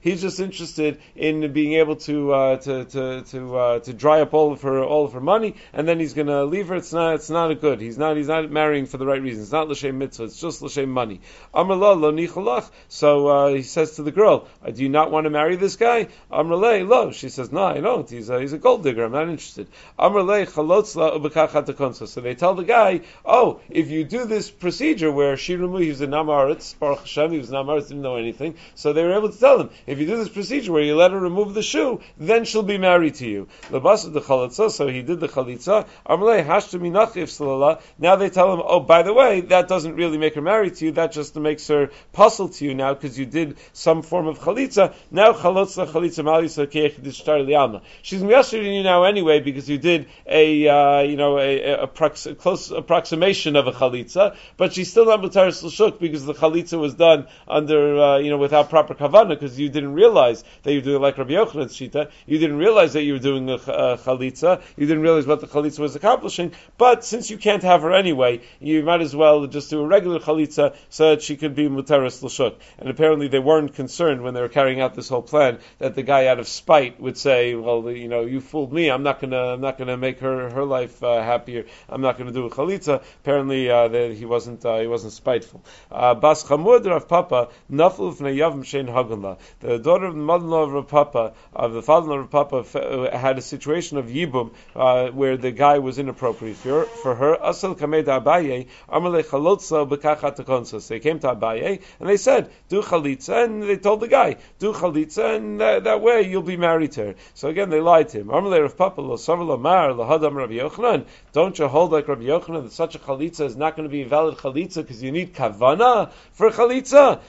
He's 0.00 0.22
just 0.22 0.40
interested 0.40 1.00
in 1.14 1.52
being 1.52 1.74
able 1.74 1.96
to 1.96 2.32
uh, 2.32 2.56
to 2.58 2.84
to 2.84 3.22
to, 3.22 3.56
uh, 3.56 3.78
to 3.80 3.92
dry 3.92 4.20
up 4.20 4.34
all 4.34 4.52
of 4.52 4.62
her 4.62 4.82
all 4.84 5.04
of 5.04 5.12
her 5.12 5.20
money, 5.20 5.54
and 5.72 5.86
then 5.86 6.00
he's 6.00 6.14
going 6.14 6.26
to 6.26 6.44
leave 6.44 6.68
her. 6.68 6.76
It's 6.76 6.92
not 6.92 7.14
it's 7.14 7.30
not 7.30 7.50
a 7.50 7.54
good. 7.54 7.80
He's 7.80 7.98
not 7.98 8.16
he's 8.16 8.28
not 8.28 8.50
marrying 8.50 8.86
for 8.94 8.98
the 8.98 9.06
right 9.06 9.20
reasons. 9.20 9.46
It's 9.46 9.52
not 9.52 9.68
l'shem 9.68 9.98
mitzvah. 9.98 10.24
It's 10.24 10.40
just 10.40 10.62
l'shem 10.62 10.88
money. 10.88 11.20
Amrullah 11.52 12.00
lo 12.00 12.12
nichalach. 12.12 12.70
So 12.88 13.26
uh, 13.26 13.54
he 13.54 13.62
says 13.62 13.96
to 13.96 14.04
the 14.04 14.12
girl, 14.12 14.46
uh, 14.64 14.70
"Do 14.70 14.84
you 14.84 14.88
not 14.88 15.10
want 15.10 15.24
to 15.24 15.30
marry 15.30 15.56
this 15.56 15.74
guy?" 15.74 16.06
Amrullah 16.30 16.86
lo. 16.88 17.10
She 17.10 17.28
says, 17.28 17.50
"No, 17.50 17.64
I 17.64 17.80
don't. 17.80 18.08
He's 18.08 18.30
a, 18.30 18.40
he's 18.40 18.52
a 18.52 18.58
gold 18.58 18.84
digger. 18.84 19.04
I'm 19.04 19.10
not 19.10 19.28
interested." 19.28 19.66
Amrullah 19.98 20.46
chalotzla 20.46 21.18
ubekachat 21.18 22.06
So 22.06 22.20
they 22.20 22.36
tell 22.36 22.54
the 22.54 22.62
guy, 22.62 23.00
"Oh, 23.24 23.60
if 23.68 23.90
you 23.90 24.04
do 24.04 24.26
this 24.26 24.48
procedure 24.50 25.10
where 25.10 25.36
she 25.36 25.54
he 25.54 25.88
was 25.88 26.00
a 26.00 26.06
namaritz, 26.06 26.74
Baruch 26.78 27.00
Hashem, 27.00 27.32
he 27.32 27.38
was 27.38 27.50
namaritz, 27.50 27.88
didn't 27.88 28.02
know 28.02 28.16
anything. 28.16 28.54
So 28.74 28.92
they 28.92 29.02
were 29.02 29.14
able 29.14 29.30
to 29.30 29.38
tell 29.38 29.60
him, 29.60 29.70
if 29.86 29.98
you 29.98 30.06
do 30.06 30.16
this 30.16 30.28
procedure 30.28 30.72
where 30.72 30.82
you 30.82 30.96
let 30.96 31.10
her 31.10 31.18
remove 31.20 31.54
the 31.54 31.62
shoe, 31.62 32.00
then 32.16 32.44
she'll 32.44 32.62
be 32.62 32.78
married 32.78 33.16
to 33.16 33.26
you. 33.26 33.48
The 33.70 33.80
Labasa 33.80 34.12
the 34.12 34.20
chalitza, 34.20 34.70
so 34.70 34.86
he 34.88 35.02
did 35.02 35.20
the 35.20 35.28
chalitza. 35.28 35.86
Amrullah 36.06 36.44
hashtami 36.44 36.90
nachif 36.90 37.80
Now 37.98 38.16
they 38.16 38.30
tell 38.30 38.52
him, 38.52 38.62
oh, 38.64 38.80
by 38.84 39.02
the 39.02 39.12
way, 39.12 39.40
that 39.42 39.68
doesn't 39.68 39.96
really 39.96 40.18
make 40.18 40.34
her 40.34 40.40
married 40.40 40.76
to 40.76 40.86
you. 40.86 40.92
That 40.92 41.12
just 41.12 41.36
makes 41.36 41.66
her 41.68 41.90
puzzle 42.12 42.48
to 42.50 42.64
you 42.64 42.74
now 42.74 42.94
because 42.94 43.18
you 43.18 43.26
did 43.26 43.56
some 43.72 44.02
form 44.02 44.26
of 44.26 44.38
chalitza. 44.38 44.94
Now 45.10 45.32
chalitza 45.32 45.86
chalitza 45.86 46.24
mali 46.24 46.48
so 46.48 46.66
lialma. 46.66 47.82
She's 48.02 48.22
miyashir 48.22 48.62
you 48.64 48.82
now 48.82 49.04
anyway 49.04 49.40
because 49.40 49.68
you 49.68 49.78
did 49.78 50.08
a 50.26 50.68
uh, 50.68 51.00
you 51.02 51.16
know 51.16 51.38
a, 51.38 51.82
a, 51.82 51.86
prox- 51.86 52.26
a, 52.26 52.34
close 52.34 52.70
approximation 52.70 53.56
of 53.56 53.66
a 53.66 53.72
chalitza, 53.72 54.36
but 54.56 54.72
she's 54.72 54.90
still 54.90 55.06
not 55.06 55.20
mutaris 55.20 55.62
l'shuk 55.62 55.98
because 55.98 56.24
the 56.24 56.34
chalitza 56.34 56.78
was 56.78 56.94
done 56.94 57.26
under 57.48 57.98
uh, 57.98 58.18
you 58.18 58.30
know 58.30 58.38
without 58.38 58.70
proper 58.70 58.94
kavana 58.94 59.30
because 59.30 59.58
you 59.58 59.68
didn't 59.68 59.94
realize 59.94 60.44
that 60.62 60.72
you 60.72 60.78
were 60.78 60.84
doing 60.84 61.02
like 61.02 61.18
Rabbi 61.18 61.32
Yochanan's 61.32 61.76
shita. 61.76 62.10
You 62.26 62.38
didn't 62.38 62.58
realize 62.58 62.92
that 62.94 63.02
you 63.02 63.14
were 63.14 63.18
doing 63.18 63.50
a, 63.50 63.54
a 63.54 63.98
chalitza. 63.98 64.62
You 64.76 64.86
didn't 64.86 65.02
realize 65.02 65.26
what 65.26 65.40
the 65.40 65.46
chalitza 65.46 65.80
was 65.80 65.96
accomplishing. 65.96 66.52
But 66.78 67.04
since 67.04 67.30
you 67.30 67.38
can't 67.38 67.62
have 67.62 67.82
her 67.82 67.92
anyway, 67.92 68.42
you 68.66 68.82
might 68.82 69.00
as 69.00 69.14
well 69.14 69.46
just 69.46 69.70
do 69.70 69.80
a 69.80 69.86
regular 69.86 70.18
chalitza 70.18 70.74
so 70.88 71.10
that 71.10 71.22
she 71.22 71.36
could 71.36 71.54
be 71.54 71.68
mutaris 71.68 72.22
l'shuk. 72.22 72.54
And 72.78 72.88
apparently 72.88 73.28
they 73.28 73.38
weren't 73.38 73.74
concerned 73.74 74.22
when 74.22 74.34
they 74.34 74.40
were 74.40 74.48
carrying 74.48 74.80
out 74.80 74.94
this 74.94 75.08
whole 75.08 75.22
plan 75.22 75.58
that 75.78 75.94
the 75.94 76.02
guy 76.02 76.26
out 76.26 76.38
of 76.38 76.48
spite 76.48 77.00
would 77.00 77.18
say, 77.18 77.54
"Well, 77.54 77.90
you 77.90 78.08
know, 78.08 78.22
you 78.22 78.40
fooled 78.40 78.72
me. 78.72 78.90
I'm 78.90 79.02
not 79.02 79.20
gonna, 79.20 79.54
I'm 79.54 79.60
not 79.60 79.78
gonna 79.78 79.96
make 79.96 80.20
her 80.20 80.50
her 80.50 80.64
life 80.64 81.02
uh, 81.02 81.22
happier. 81.22 81.66
I'm 81.88 82.00
not 82.00 82.18
gonna 82.18 82.32
do 82.32 82.46
a 82.46 82.50
chalitza." 82.50 83.02
Apparently 83.22 83.70
uh, 83.70 83.88
he 83.88 84.24
wasn't, 84.24 84.64
uh, 84.64 84.78
he 84.78 84.86
wasn't 84.86 85.12
spiteful. 85.12 85.62
Uh, 85.90 86.14
Bas 86.14 86.44
Chamud 86.44 86.86
Rav 86.86 87.08
Papa 87.08 87.48
Naflu 87.70 88.14
Yavam 88.14 88.64
Shein 88.64 88.88
Haganla. 88.88 89.38
The 89.60 89.78
daughter 89.78 90.06
of 90.06 90.14
the 90.14 90.20
mother-in-law 90.20 90.62
of 90.62 90.72
Rav 90.72 90.88
Papa, 90.88 91.32
of 91.54 91.72
the 91.72 91.82
father-in-law 91.82 92.24
of 92.24 92.32
Rav 92.32 92.50
Papa, 92.50 92.78
uh, 92.78 93.16
had 93.16 93.38
a 93.38 93.42
situation 93.42 93.98
of 93.98 94.06
yibum 94.06 94.52
uh, 94.74 95.08
where 95.08 95.36
the 95.36 95.50
guy 95.50 95.78
was 95.78 95.98
inappropriate 95.98 96.56
for, 96.56 96.84
for 96.84 97.14
her. 97.14 97.36
Asal 97.42 97.74
Kamed 97.74 98.06
Abaye 98.06 98.53
Amale 98.88 99.22
Chalotza 99.22 100.80
So 100.80 100.94
they 100.94 101.00
came 101.00 101.18
to 101.20 101.34
Abaye 101.34 101.82
and 102.00 102.08
they 102.08 102.16
said, 102.16 102.50
"Do 102.68 102.82
chalitza," 102.82 103.44
and 103.44 103.62
they 103.62 103.76
told 103.76 104.00
the 104.00 104.08
guy, 104.08 104.36
"Do 104.58 104.72
chalitza," 104.72 105.36
and 105.36 105.60
that, 105.60 105.84
that 105.84 106.00
way 106.00 106.22
you'll 106.22 106.42
be 106.42 106.56
married 106.56 106.92
to 106.92 107.06
her. 107.06 107.14
So 107.34 107.48
again, 107.48 107.70
they 107.70 107.80
lied 107.80 108.08
to 108.10 108.20
him. 108.20 108.28
Amale 108.28 108.60
Rav 108.62 108.76
Papa 108.76 109.00
Lo 109.00 109.16
Savar 109.16 109.60
Mar 109.60 109.90
Lahadam 109.90 110.34
Rabbi 110.34 110.54
Yochanan. 110.54 111.06
Don't 111.32 111.58
you 111.58 111.68
hold 111.68 111.92
like 111.92 112.08
Rabbi 112.08 112.24
Yochanan 112.24 112.64
that 112.64 112.72
such 112.72 112.94
a 112.94 112.98
chalitza 112.98 113.46
is 113.46 113.56
not 113.56 113.76
going 113.76 113.88
to 113.88 113.92
be 113.92 114.02
a 114.02 114.08
valid 114.08 114.36
chalitza 114.36 114.76
because 114.76 115.02
you 115.02 115.12
need 115.12 115.34
kavana 115.34 116.10
for 116.32 116.50
chalitza? 116.50 117.20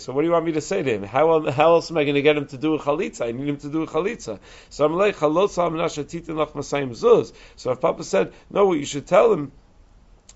So 0.00 0.12
what 0.12 0.20
do 0.20 0.26
you 0.26 0.32
want 0.32 0.44
me 0.44 0.52
to 0.52 0.60
say 0.60 0.82
to 0.82 0.90
him? 0.90 1.02
How, 1.02 1.50
how 1.50 1.74
else 1.74 1.90
am 1.90 1.98
I 1.98 2.04
going 2.04 2.14
to 2.14 2.22
get 2.22 2.36
him 2.36 2.46
to 2.46 2.58
do 2.58 2.74
a 2.74 2.78
chalitza? 2.78 3.26
I 3.26 3.32
need 3.32 3.48
him 3.48 3.56
to 3.58 3.68
do 3.68 3.82
a 3.82 3.86
chalitza. 3.86 4.38
So 4.70 4.84
I'm 4.84 4.94
like, 4.94 5.16
So 7.56 7.72
if 7.72 7.80
Papa 7.80 8.04
said, 8.04 8.32
no, 8.50 8.66
what 8.66 8.78
you 8.78 8.86
should 8.86 9.06
tell 9.06 9.32
him 9.32 9.52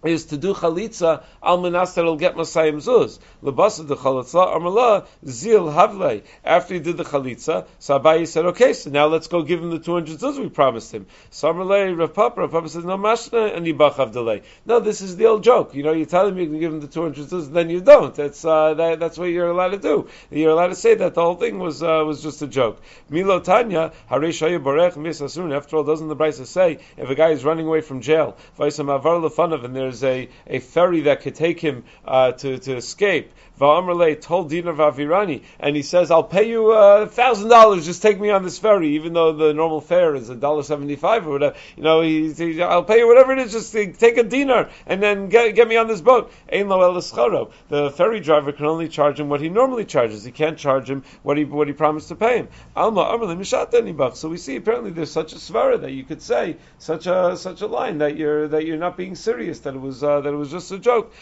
is 0.05 0.27
to 0.27 0.37
do 0.37 0.55
chalitza 0.55 1.25
al 1.43 1.61
minas 1.61 1.95
that 1.95 2.05
will 2.05 2.17
get 2.17 2.37
Masayim 2.37 2.77
Zuz. 2.77 3.19
Lebasa 3.43 3.87
the 3.87 3.97
chalitza 3.97 4.55
amala 4.57 5.07
zil 5.27 5.71
havle. 5.71 6.23
After 6.45 6.75
he 6.75 6.81
did 6.81 6.97
the 6.97 7.05
chalitza, 7.05 7.67
so 7.79 7.99
Abayi 7.99 8.27
said, 8.27 8.47
okay, 8.47 8.73
so 8.73 8.91
now 8.91 9.07
let's 9.07 9.27
go 9.27 9.43
give 9.43 9.63
him 9.63 9.71
the 9.71 9.79
200 9.79 10.19
zuz 10.19 10.39
we 10.39 10.49
promised 10.49 10.93
him. 10.93 11.07
So 11.31 11.53
Amalei 11.53 11.97
Rav 11.99 12.15
Papa, 12.15 12.43
Rav 12.43 12.53
Papa 12.53 12.69
says, 12.69 12.85
no 12.85 12.97
mashna 12.97 13.57
and 13.57 13.67
yibach 13.67 14.13
delay. 14.13 14.43
No, 14.65 14.79
this 14.79 15.01
is 15.01 15.17
the 15.17 15.27
old 15.27 15.43
joke. 15.43 15.75
You 15.75 15.83
know, 15.83 15.93
you 15.93 16.07
tell 16.07 16.29
him 16.29 16.39
you 16.39 16.47
can 16.47 16.61
give 16.61 16.73
him 16.73 16.81
the 16.81 16.87
200 16.87 17.27
zuz, 17.27 17.53
then 17.53 17.71
you 17.71 17.81
don't. 17.81 18.15
That's, 18.15 18.45
uh, 18.45 18.75
that, 18.75 19.01
that's 19.01 19.19
what 19.19 19.27
you're 19.27 19.51
allowed 19.51 19.71
to 19.71 19.79
do. 19.79 20.09
You're 20.31 20.53
allowed 20.53 20.69
to 20.69 20.75
say 20.77 20.95
that 20.95 21.15
the 21.15 21.23
whole 21.23 21.37
thing 21.37 21.59
was, 21.59 21.83
uh, 21.83 22.05
was 22.07 22.23
just 22.23 22.41
a 22.43 22.47
joke. 22.47 22.81
Milo 23.09 23.41
Tanya, 23.41 23.93
Hare 24.07 24.21
Shaya 24.21 24.63
Borech 24.63 24.95
Misasun. 24.95 25.55
After 25.55 25.77
all, 25.77 25.85
doesn't 25.85 26.09
the 26.09 26.17
Brisa 26.17 26.47
say, 26.47 26.79
if 26.97 27.11
a 27.11 27.15
guy 27.15 27.31
is 27.31 27.45
running 27.45 27.67
away 27.67 27.81
from 27.81 28.01
jail, 28.01 28.37
Vaisam 28.59 28.95
Avar 28.95 29.17
Lefanav, 29.17 29.65
and 29.65 29.75
there's 29.89 30.05
a, 30.05 30.29
a 30.47 30.59
ferry 30.61 31.03
that 31.03 31.23
could 31.23 31.35
take 31.35 31.61
him 31.61 31.85
uh, 32.05 32.33
to, 32.33 32.59
to 32.59 32.77
escape. 32.77 33.33
Va'amrle 33.59 34.21
told 34.21 34.51
Dinar 34.51 34.73
Vavirani, 34.73 35.43
and 35.59 35.75
he 35.75 35.83
says, 35.83 36.13
"I'll 36.13 36.23
pay 36.23 36.49
you 36.49 36.71
uh, 36.71 37.07
thousand 37.07 37.49
dollars. 37.49 37.87
Just 37.87 38.03
take 38.03 38.21
me 38.21 38.31
on 38.31 38.45
this 38.45 38.59
ferry, 38.59 38.95
even 38.95 39.15
though 39.15 39.33
the 39.33 39.53
normal 39.53 39.81
fare 39.81 40.15
is 40.15 40.31
a 40.31 40.37
dollar 40.37 40.63
seventy-five 40.63 41.27
or 41.27 41.31
whatever. 41.31 41.57
You 41.77 41.83
know, 41.83 42.01
he, 42.03 42.33
he, 42.33 42.63
I'll 42.63 42.85
pay 42.85 42.99
you 42.99 43.09
whatever 43.09 43.33
it 43.33 43.41
is. 43.41 43.51
Just 43.53 43.73
take 43.73 44.17
a 44.17 44.23
dinar 44.23 44.71
and 44.87 45.03
then 45.03 45.29
get, 45.29 45.57
get 45.57 45.67
me 45.67 45.77
on 45.77 45.89
this 45.89 46.01
boat." 46.01 46.33
Ein 46.53 46.69
lo 46.69 47.51
The 47.69 47.91
ferry 47.91 48.21
driver 48.21 48.53
can 48.53 48.67
only 48.67 48.89
charge 48.89 49.19
him 49.19 49.29
what 49.29 49.41
he 49.41 49.49
normally 49.49 49.85
charges. 49.85 50.23
He 50.23 50.31
can't 50.31 50.57
charge 50.57 50.89
him 50.89 51.03
what 51.25 51.37
he 51.37 51.45
what 51.45 51.67
he 51.67 51.73
promised 51.73 52.09
to 52.09 52.15
pay 52.15 52.37
him. 52.37 52.49
So 52.77 54.29
we 54.29 54.37
see 54.37 54.55
apparently 54.55 54.91
there's 54.93 55.11
such 55.11 55.33
a 55.33 55.37
svara 55.37 55.81
that 55.81 55.91
you 55.91 56.05
could 56.05 56.23
say 56.23 56.59
such 56.79 57.09
a 57.09 57.37
such 57.37 57.61
a 57.63 57.67
line 57.67 57.99
that 57.99 58.17
you're 58.17 58.47
that 58.49 58.67
you're 58.67 58.79
not 58.79 58.97
being 58.97 59.17
serious 59.17 59.59
that 59.61 59.78
it 59.79 59.83
was 59.83 60.03
uh, 60.05 60.21
that 60.21 60.33
it 60.33 60.37
was 60.37 60.51
just 60.51 60.71
a 60.73 60.79
joke. 60.79 61.13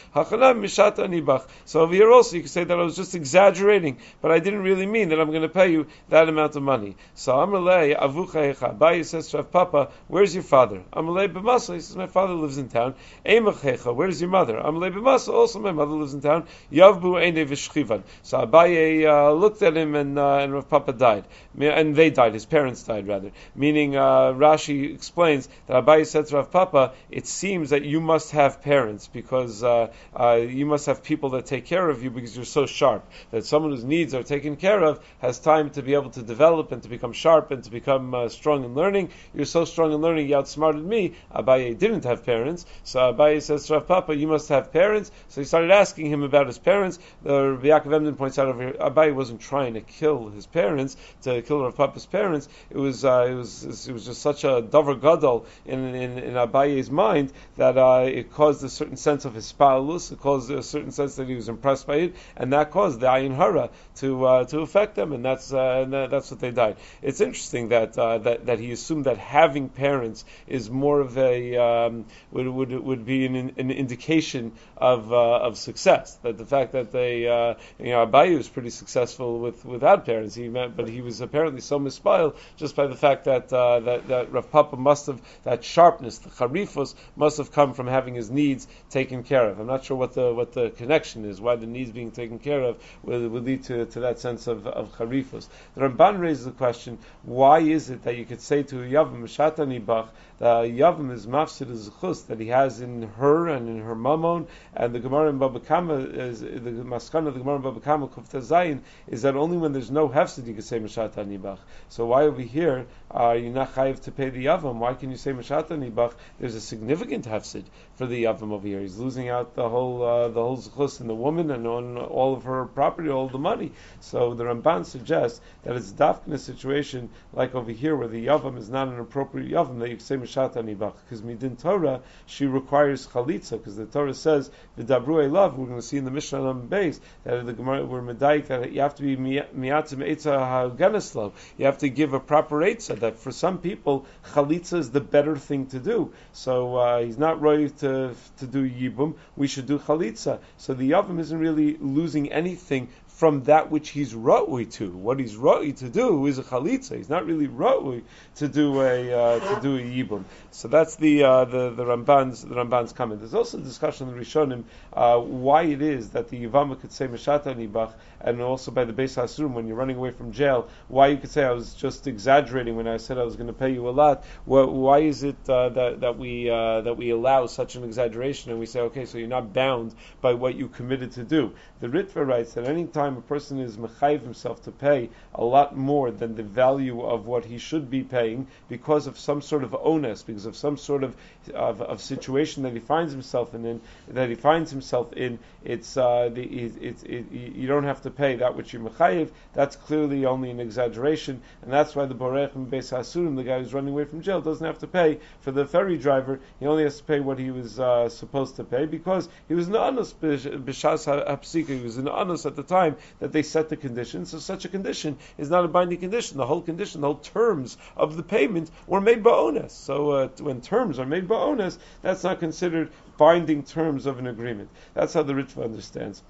So 1.64 1.80
over 1.80 1.94
here 1.94 2.10
also 2.10 2.36
you 2.36 2.42
can 2.42 2.48
say 2.48 2.64
that 2.64 2.78
I 2.78 2.82
was 2.82 2.96
just 2.96 3.14
exaggerating, 3.14 3.98
but 4.20 4.30
I 4.32 4.38
didn't 4.38 4.62
really 4.62 4.86
mean 4.86 5.10
that 5.10 5.20
I'm 5.20 5.30
going 5.30 5.42
to 5.42 5.48
pay 5.48 5.70
you 5.70 5.86
that 6.08 6.28
amount 6.28 6.56
of 6.56 6.62
money. 6.62 6.96
So 7.14 7.34
Amalei 7.34 7.98
Avuchayecha. 7.98 8.76
Abaye 8.76 9.04
says 9.04 9.28
to 9.28 9.42
Papa, 9.42 9.90
where's 10.08 10.34
your 10.34 10.42
father? 10.42 10.82
Amalei 10.92 11.32
B'masa. 11.32 11.74
He 11.74 11.80
says, 11.80 11.96
my 11.96 12.06
father 12.06 12.34
lives 12.34 12.58
in 12.58 12.68
town. 12.68 12.94
Eimachecha. 13.24 13.94
Where's 13.94 14.20
your 14.20 14.30
mother? 14.30 14.54
Amalei 14.54 14.92
B'masa. 14.92 15.32
Also, 15.32 15.58
my 15.58 15.72
mother 15.72 15.92
lives 15.92 16.14
in 16.14 16.20
town. 16.20 16.46
Yavbu 16.72 17.20
Eine 17.22 17.44
V'shchivan. 17.46 18.02
So 18.22 18.38
Abaye 18.46 19.06
uh, 19.06 19.32
looked 19.32 19.62
at 19.62 19.76
him 19.76 19.94
and, 19.94 20.18
uh, 20.18 20.38
and 20.38 20.52
Rav 20.52 20.68
Papa 20.68 20.92
died. 20.92 21.24
And 21.58 21.94
they 21.96 22.10
died. 22.10 22.34
His 22.34 22.46
parents 22.46 22.82
died, 22.82 23.06
rather. 23.06 23.32
Meaning, 23.54 23.96
uh, 23.96 24.32
Rashi 24.32 24.94
explains 24.94 25.48
that 25.66 25.84
Abaye 25.84 26.06
said 26.06 26.26
to 26.28 26.36
Rav 26.36 26.50
Papa, 26.50 26.92
it 27.10 27.26
seems 27.26 27.70
that 27.70 27.84
you 27.84 28.00
must 28.00 28.30
have 28.32 28.45
have 28.46 28.62
parents 28.62 29.08
because 29.08 29.62
uh, 29.64 29.92
uh, 30.14 30.34
you 30.34 30.66
must 30.66 30.86
have 30.86 31.02
people 31.02 31.30
that 31.30 31.46
take 31.46 31.64
care 31.66 31.88
of 31.90 32.02
you 32.02 32.10
because 32.10 32.36
you're 32.36 32.44
so 32.44 32.64
sharp. 32.66 33.02
That 33.32 33.44
someone 33.44 33.72
whose 33.72 33.84
needs 33.84 34.14
are 34.14 34.22
taken 34.22 34.56
care 34.56 34.82
of 34.82 35.00
has 35.18 35.38
time 35.38 35.70
to 35.70 35.82
be 35.82 35.94
able 35.94 36.10
to 36.10 36.22
develop 36.22 36.72
and 36.72 36.82
to 36.84 36.88
become 36.88 37.12
sharp 37.12 37.50
and 37.50 37.62
to 37.64 37.70
become 37.70 38.14
uh, 38.14 38.28
strong 38.28 38.64
in 38.64 38.74
learning. 38.74 39.10
You're 39.34 39.52
so 39.58 39.64
strong 39.64 39.92
in 39.92 40.00
learning, 40.00 40.28
you 40.28 40.36
outsmarted 40.36 40.84
me. 40.84 41.14
Abaye 41.34 41.76
didn't 41.76 42.04
have 42.04 42.24
parents, 42.24 42.66
so 42.84 43.12
Abaye 43.12 43.42
says 43.42 43.66
to 43.66 43.74
Rav 43.74 43.86
Papa, 43.88 44.14
you 44.14 44.28
must 44.28 44.48
have 44.48 44.72
parents. 44.72 45.10
So 45.28 45.40
he 45.40 45.44
started 45.44 45.70
asking 45.70 46.06
him 46.06 46.22
about 46.22 46.46
his 46.46 46.58
parents. 46.58 46.98
The 47.22 47.52
Rabbi 47.52 47.68
Yaakov 47.68 47.94
Emden 47.94 48.14
points 48.14 48.38
out 48.38 48.48
over 48.48 48.72
Abaye 48.72 49.14
wasn't 49.14 49.40
trying 49.40 49.74
to 49.74 49.80
kill 49.80 50.28
his 50.28 50.46
parents, 50.46 50.96
to 51.22 51.42
kill 51.42 51.62
Rav 51.62 51.76
Papa's 51.76 52.06
parents. 52.06 52.48
It 52.70 52.78
was, 52.78 53.04
uh, 53.04 53.26
it 53.28 53.34
was, 53.34 53.88
it 53.88 53.92
was 53.92 54.06
just 54.06 54.22
such 54.22 54.44
a 54.44 54.62
davar 54.62 55.00
gadol 55.00 55.46
in, 55.64 55.80
in, 55.94 56.18
in 56.18 56.34
Abaye's 56.34 56.90
mind 56.90 57.32
that 57.56 57.76
uh, 57.76 58.04
it 58.06 58.32
caused 58.36 58.62
a 58.62 58.68
certain 58.68 58.98
sense 58.98 59.24
of 59.24 59.32
his 59.32 59.50
spalus, 59.50 60.12
it 60.12 60.20
caused 60.20 60.50
a 60.50 60.62
certain 60.62 60.90
sense 60.90 61.16
that 61.16 61.26
he 61.26 61.34
was 61.34 61.48
impressed 61.48 61.86
by 61.86 61.96
it, 61.96 62.16
and 62.36 62.52
that 62.52 62.70
caused 62.70 63.00
the 63.00 63.06
ayin 63.06 63.34
hara 63.34 63.70
to 63.94 64.26
uh, 64.26 64.44
to 64.44 64.60
affect 64.60 64.94
them, 64.94 65.14
and 65.14 65.24
that's 65.24 65.54
uh, 65.54 65.82
and 65.82 65.92
that's 65.94 66.30
what 66.30 66.40
they 66.40 66.50
died. 66.50 66.76
It's 67.00 67.22
interesting 67.22 67.68
that 67.70 67.96
uh, 67.98 68.18
that 68.18 68.44
that 68.44 68.58
he 68.58 68.72
assumed 68.72 69.06
that 69.06 69.16
having 69.16 69.70
parents 69.70 70.26
is 70.46 70.68
more 70.68 71.00
of 71.00 71.16
a 71.16 71.56
um, 71.56 72.04
would, 72.30 72.46
would 72.46 72.72
would 72.72 73.06
be 73.06 73.24
an, 73.24 73.54
an 73.56 73.70
indication 73.70 74.52
of 74.76 75.10
uh, 75.10 75.38
of 75.38 75.56
success. 75.56 76.16
That 76.16 76.36
the 76.36 76.44
fact 76.44 76.72
that 76.72 76.92
they 76.92 77.26
uh, 77.26 77.54
you 77.78 77.92
know 77.92 78.06
Abaye 78.06 78.36
was 78.36 78.50
pretty 78.50 78.70
successful 78.70 79.40
with 79.40 79.64
without 79.64 80.04
parents, 80.04 80.34
he 80.34 80.50
meant, 80.50 80.76
but 80.76 80.90
he 80.90 81.00
was 81.00 81.22
apparently 81.22 81.62
so 81.62 81.78
mispiled 81.78 82.36
just 82.58 82.76
by 82.76 82.86
the 82.86 82.96
fact 82.96 83.24
that 83.24 83.48
that 83.48 84.08
that 84.08 84.30
Rav 84.30 84.50
Papa 84.50 84.76
must 84.76 85.06
have 85.06 85.22
that 85.44 85.64
sharpness, 85.64 86.18
the 86.18 86.28
charifos, 86.28 86.94
must 87.16 87.38
have 87.38 87.50
come 87.50 87.72
from 87.72 87.86
having 87.86 88.14
his 88.14 88.25
needs 88.30 88.68
taken 88.90 89.22
care 89.22 89.48
of. 89.48 89.58
I'm 89.60 89.66
not 89.66 89.84
sure 89.84 89.96
what 89.96 90.12
the 90.14 90.32
what 90.32 90.52
the 90.52 90.70
connection 90.70 91.24
is, 91.24 91.40
why 91.40 91.56
the 91.56 91.66
needs 91.66 91.90
being 91.90 92.10
taken 92.10 92.38
care 92.38 92.62
of 92.62 92.76
would 93.02 93.44
lead 93.44 93.64
to, 93.64 93.86
to 93.86 94.00
that 94.00 94.18
sense 94.18 94.46
of, 94.46 94.66
of 94.66 94.92
charifos. 94.96 95.48
The 95.74 95.82
Ramban 95.82 96.20
raises 96.20 96.44
the 96.44 96.52
question: 96.52 96.98
Why 97.22 97.60
is 97.60 97.90
it 97.90 98.02
that 98.04 98.16
you 98.16 98.24
could 98.24 98.40
say 98.40 98.62
to 98.64 98.82
a 98.82 98.86
yavam 98.86 99.22
shatani 99.24 99.84
bach 99.84 100.12
the 100.38 100.44
yavam 100.44 101.12
is 101.12 101.26
mafsid 101.26 101.68
zechus 101.68 102.26
that 102.26 102.38
he 102.38 102.48
has 102.48 102.80
in 102.80 103.02
her 103.02 103.48
and 103.48 103.68
in 103.68 103.80
her 103.80 103.94
mamon, 103.94 104.46
and 104.74 104.94
the 104.94 105.00
Gemara 105.00 105.30
in 105.30 105.38
Baba 105.38 105.60
Kama 105.60 105.94
is 105.94 106.40
the 106.40 106.48
maskana 106.48 107.28
of 107.28 107.34
the 107.34 107.40
Gemara 107.40 107.56
in 107.56 107.62
Baba 107.62 107.80
Kama 107.80 108.08
kufta 108.08 108.40
zayin 108.40 108.80
is 109.06 109.22
that 109.22 109.34
only 109.34 109.56
when 109.56 109.72
there's 109.72 109.90
no 109.90 110.08
hefsid 110.08 110.46
you 110.46 110.52
can 110.52 110.62
say 110.62 110.78
mashatani 110.78 111.40
bach. 111.40 111.58
So 111.88 112.06
why 112.06 112.24
over 112.24 112.42
here 112.42 112.86
are 113.10 113.36
you 113.36 113.50
not 113.50 113.74
chayiv 113.74 114.02
to 114.02 114.12
pay 114.12 114.28
the 114.28 114.44
yavam? 114.44 114.74
Why 114.74 114.92
can 114.92 115.10
you 115.10 115.16
say 115.16 115.32
mashatani 115.32 115.94
bach? 115.94 116.14
There's 116.38 116.54
a 116.54 116.60
significant 116.60 117.24
hefsid 117.24 117.64
for 117.94 118.06
the 118.06 118.24
yavam 118.24 118.52
over 118.52 118.66
here. 118.66 118.80
He's 118.80 118.98
losing 118.98 119.30
out 119.30 119.54
the 119.54 119.68
whole 119.68 120.02
uh, 120.02 120.28
the 120.28 120.42
whole 120.42 120.58
zechus 120.58 121.00
in 121.00 121.06
the 121.06 121.14
woman 121.14 121.50
and 121.50 121.66
on 121.66 121.96
all 121.96 122.34
of 122.34 122.44
her 122.44 122.66
property, 122.66 123.08
all 123.08 123.28
the 123.28 123.38
money. 123.38 123.72
So 124.00 124.34
the 124.34 124.44
Ramban 124.44 124.84
suggests 124.84 125.40
that 125.64 125.76
it's 125.76 125.92
dafk 125.92 126.26
in 126.26 126.34
a 126.34 126.38
situation 126.38 127.08
like 127.32 127.54
over 127.54 127.72
here 127.72 127.96
where 127.96 128.08
the 128.08 128.26
yavam 128.26 128.58
is 128.58 128.68
not 128.68 128.88
an 128.88 128.98
appropriate 128.98 129.50
yavam 129.50 129.78
that 129.78 129.88
you 129.88 129.96
can 129.96 130.04
say 130.04 130.16
because 130.34 131.22
midin 131.22 131.60
Torah 131.60 132.00
she 132.26 132.46
requires 132.46 133.06
chalitza 133.06 133.52
because 133.52 133.76
the 133.76 133.86
Torah 133.86 134.14
says 134.14 134.50
the 134.76 134.84
dabru 134.84 135.30
love. 135.30 135.56
We're 135.56 135.66
going 135.66 135.80
to 135.80 135.86
see 135.86 135.96
in 135.96 136.04
the 136.04 136.10
Mishnah 136.10 136.42
on 136.42 136.66
base 136.66 137.00
that 137.24 137.46
the 137.46 137.52
Gemara 137.52 137.84
we're 137.84 138.02
medaik 138.02 138.46
that 138.48 138.72
you 138.72 138.80
have 138.80 138.94
to 138.96 139.02
be 139.02 139.16
miyatzim 139.16 139.98
etza 139.98 140.38
ha'ganeslo. 140.38 141.32
You 141.56 141.66
have 141.66 141.78
to 141.78 141.88
give 141.88 142.12
a 142.12 142.20
proper 142.20 142.56
etza. 142.60 142.98
That 143.00 143.18
for 143.18 143.32
some 143.32 143.58
people 143.58 144.06
chalitza 144.32 144.78
is 144.78 144.90
the 144.90 145.00
better 145.00 145.36
thing 145.36 145.66
to 145.66 145.78
do. 145.78 146.12
So 146.32 146.76
uh, 146.76 147.02
he's 147.02 147.18
not 147.18 147.40
ready 147.40 147.70
to 147.70 148.14
to 148.38 148.46
do 148.46 148.68
yibum. 148.68 149.14
We 149.36 149.46
should 149.46 149.66
do 149.66 149.78
chalitza. 149.78 150.40
So 150.56 150.74
the 150.74 150.90
yavam 150.90 151.20
isn't 151.20 151.38
really 151.38 151.76
losing 151.78 152.32
anything 152.32 152.88
from 153.16 153.42
that 153.44 153.70
which 153.70 153.88
he's 153.90 154.12
ra'ui 154.12 154.70
to. 154.70 154.90
What 154.90 155.18
he's 155.18 155.36
ra'ui 155.36 155.74
to 155.78 155.88
do 155.88 156.26
is 156.26 156.36
a 156.38 156.42
chalitza. 156.42 156.96
He's 156.98 157.08
not 157.08 157.24
really 157.24 157.48
ra'ui 157.48 158.02
to 158.36 158.46
do 158.46 158.82
a 158.82 159.12
uh, 159.12 159.54
to 159.54 159.60
do 159.62 159.78
a 159.78 159.80
yibum. 159.80 160.24
So 160.50 160.68
that's 160.68 160.96
the 160.96 161.24
uh, 161.24 161.44
the 161.46 161.70
the 161.70 161.84
Ramban's 161.84 162.42
the 162.42 162.54
Ramban's 162.54 162.92
comment. 162.92 163.20
There's 163.20 163.32
also 163.32 163.56
a 163.56 163.62
discussion 163.62 164.10
in 164.10 164.14
Rishonim 164.16 164.64
uh, 164.92 165.18
why 165.18 165.62
it 165.62 165.80
is 165.80 166.10
that 166.10 166.28
the 166.28 166.44
Yivama 166.44 166.78
could 166.78 166.92
say 166.92 167.08
Meshata 167.08 167.54
Nibach, 167.56 167.92
and 168.20 168.42
also 168.42 168.70
by 168.70 168.84
the 168.84 168.92
Beis 168.92 169.16
Hasurim 169.16 169.52
when 169.52 169.66
you're 169.66 169.76
running 169.76 169.96
away 169.96 170.10
from 170.10 170.32
jail, 170.32 170.68
why 170.88 171.06
you 171.06 171.16
could 171.16 171.30
say 171.30 171.42
I 171.42 171.52
was 171.52 171.72
just 171.72 172.06
exaggerating 172.06 172.76
when 172.76 172.86
I 172.86 172.98
said 172.98 173.16
I 173.16 173.22
was 173.22 173.36
going 173.36 173.46
to 173.46 173.54
pay 173.54 173.72
you 173.72 173.88
a 173.88 173.90
lot. 173.90 174.24
why 174.44 174.98
is 174.98 175.22
it 175.22 175.36
uh, 175.48 175.70
that 175.70 176.00
that 176.00 176.18
we 176.18 176.50
uh, 176.50 176.82
that 176.82 176.98
we 176.98 177.10
allow 177.10 177.46
such 177.46 177.76
an 177.76 177.84
exaggeration 177.84 178.50
and 178.50 178.60
we 178.60 178.66
say 178.66 178.80
okay, 178.80 179.06
so 179.06 179.16
you're 179.16 179.28
not 179.28 179.54
bound 179.54 179.94
by 180.20 180.34
what 180.34 180.54
you 180.54 180.68
committed 180.68 181.12
to 181.12 181.24
do? 181.24 181.52
The 181.80 181.88
Ritva 181.88 182.26
writes 182.26 182.52
that 182.54 182.64
any 182.66 182.86
time 182.86 183.05
a 183.14 183.20
person 183.20 183.60
is 183.60 183.76
mechayiv 183.76 184.22
himself 184.22 184.62
to 184.64 184.70
pay 184.70 185.08
a 185.34 185.44
lot 185.44 185.76
more 185.76 186.10
than 186.10 186.34
the 186.34 186.42
value 186.42 187.02
of 187.02 187.26
what 187.26 187.44
he 187.44 187.58
should 187.58 187.90
be 187.90 188.02
paying 188.02 188.46
because 188.68 189.06
of 189.06 189.18
some 189.18 189.42
sort 189.42 189.62
of 189.64 189.74
onus, 189.74 190.22
because 190.22 190.46
of 190.46 190.56
some 190.56 190.76
sort 190.76 191.04
of, 191.04 191.16
of, 191.54 191.82
of 191.82 192.00
situation 192.00 192.62
that 192.62 192.72
he 192.72 192.80
finds 192.80 193.12
himself 193.12 193.54
in, 193.54 193.80
that 194.08 194.28
he 194.28 194.34
finds 194.34 194.70
himself 194.70 195.12
in, 195.12 195.38
it's, 195.64 195.96
uh, 195.96 196.28
the, 196.32 196.42
it, 196.42 197.32
you 197.32 197.66
don't 197.66 197.84
have 197.84 198.02
to 198.02 198.10
pay 198.10 198.36
that 198.36 198.56
which 198.56 198.72
you're 198.72 198.82
mechayiv. 198.82 199.30
That's 199.52 199.76
clearly 199.76 200.24
only 200.24 200.50
an 200.50 200.60
exaggeration, 200.60 201.42
and 201.62 201.72
that's 201.72 201.94
why 201.94 202.06
the 202.06 202.14
borech 202.14 202.54
and 202.54 202.70
beis 202.70 202.92
hasurim, 202.96 203.36
the 203.36 203.44
guy 203.44 203.58
who's 203.58 203.74
running 203.74 203.92
away 203.92 204.04
from 204.04 204.22
jail, 204.22 204.40
doesn't 204.40 204.66
have 204.66 204.78
to 204.78 204.86
pay 204.86 205.18
for 205.40 205.50
the 205.50 205.66
ferry 205.66 205.98
driver. 205.98 206.40
He 206.60 206.66
only 206.66 206.84
has 206.84 206.98
to 206.98 207.04
pay 207.04 207.20
what 207.20 207.38
he 207.38 207.50
was 207.50 207.78
uh, 207.78 208.08
supposed 208.08 208.56
to 208.56 208.64
pay 208.64 208.86
because 208.86 209.28
he 209.48 209.54
was 209.54 209.68
an 209.68 209.76
honest 209.76 210.20
b'shas. 210.20 211.66
He 211.66 211.82
was 211.82 211.96
an 211.96 212.08
honest 212.08 212.46
at 212.46 212.56
the 212.56 212.62
time 212.62 212.95
that 213.20 213.32
they 213.32 213.42
set 213.42 213.68
the 213.68 213.76
condition. 213.76 214.26
So 214.26 214.38
such 214.38 214.64
a 214.64 214.68
condition 214.68 215.16
is 215.38 215.50
not 215.50 215.64
a 215.64 215.68
binding 215.68 215.98
condition. 215.98 216.36
The 216.36 216.46
whole 216.46 216.62
condition, 216.62 217.00
the 217.00 217.08
whole 217.08 217.16
terms 217.16 217.76
of 217.96 218.16
the 218.16 218.22
payment 218.22 218.70
were 218.86 219.00
made 219.00 219.22
by 219.22 219.30
onus. 219.30 219.72
So 219.72 220.10
uh, 220.10 220.28
when 220.40 220.60
terms 220.60 220.98
are 220.98 221.06
made 221.06 221.28
by 221.28 221.36
onus, 221.36 221.78
that's 222.02 222.24
not 222.24 222.40
considered 222.40 222.90
binding 223.16 223.62
terms 223.62 224.06
of 224.06 224.18
an 224.18 224.26
agreement. 224.26 224.68
That's 224.94 225.14
how 225.14 225.22
the 225.22 225.32
Ritva 225.32 225.64
understands. 225.64 226.22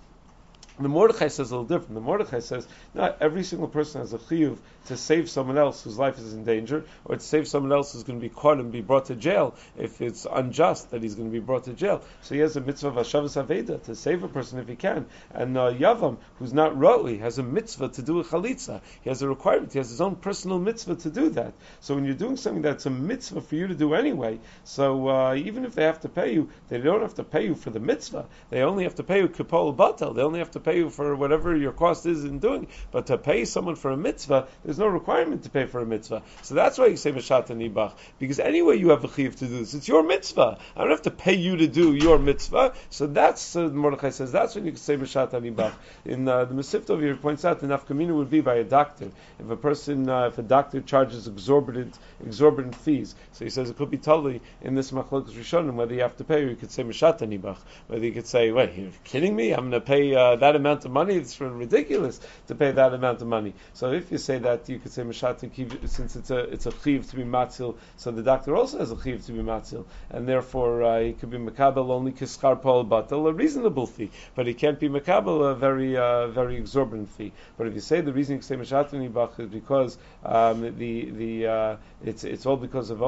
The 0.78 0.88
Mordechai 0.88 1.28
says 1.28 1.50
a 1.52 1.56
little 1.56 1.64
different. 1.64 1.94
The 1.94 2.02
Mordechai 2.02 2.40
says 2.40 2.68
not 2.94 3.16
every 3.22 3.44
single 3.44 3.68
person 3.68 4.02
has 4.02 4.12
a 4.12 4.18
chiyuv 4.18 4.58
to 4.86 4.96
save 4.96 5.30
someone 5.30 5.56
else 5.56 5.82
whose 5.82 5.98
life 5.98 6.18
is 6.18 6.34
in 6.34 6.44
danger, 6.44 6.84
or 7.06 7.16
to 7.16 7.22
save 7.22 7.48
someone 7.48 7.72
else 7.72 7.92
who's 7.92 8.02
going 8.02 8.20
to 8.20 8.22
be 8.22 8.28
caught 8.28 8.58
and 8.58 8.70
be 8.70 8.82
brought 8.82 9.06
to 9.06 9.16
jail 9.16 9.54
if 9.78 10.02
it's 10.02 10.26
unjust 10.30 10.90
that 10.90 11.02
he's 11.02 11.14
going 11.14 11.28
to 11.28 11.32
be 11.32 11.40
brought 11.40 11.64
to 11.64 11.72
jail. 11.72 12.02
So 12.20 12.34
he 12.34 12.42
has 12.42 12.56
a 12.56 12.60
mitzvah 12.60 12.88
of 12.88 12.94
Hashavas 12.94 13.42
Aveda 13.42 13.82
to 13.84 13.94
save 13.94 14.22
a 14.22 14.28
person 14.28 14.58
if 14.58 14.68
he 14.68 14.76
can. 14.76 15.06
And 15.32 15.56
uh, 15.56 15.72
Yavam, 15.72 16.18
who's 16.38 16.52
not 16.52 16.74
Ra'ui, 16.74 17.20
has 17.20 17.38
a 17.38 17.42
mitzvah 17.42 17.88
to 17.88 18.02
do 18.02 18.20
a 18.20 18.24
chalitza. 18.24 18.82
He 19.02 19.08
has 19.08 19.22
a 19.22 19.28
requirement. 19.28 19.72
He 19.72 19.78
has 19.78 19.88
his 19.88 20.02
own 20.02 20.16
personal 20.16 20.58
mitzvah 20.58 20.96
to 20.96 21.10
do 21.10 21.30
that. 21.30 21.54
So 21.80 21.94
when 21.94 22.04
you're 22.04 22.14
doing 22.14 22.36
something 22.36 22.62
that's 22.62 22.84
a 22.84 22.90
mitzvah 22.90 23.40
for 23.40 23.54
you 23.54 23.66
to 23.66 23.74
do 23.74 23.94
anyway, 23.94 24.40
so 24.64 25.08
uh, 25.08 25.34
even 25.36 25.64
if 25.64 25.74
they 25.74 25.84
have 25.84 26.00
to 26.00 26.08
pay 26.10 26.34
you, 26.34 26.50
they 26.68 26.78
don't 26.78 27.00
have 27.00 27.14
to 27.14 27.24
pay 27.24 27.46
you 27.46 27.54
for 27.54 27.70
the 27.70 27.80
mitzvah. 27.80 28.26
They 28.50 28.62
only 28.62 28.84
have 28.84 28.96
to 28.96 29.02
pay 29.02 29.20
you 29.20 29.28
kipol 29.28 29.74
batel. 29.74 30.14
They 30.14 30.22
only 30.22 30.38
have 30.38 30.50
to 30.52 30.65
pay 30.66 30.79
you 30.79 30.90
for 30.90 31.14
whatever 31.14 31.57
your 31.57 31.72
cost 31.72 32.07
is 32.07 32.24
in 32.24 32.40
doing. 32.40 32.66
But 32.90 33.07
to 33.07 33.16
pay 33.16 33.44
someone 33.44 33.76
for 33.76 33.92
a 33.92 33.96
mitzvah, 33.96 34.48
there's 34.64 34.79
no 34.79 34.88
requirement 34.88 35.44
to 35.44 35.50
pay 35.50 35.66
for 35.66 35.81
a 35.81 35.87
mitzvah. 35.87 36.22
So 36.42 36.55
that's 36.55 36.76
why 36.76 36.87
you 36.87 36.96
say 36.96 37.12
Mashat 37.12 37.46
Nibach. 37.46 37.92
Because 38.18 38.40
anyway 38.40 38.79
you 38.79 38.90
have 38.90 39.05
a 39.05 39.09
chiv 39.09 39.37
to 39.37 39.46
do 39.46 39.59
this. 39.59 39.74
It's 39.74 39.87
your 39.87 40.02
mitzvah. 40.02 40.59
I 40.76 40.81
don't 40.81 40.90
have 40.90 41.02
to 41.02 41.12
pay 41.12 41.35
you 41.35 41.57
to 41.57 41.68
do 41.68 41.94
your 41.94 42.18
mitzvah. 42.18 42.74
So 42.90 43.07
that's, 43.07 43.55
uh, 43.55 43.68
Mordechai 43.68 44.11
says, 44.11 44.33
that's 44.33 44.57
when 44.57 44.64
you 44.64 44.72
can 44.72 44.81
say 44.81 44.96
Mashat 44.96 45.31
Nibach. 45.31 45.72
In 46.05 46.26
uh, 46.26 46.44
the 46.44 46.57
over 46.90 47.02
here 47.02 47.16
points 47.16 47.44
out 47.44 47.61
the 47.61 47.68
nafkamina 47.68 48.14
would 48.16 48.31
be 48.31 48.40
by 48.40 48.57
a 48.57 48.64
doctor. 48.64 49.11
If 49.38 49.48
a 49.48 49.57
person, 49.57 50.09
uh, 50.09 50.26
if 50.26 50.38
a 50.38 50.42
doctor 50.42 50.81
charges 50.81 51.29
exorbitant, 51.29 51.96
exorbitant 52.24 52.74
fees, 52.74 53.14
so 53.33 53.44
he 53.44 53.50
says 53.50 53.70
it 53.70 53.76
could 53.76 53.90
be 53.90 53.98
totally 53.98 54.40
in 54.62 54.74
this 54.74 54.90
Machlokas 54.90 55.31
Rishonim 55.31 55.74
whether 55.74 55.94
you 55.94 56.00
have 56.00 56.16
to 56.16 56.24
pay 56.24 56.42
or 56.42 56.48
you 56.48 56.57
could 56.57 56.72
say 56.72 56.83
Mashat 56.83 57.20
Nibach. 57.20 57.59
Whether 57.87 58.05
you 58.05 58.12
could 58.12 58.26
say, 58.26 58.50
wait, 58.50 58.74
you're 58.74 58.90
kidding 59.05 59.37
me? 59.37 59.52
I'm 59.52 59.70
going 59.70 59.72
to 59.72 59.81
pay 59.81 60.14
uh, 60.14 60.37
that 60.37 60.56
amount 60.57 60.85
of 60.85 60.90
money. 60.90 61.14
It's 61.14 61.40
ridiculous 61.40 62.21
to 62.49 62.55
pay 62.55 62.73
that 62.73 62.92
amount 62.92 63.23
of 63.23 63.29
money. 63.29 63.55
So 63.73 63.92
if 63.92 64.11
you 64.11 64.19
say 64.19 64.38
that, 64.38 64.69
you 64.69 64.79
could 64.79 64.92
say 64.92 65.03
Mashat 65.03 65.88
since 65.88 66.16
it's 66.16 66.31
a 66.31 66.38
it's 66.38 66.66
a 66.66 66.73
chiv 66.83 67.09
to 67.11 67.16
be 67.16 67.23
matzil. 67.23 67.77
So 67.97 68.11
the 68.11 68.23
doctor 68.23 68.57
also 68.57 68.79
has 68.79 68.90
a 68.90 69.03
chiv 69.03 69.25
to 69.27 69.33
be 69.33 69.40
matzil, 69.40 69.85
and 70.11 70.29
therefore 70.29 70.83
uh, 70.83 71.01
he 71.01 71.12
could 71.12 71.31
be 71.31 71.38
makabel 71.38 71.90
only 71.90 72.12
kiskar 72.12 72.61
pol 72.61 72.85
batel, 72.85 73.29
a 73.29 73.33
reasonable 73.33 73.87
fee, 73.87 74.11
but 74.35 74.47
he 74.47 74.55
can't 74.55 74.81
be 74.81 74.88
makabel 74.88 75.51
a 75.51 75.55
very 75.55 75.97
uh, 75.97 76.29
very 76.29 76.57
exorbitant 76.57 77.09
fee. 77.11 77.33
But 77.57 77.66
if 77.66 77.75
you 77.75 77.81
say 77.81 78.01
the 78.01 78.12
reason 78.12 78.37
you 78.37 78.42
say 78.42 78.57
Mashat 78.57 78.90
nibach 78.90 79.38
is 79.40 79.49
because 79.49 79.99
um, 80.25 80.62
the 80.79 81.11
the 81.11 81.47
uh, 81.47 81.77
it's 82.05 82.25
it's 82.25 82.47
all 82.47 82.57
because 82.57 82.90
of 82.90 83.03
uh, 83.03 83.07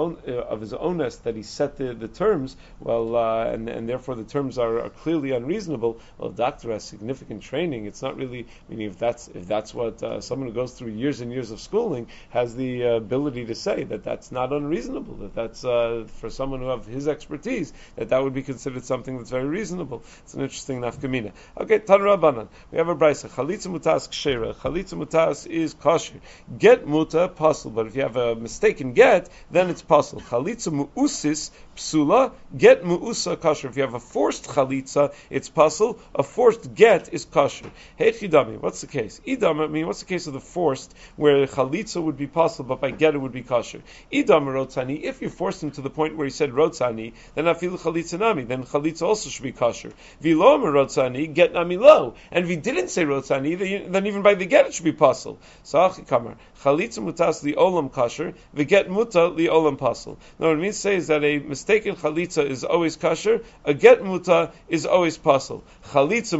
of 0.52 0.60
his 0.60 0.72
onus 0.72 1.16
that 1.16 1.36
he 1.36 1.42
set 1.42 1.76
the, 1.76 1.94
the 1.94 2.08
terms 2.08 2.56
well, 2.80 3.16
uh, 3.16 3.44
and 3.46 3.68
and 3.68 3.88
therefore 3.88 4.14
the 4.14 4.24
terms 4.24 4.58
are, 4.58 4.80
are 4.80 4.90
clearly 4.90 5.32
unreasonable. 5.32 6.00
Well, 6.18 6.30
the 6.30 6.36
doctor 6.36 6.72
has 6.72 6.84
significant 6.84 7.37
getting 7.38 7.48
training. 7.48 7.86
It's 7.86 8.02
not 8.02 8.16
really. 8.16 8.46
I 8.70 8.74
mean, 8.74 8.88
if 8.88 8.98
that's 8.98 9.28
if 9.28 9.46
that's 9.46 9.74
what 9.74 10.02
uh, 10.02 10.20
someone 10.20 10.48
who 10.48 10.54
goes 10.54 10.72
through 10.72 10.92
years 10.92 11.20
and 11.20 11.32
years 11.32 11.50
of 11.50 11.60
schooling 11.60 12.06
has 12.30 12.54
the 12.54 12.84
uh, 12.84 12.96
ability 12.96 13.46
to 13.46 13.54
say 13.54 13.84
that 13.84 14.04
that's 14.04 14.32
not 14.32 14.52
unreasonable. 14.52 15.14
That 15.14 15.34
that's 15.34 15.64
uh, 15.64 16.06
for 16.20 16.30
someone 16.30 16.60
who 16.60 16.68
have 16.68 16.86
his 16.86 17.08
expertise 17.08 17.72
that 17.96 18.08
that 18.10 18.22
would 18.22 18.34
be 18.34 18.42
considered 18.42 18.84
something 18.84 19.18
that's 19.18 19.30
very 19.30 19.46
reasonable. 19.46 20.02
It's 20.24 20.34
an 20.34 20.42
interesting 20.42 20.80
nafkamina. 20.80 21.32
Okay, 21.60 21.78
Tan 21.78 22.00
Rabbanan. 22.00 22.48
We 22.70 22.78
have 22.78 22.88
a 22.88 22.96
brisa. 22.96 23.28
Chalitza 23.28 23.68
mutas 23.68 24.08
kshera. 24.08 24.54
Chalitza 24.54 24.94
mutas 24.94 25.46
is 25.46 25.74
kosher. 25.74 26.20
Get 26.58 26.86
muta 26.86 27.28
puzzle, 27.28 27.70
but 27.70 27.86
if 27.86 27.96
you 27.96 28.02
have 28.02 28.16
a 28.16 28.34
mistaken 28.34 28.92
get, 28.92 29.28
then 29.50 29.70
it's 29.70 29.82
puzzle. 29.82 30.20
Chalitza 30.20 30.72
mu'usis 30.72 31.50
psula. 31.76 32.32
Get 32.56 32.84
mu'usa 32.84 33.40
kosher. 33.40 33.68
If 33.68 33.76
you 33.76 33.82
have 33.82 33.94
a 33.94 34.00
forced 34.00 34.44
chalitza, 34.44 35.12
it's 35.30 35.48
puzzle. 35.48 35.98
A 36.14 36.22
forced 36.22 36.74
get 36.74 37.12
is 37.12 37.24
kosher. 37.30 37.70
Hey 37.96 38.12
chidami. 38.12 38.60
What's 38.60 38.80
the 38.80 38.86
case? 38.86 39.20
Idam. 39.26 39.62
I 39.62 39.66
mean, 39.66 39.86
what's 39.86 40.00
the 40.00 40.06
case 40.06 40.26
of 40.26 40.32
the 40.32 40.40
forced 40.40 40.94
where 41.16 41.46
chalitza 41.46 42.02
would 42.02 42.16
be 42.16 42.26
possible, 42.26 42.68
but 42.76 42.80
by 42.80 42.90
get 42.90 43.14
it 43.14 43.18
would 43.18 43.32
be 43.32 43.42
kosher? 43.42 43.82
Idam 44.12 44.46
rotzani. 44.46 45.02
If 45.02 45.22
you 45.22 45.28
forced 45.28 45.62
him 45.62 45.70
to 45.72 45.80
the 45.80 45.90
point 45.90 46.16
where 46.16 46.26
he 46.26 46.30
said 46.30 46.50
rotzani, 46.50 47.12
then 47.34 47.44
afilu 47.44 47.78
chalitza 47.78 48.18
nami. 48.18 48.44
Then 48.44 48.64
chalitza 48.64 49.02
also 49.02 49.30
should 49.30 49.42
be 49.42 49.52
kosher. 49.52 49.92
Vilo 50.22 50.58
rotzani. 50.58 51.32
Get 51.32 51.52
nami 51.52 51.76
lo. 51.76 52.14
And 52.30 52.44
if 52.44 52.50
he 52.50 52.56
didn't 52.56 52.88
say 52.88 53.04
rotzani, 53.04 53.90
then 53.90 54.06
even 54.06 54.22
by 54.22 54.34
the 54.34 54.46
get 54.46 54.66
it 54.66 54.74
should 54.74 54.84
be 54.84 54.92
puzzle. 54.92 55.38
So 55.62 55.88
kamar. 56.06 56.36
Chalitza 56.62 57.00
mutas 57.00 57.42
li 57.42 57.54
olam 57.54 57.92
kosher. 57.92 58.34
The 58.54 58.64
get 58.64 58.90
muta 58.90 59.28
li 59.28 59.46
olam 59.46 59.78
puzzle. 59.78 60.18
Now 60.38 60.48
what 60.48 60.58
it 60.58 60.60
means 60.60 60.76
to 60.76 60.80
say 60.80 60.96
is 60.96 61.06
that 61.08 61.24
a 61.24 61.38
mistaken 61.38 61.96
chalitza 61.96 62.44
is 62.44 62.64
always 62.64 62.96
kosher. 62.96 63.42
A 63.64 63.74
get 63.74 64.04
muta 64.04 64.52
is 64.68 64.86
always 64.86 65.18
puzzle. 65.18 65.64
Chalitza 65.90 66.38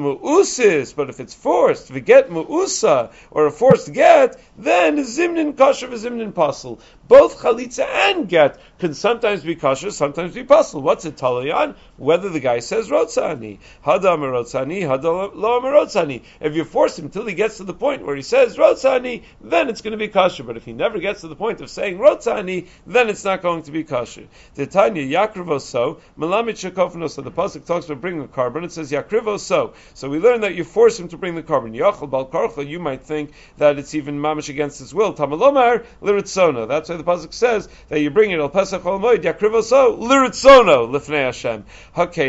But 0.96 1.10
if 1.10 1.20
it's 1.20 1.34
forced, 1.34 1.92
get 2.04 2.30
mu'usa, 2.30 3.12
or 3.30 3.46
a 3.46 3.50
forced 3.50 3.92
get, 3.92 4.40
then 4.56 4.96
zimnin 4.98 5.56
kosher, 5.56 5.88
zimnin 5.88 6.34
puzzle. 6.34 6.80
Both 7.06 7.38
chalitza 7.38 7.86
and 7.86 8.28
get 8.28 8.58
can 8.78 8.94
sometimes 8.94 9.42
be 9.42 9.54
kosher, 9.54 9.90
sometimes 9.90 10.34
be 10.34 10.44
puzzle. 10.44 10.82
What's 10.82 11.04
it 11.04 11.16
talayan? 11.16 11.74
Whether 11.96 12.28
the 12.28 12.40
guy 12.40 12.60
says 12.60 12.88
rotzani, 12.88 13.58
hadam 13.84 14.20
hadam 14.20 15.34
lo 15.34 15.60
rotzani. 15.60 16.22
If 16.40 16.54
you 16.54 16.64
force 16.64 16.98
him 16.98 17.08
till 17.08 17.26
he 17.26 17.34
gets 17.34 17.56
to 17.56 17.64
the 17.64 17.74
point 17.74 18.04
where 18.04 18.16
he 18.16 18.22
says 18.22 18.56
rotzani, 18.56 19.24
then 19.40 19.68
it's 19.68 19.80
going 19.80 19.92
to 19.92 19.98
be 19.98 20.08
kosher. 20.08 20.44
But 20.44 20.56
if 20.56 20.64
he 20.64 20.72
never 20.72 20.98
gets 20.98 21.22
to 21.22 21.28
the 21.28 21.36
point 21.36 21.60
of 21.60 21.70
saying 21.70 21.98
rotzani, 21.98 22.68
then 22.86 23.08
it's 23.08 23.24
not 23.24 23.42
going 23.42 23.62
to 23.62 23.72
be 23.72 23.84
kosher. 23.84 24.28
The 24.54 24.66
Tanya 24.66 25.02
yakrivo 25.02 25.60
so 25.60 26.00
malamit 26.18 26.70
shekofno. 26.70 27.08
So 27.10 27.22
the 27.22 27.30
pasuk 27.30 27.64
talks 27.64 27.86
about 27.86 28.00
bringing 28.00 28.22
a 28.22 28.28
korban. 28.28 28.64
It 28.64 28.72
says 28.72 28.92
yakrivo 28.92 29.38
so. 29.38 29.74
So 29.94 30.08
we 30.08 30.18
learn 30.18 30.42
that 30.42 30.54
you 30.54 30.64
force 30.68 30.98
him 30.98 31.09
to 31.09 31.16
bring 31.16 31.35
the 31.35 31.42
korban. 31.42 31.76
Yachal 31.76 32.09
bal. 32.09 32.64
You 32.64 32.78
might 32.78 33.02
think 33.02 33.33
that 33.57 33.78
it's 33.78 33.94
even 33.94 34.20
mamish 34.20 34.48
against 34.48 34.78
his 34.78 34.94
will. 34.94 35.14
Tamalomar 35.14 35.85
liritzona. 36.02 36.68
That's 36.68 36.88
why 36.88 36.96
the 36.96 37.04
pasuk 37.04 37.33
says 37.33 37.68
that 37.88 38.00
you 38.00 38.11
bring 38.11 38.31
it 38.31 38.38
al 38.38 38.48
pesach 38.48 38.85
al 38.85 38.98
moed 38.98 39.22
yakrivo 39.22 39.62
so 39.62 39.96
liritzono 39.96 40.88
lifnei 40.88 41.24
Hashem. 41.24 41.64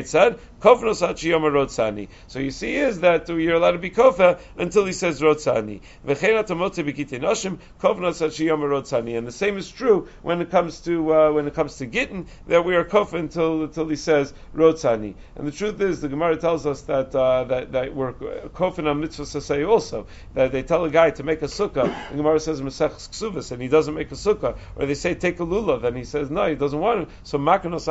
Said 0.06 0.40
Rotzani. 0.60 2.08
So 2.28 2.40
you 2.40 2.52
see 2.52 2.76
is 2.76 3.00
that 3.02 3.28
you're 3.30 3.56
allowed 3.56 3.72
to 3.72 3.78
be 3.80 3.90
kofa 3.90 4.40
until 4.58 4.86
he 4.86 4.92
says 4.94 5.22
Rotzani. 5.22 5.82
And 9.18 9.28
the 9.28 9.32
same 9.32 9.58
is 9.58 9.72
true 9.72 10.08
when 10.22 10.42
it 10.42 10.50
comes 10.50 10.80
to 10.82 11.14
uh, 11.14 11.32
when 11.32 11.48
it 11.48 11.54
comes 11.54 11.78
to 11.78 11.86
Gittin 11.86 12.28
that 12.48 12.66
we 12.66 12.76
are 12.76 12.84
kofa 12.84 13.20
until 13.20 13.64
until 13.64 13.88
he 13.88 13.96
says 13.96 14.34
Rotsani. 14.56 15.16
And 15.36 15.48
the 15.48 15.52
truth 15.52 15.80
is 15.82 16.02
the 16.02 16.10
Gemara 16.10 16.38
tells 16.38 16.66
us 16.66 16.82
that 16.84 17.16
uh, 17.16 17.44
that, 17.46 17.72
that 17.72 17.96
we're 17.96 18.14
kofa 18.14 18.90
on 18.90 19.00
mitzvah 19.02 19.26
say 19.26 19.64
also 19.64 20.08
that 20.34 20.52
they 20.52 20.64
tell 20.64 20.86
a 20.86 20.90
guy 20.90 21.12
to 21.12 21.24
make 21.24 21.42
a 21.42 21.46
sukkah. 21.46 22.10
The 22.10 22.18
Gemara 22.18 22.40
says 22.40 22.62
Masech 22.62 22.92
Ksuvas 22.92 23.52
and 23.52 23.62
he 23.62 23.68
doesn't 23.68 23.94
make 23.94 24.12
a 24.12 24.16
sukkah, 24.16 24.58
or 24.76 24.86
they 24.86 24.96
say 24.96 25.16
take 25.16 25.40
a 25.40 25.46
lulav 25.46 25.84
and 25.84 25.96
he 25.98 26.04
says 26.04 26.30
no, 26.30 26.48
he 26.48 26.56
doesn't 26.56 26.80
want 26.80 27.02
it. 27.02 27.10
So 27.24 27.38
Makanos. 27.38 27.90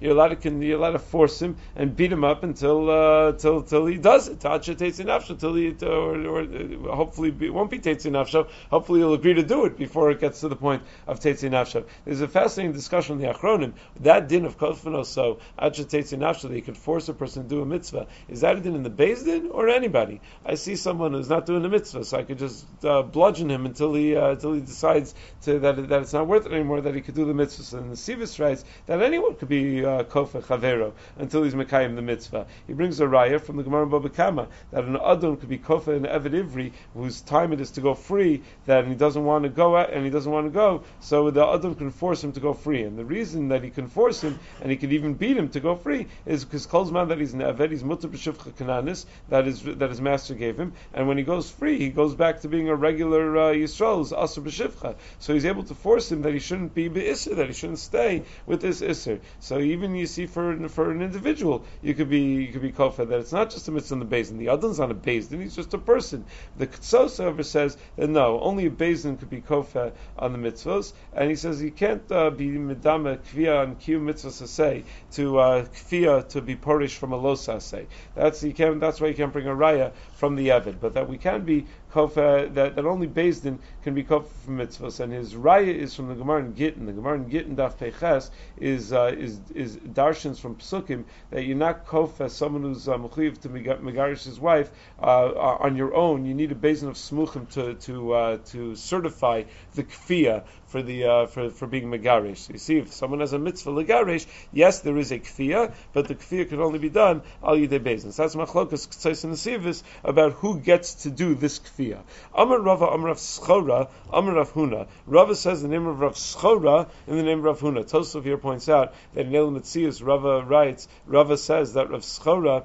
You're 0.00 0.12
allowed 0.12 0.40
to 0.40 0.50
you're 0.50 0.78
allowed 0.78 0.90
to 0.92 0.98
force 0.98 1.41
and 1.76 1.96
beat 1.96 2.12
him 2.12 2.24
up 2.24 2.42
until 2.42 2.90
uh, 2.90 3.32
till 3.32 3.62
till 3.62 3.86
he 3.86 3.96
does 3.96 4.28
it. 4.28 4.40
Tacha 4.40 4.74
tetzin 4.74 5.06
nafsho 5.06 5.38
till 5.38 5.54
he 5.54 5.74
or, 5.84 6.26
or 6.26 6.40
uh, 6.42 6.94
hopefully 6.94 7.34
it 7.40 7.52
won't 7.52 7.70
be 7.70 7.78
tetzin 7.78 8.12
nafsho. 8.12 8.48
Hopefully 8.70 9.00
he'll 9.00 9.14
agree 9.14 9.34
to 9.34 9.42
do 9.42 9.64
it 9.64 9.76
before 9.76 10.10
it 10.10 10.20
gets 10.20 10.40
to 10.40 10.48
the 10.48 10.56
point 10.56 10.82
of 11.06 11.20
tetzin 11.20 11.50
nafsho. 11.50 11.84
There's 12.04 12.20
a 12.20 12.28
fascinating 12.28 12.72
discussion 12.72 13.16
in 13.16 13.22
the 13.22 13.32
Achronim. 13.34 13.72
That 14.00 14.28
din 14.28 14.44
of 14.44 14.58
kofano 14.58 15.04
so 15.04 15.38
acha 15.58 15.84
tetzin 15.84 16.18
nafsho 16.18 16.48
that 16.48 16.54
you 16.54 16.62
could 16.62 16.76
force 16.76 17.08
a 17.08 17.14
person 17.14 17.44
to 17.44 17.48
do 17.48 17.62
a 17.62 17.66
mitzvah. 17.66 18.06
Is 18.28 18.42
that 18.42 18.56
a 18.56 18.60
din 18.60 18.74
in 18.74 18.82
the 18.82 18.90
Beis 18.90 19.24
din 19.24 19.50
or 19.50 19.68
anybody? 19.68 20.20
I 20.44 20.54
see 20.54 20.76
someone 20.76 21.12
who's 21.12 21.28
not 21.28 21.46
doing 21.46 21.64
a 21.64 21.68
mitzvah, 21.68 22.04
so 22.04 22.18
I 22.18 22.22
could 22.22 22.38
just 22.38 22.66
uh, 22.84 23.02
bludgeon 23.02 23.50
him 23.50 23.66
until 23.66 23.94
he 23.94 24.16
uh, 24.16 24.32
until 24.32 24.52
he 24.52 24.60
decides 24.60 25.14
to, 25.42 25.58
that 25.60 25.88
that 25.88 26.02
it's 26.02 26.12
not 26.12 26.26
worth 26.26 26.46
it 26.46 26.52
anymore. 26.52 26.80
That 26.82 26.94
he 26.94 27.00
could 27.00 27.14
do 27.14 27.24
the 27.24 27.34
mitzvah. 27.34 27.62
So 27.62 27.80
the 27.80 27.94
Sivis 27.94 28.38
writes 28.38 28.64
that 28.86 29.00
anyone 29.02 29.34
could 29.36 29.48
be 29.48 29.84
uh, 29.84 30.04
kofa 30.04 30.42
chavero 30.42 30.92
until 31.16 31.31
he's 31.40 31.54
mekayim 31.54 31.94
the 31.94 32.02
mitzvah. 32.02 32.46
He 32.66 32.74
brings 32.74 33.00
a 33.00 33.06
raya 33.06 33.40
from 33.40 33.56
the 33.56 33.62
Gemara 33.62 33.86
Baba 33.86 34.10
Kama 34.10 34.48
that 34.70 34.84
an 34.84 34.96
adon 34.96 35.38
could 35.38 35.48
be 35.48 35.58
kofa 35.58 35.96
and 35.96 36.04
Eved 36.04 36.32
Ivri 36.32 36.72
whose 36.94 37.22
time 37.22 37.52
it 37.52 37.60
is 37.60 37.70
to 37.72 37.80
go 37.80 37.94
free 37.94 38.42
that 38.66 38.86
he 38.86 38.94
doesn't 38.94 39.24
want 39.24 39.44
to 39.44 39.48
go 39.48 39.78
at 39.78 39.90
and 39.90 40.04
he 40.04 40.10
doesn't 40.10 40.30
want 40.30 40.46
to 40.46 40.50
go, 40.50 40.82
so 41.00 41.30
the 41.30 41.42
adon 41.42 41.74
can 41.74 41.90
force 41.90 42.22
him 42.22 42.32
to 42.32 42.40
go 42.40 42.52
free. 42.52 42.82
And 42.82 42.98
the 42.98 43.04
reason 43.04 43.48
that 43.48 43.64
he 43.64 43.70
can 43.70 43.86
force 43.86 44.20
him 44.20 44.38
and 44.60 44.70
he 44.70 44.76
can 44.76 44.92
even 44.92 45.14
beat 45.14 45.36
him 45.36 45.48
to 45.50 45.60
go 45.60 45.74
free 45.74 46.06
is 46.26 46.44
because 46.44 46.66
Kolzman 46.66 47.08
that 47.08 47.18
he's 47.18 47.32
an 47.32 47.40
Eved, 47.40 47.70
he's 47.70 47.82
mutter 47.82 48.08
b'shivcha 48.08 48.52
kananis 48.52 49.06
that 49.30 49.46
is 49.46 49.62
that 49.62 49.88
his 49.88 50.00
master 50.00 50.34
gave 50.34 50.58
him, 50.58 50.74
and 50.92 51.08
when 51.08 51.16
he 51.16 51.24
goes 51.24 51.50
free, 51.50 51.78
he 51.78 51.88
goes 51.88 52.14
back 52.14 52.40
to 52.40 52.48
being 52.48 52.68
a 52.68 52.74
regular 52.74 53.36
uh, 53.38 53.52
Yisrael's 53.52 54.12
asur 54.12 54.42
b'shivcha. 54.42 54.96
So 55.18 55.32
he's 55.32 55.46
able 55.46 55.62
to 55.64 55.74
force 55.74 56.12
him 56.12 56.22
that 56.22 56.32
he 56.32 56.38
shouldn't 56.38 56.74
be 56.74 56.88
be'isr, 56.88 57.36
that 57.36 57.46
he 57.46 57.52
shouldn't 57.52 57.78
stay 57.78 58.24
with 58.46 58.60
this 58.60 58.80
isr. 58.80 59.20
So 59.40 59.58
even 59.58 59.94
you 59.94 60.06
see 60.06 60.26
for 60.26 60.68
for 60.68 60.90
an 60.90 61.02
individual, 61.02 61.21
you 61.24 61.94
could 61.94 62.08
be 62.08 62.20
you 62.20 62.52
could 62.52 62.62
be 62.62 62.72
kofa 62.72 63.08
that 63.08 63.20
it's 63.20 63.32
not 63.32 63.50
just 63.50 63.68
a 63.68 63.70
mitzvah 63.70 63.94
on 63.94 63.98
the 64.00 64.04
basin. 64.04 64.38
The 64.38 64.48
adon's 64.48 64.80
on 64.80 64.90
a 64.90 64.94
basin; 64.94 65.40
he's 65.40 65.56
just 65.56 65.74
a 65.74 65.78
person. 65.78 66.24
The 66.56 66.66
Ktsos 66.66 67.18
however 67.18 67.42
says 67.42 67.76
that 67.96 68.08
no, 68.08 68.40
only 68.40 68.66
a 68.66 68.70
basin 68.70 69.16
could 69.16 69.30
be 69.30 69.40
kofa 69.40 69.92
on 70.18 70.32
the 70.32 70.38
mitzvahs, 70.38 70.92
and 71.14 71.30
he 71.30 71.36
says 71.36 71.62
you 71.62 71.70
can't 71.70 72.10
uh, 72.10 72.30
be 72.30 72.48
medama 72.48 73.18
kviya 73.18 73.62
on 73.62 73.76
kiyum 73.76 74.04
mitzvahs 74.04 74.46
say 74.46 74.84
to 75.12 75.38
uh, 75.38 75.64
kviya 75.64 76.28
to 76.28 76.40
be 76.40 76.56
porish 76.56 76.96
from 76.96 77.12
a 77.12 77.18
losa 77.18 77.60
say. 77.60 77.86
That's 78.14 78.42
you 78.42 78.52
can 78.52 78.78
That's 78.78 79.00
why 79.00 79.08
you 79.08 79.14
can't 79.14 79.32
bring 79.32 79.46
a 79.46 79.54
raya 79.54 79.92
from 80.14 80.36
the 80.36 80.48
Evid, 80.48 80.80
but 80.80 80.94
that 80.94 81.08
we 81.08 81.18
can 81.18 81.44
be 81.44 81.66
kofa 81.92 82.52
that, 82.54 82.76
that 82.76 82.86
only 82.86 83.06
Bezdin 83.06 83.58
can 83.82 83.94
be 83.94 84.02
kofa 84.02 84.28
from 84.44 84.58
mitzvahs, 84.58 85.00
and 85.00 85.12
his 85.12 85.34
raya 85.34 85.74
is 85.74 85.94
from 85.94 86.08
the 86.08 86.14
Gemara 86.14 86.40
in 86.40 86.54
Gittin. 86.54 86.86
The 86.86 86.92
Gemara 86.92 87.16
in 87.16 87.30
Gittin 87.30 87.56
Daf 87.56 87.78
Peches 87.78 88.30
is 88.58 88.92
uh, 88.92 89.14
is 89.16 89.40
is 89.54 89.76
darshans 89.76 90.40
from 90.40 90.56
Psukim 90.56 91.04
that 91.30 91.44
you're 91.44 91.56
not 91.56 91.86
kofa 91.86 92.30
someone 92.30 92.62
who's 92.62 92.88
uh, 92.88 92.96
to 92.96 93.48
megarish 93.48 94.24
his 94.24 94.40
wife 94.40 94.70
uh, 95.00 95.32
on 95.36 95.76
your 95.76 95.94
own. 95.94 96.24
You 96.24 96.34
need 96.34 96.52
a 96.52 96.56
Bezdin 96.56 96.88
of 96.88 96.94
smuchim 96.94 97.48
to 97.52 97.74
to 97.74 98.12
uh, 98.12 98.38
to 98.46 98.74
certify 98.74 99.44
the 99.74 99.84
kfiyah 99.84 100.44
for 100.72 100.82
the 100.82 101.04
uh, 101.04 101.26
for, 101.26 101.50
for 101.50 101.66
being 101.66 101.84
megarish. 101.84 102.50
You 102.50 102.58
see, 102.58 102.78
if 102.78 102.92
someone 102.92 103.20
has 103.20 103.34
a 103.34 103.38
mitzvah 103.38 103.70
legarish, 103.70 104.26
yes, 104.52 104.80
there 104.80 104.96
is 104.96 105.12
a 105.12 105.18
kfiyah, 105.18 105.72
but 105.92 106.08
the 106.08 106.14
kfiyah 106.14 106.48
can 106.48 106.60
only 106.60 106.78
be 106.78 106.88
done 106.88 107.20
al 107.44 107.56
yidei 107.56 107.78
bezin. 107.78 108.12
So 108.12 108.22
that's 108.22 108.34
machlokas 108.34 108.88
k'tzais 108.88 109.24
and 109.24 109.34
the 109.34 109.82
about 110.02 110.32
who 110.32 110.58
gets 110.58 110.94
to 111.02 111.10
do 111.10 111.34
this 111.34 111.58
kfiyah. 111.58 112.00
Amar 112.34 112.58
Rava, 112.60 112.86
Amar 112.86 113.08
Rav 113.08 113.18
Schora, 113.18 113.88
Amar 114.10 114.34
Rav 114.34 114.52
Huna. 114.54 114.88
Rava 115.06 115.34
says 115.34 115.60
the 115.60 115.68
name 115.68 115.86
of 115.86 116.00
Rav 116.00 116.14
Schora 116.14 116.88
in 117.06 117.16
the 117.18 117.22
name 117.22 117.38
of 117.40 117.44
Rav 117.44 117.60
Huna. 117.60 117.84
Tosov 117.84 118.24
here 118.24 118.38
points 118.38 118.70
out 118.70 118.94
that 119.12 119.26
in 119.26 119.34
El 119.34 119.50
Metzius, 119.50 120.04
Rava 120.04 120.42
writes, 120.42 120.88
Rava 121.06 121.36
says 121.36 121.74
that 121.74 121.90
Rav 121.90 122.00
Schora 122.00 122.64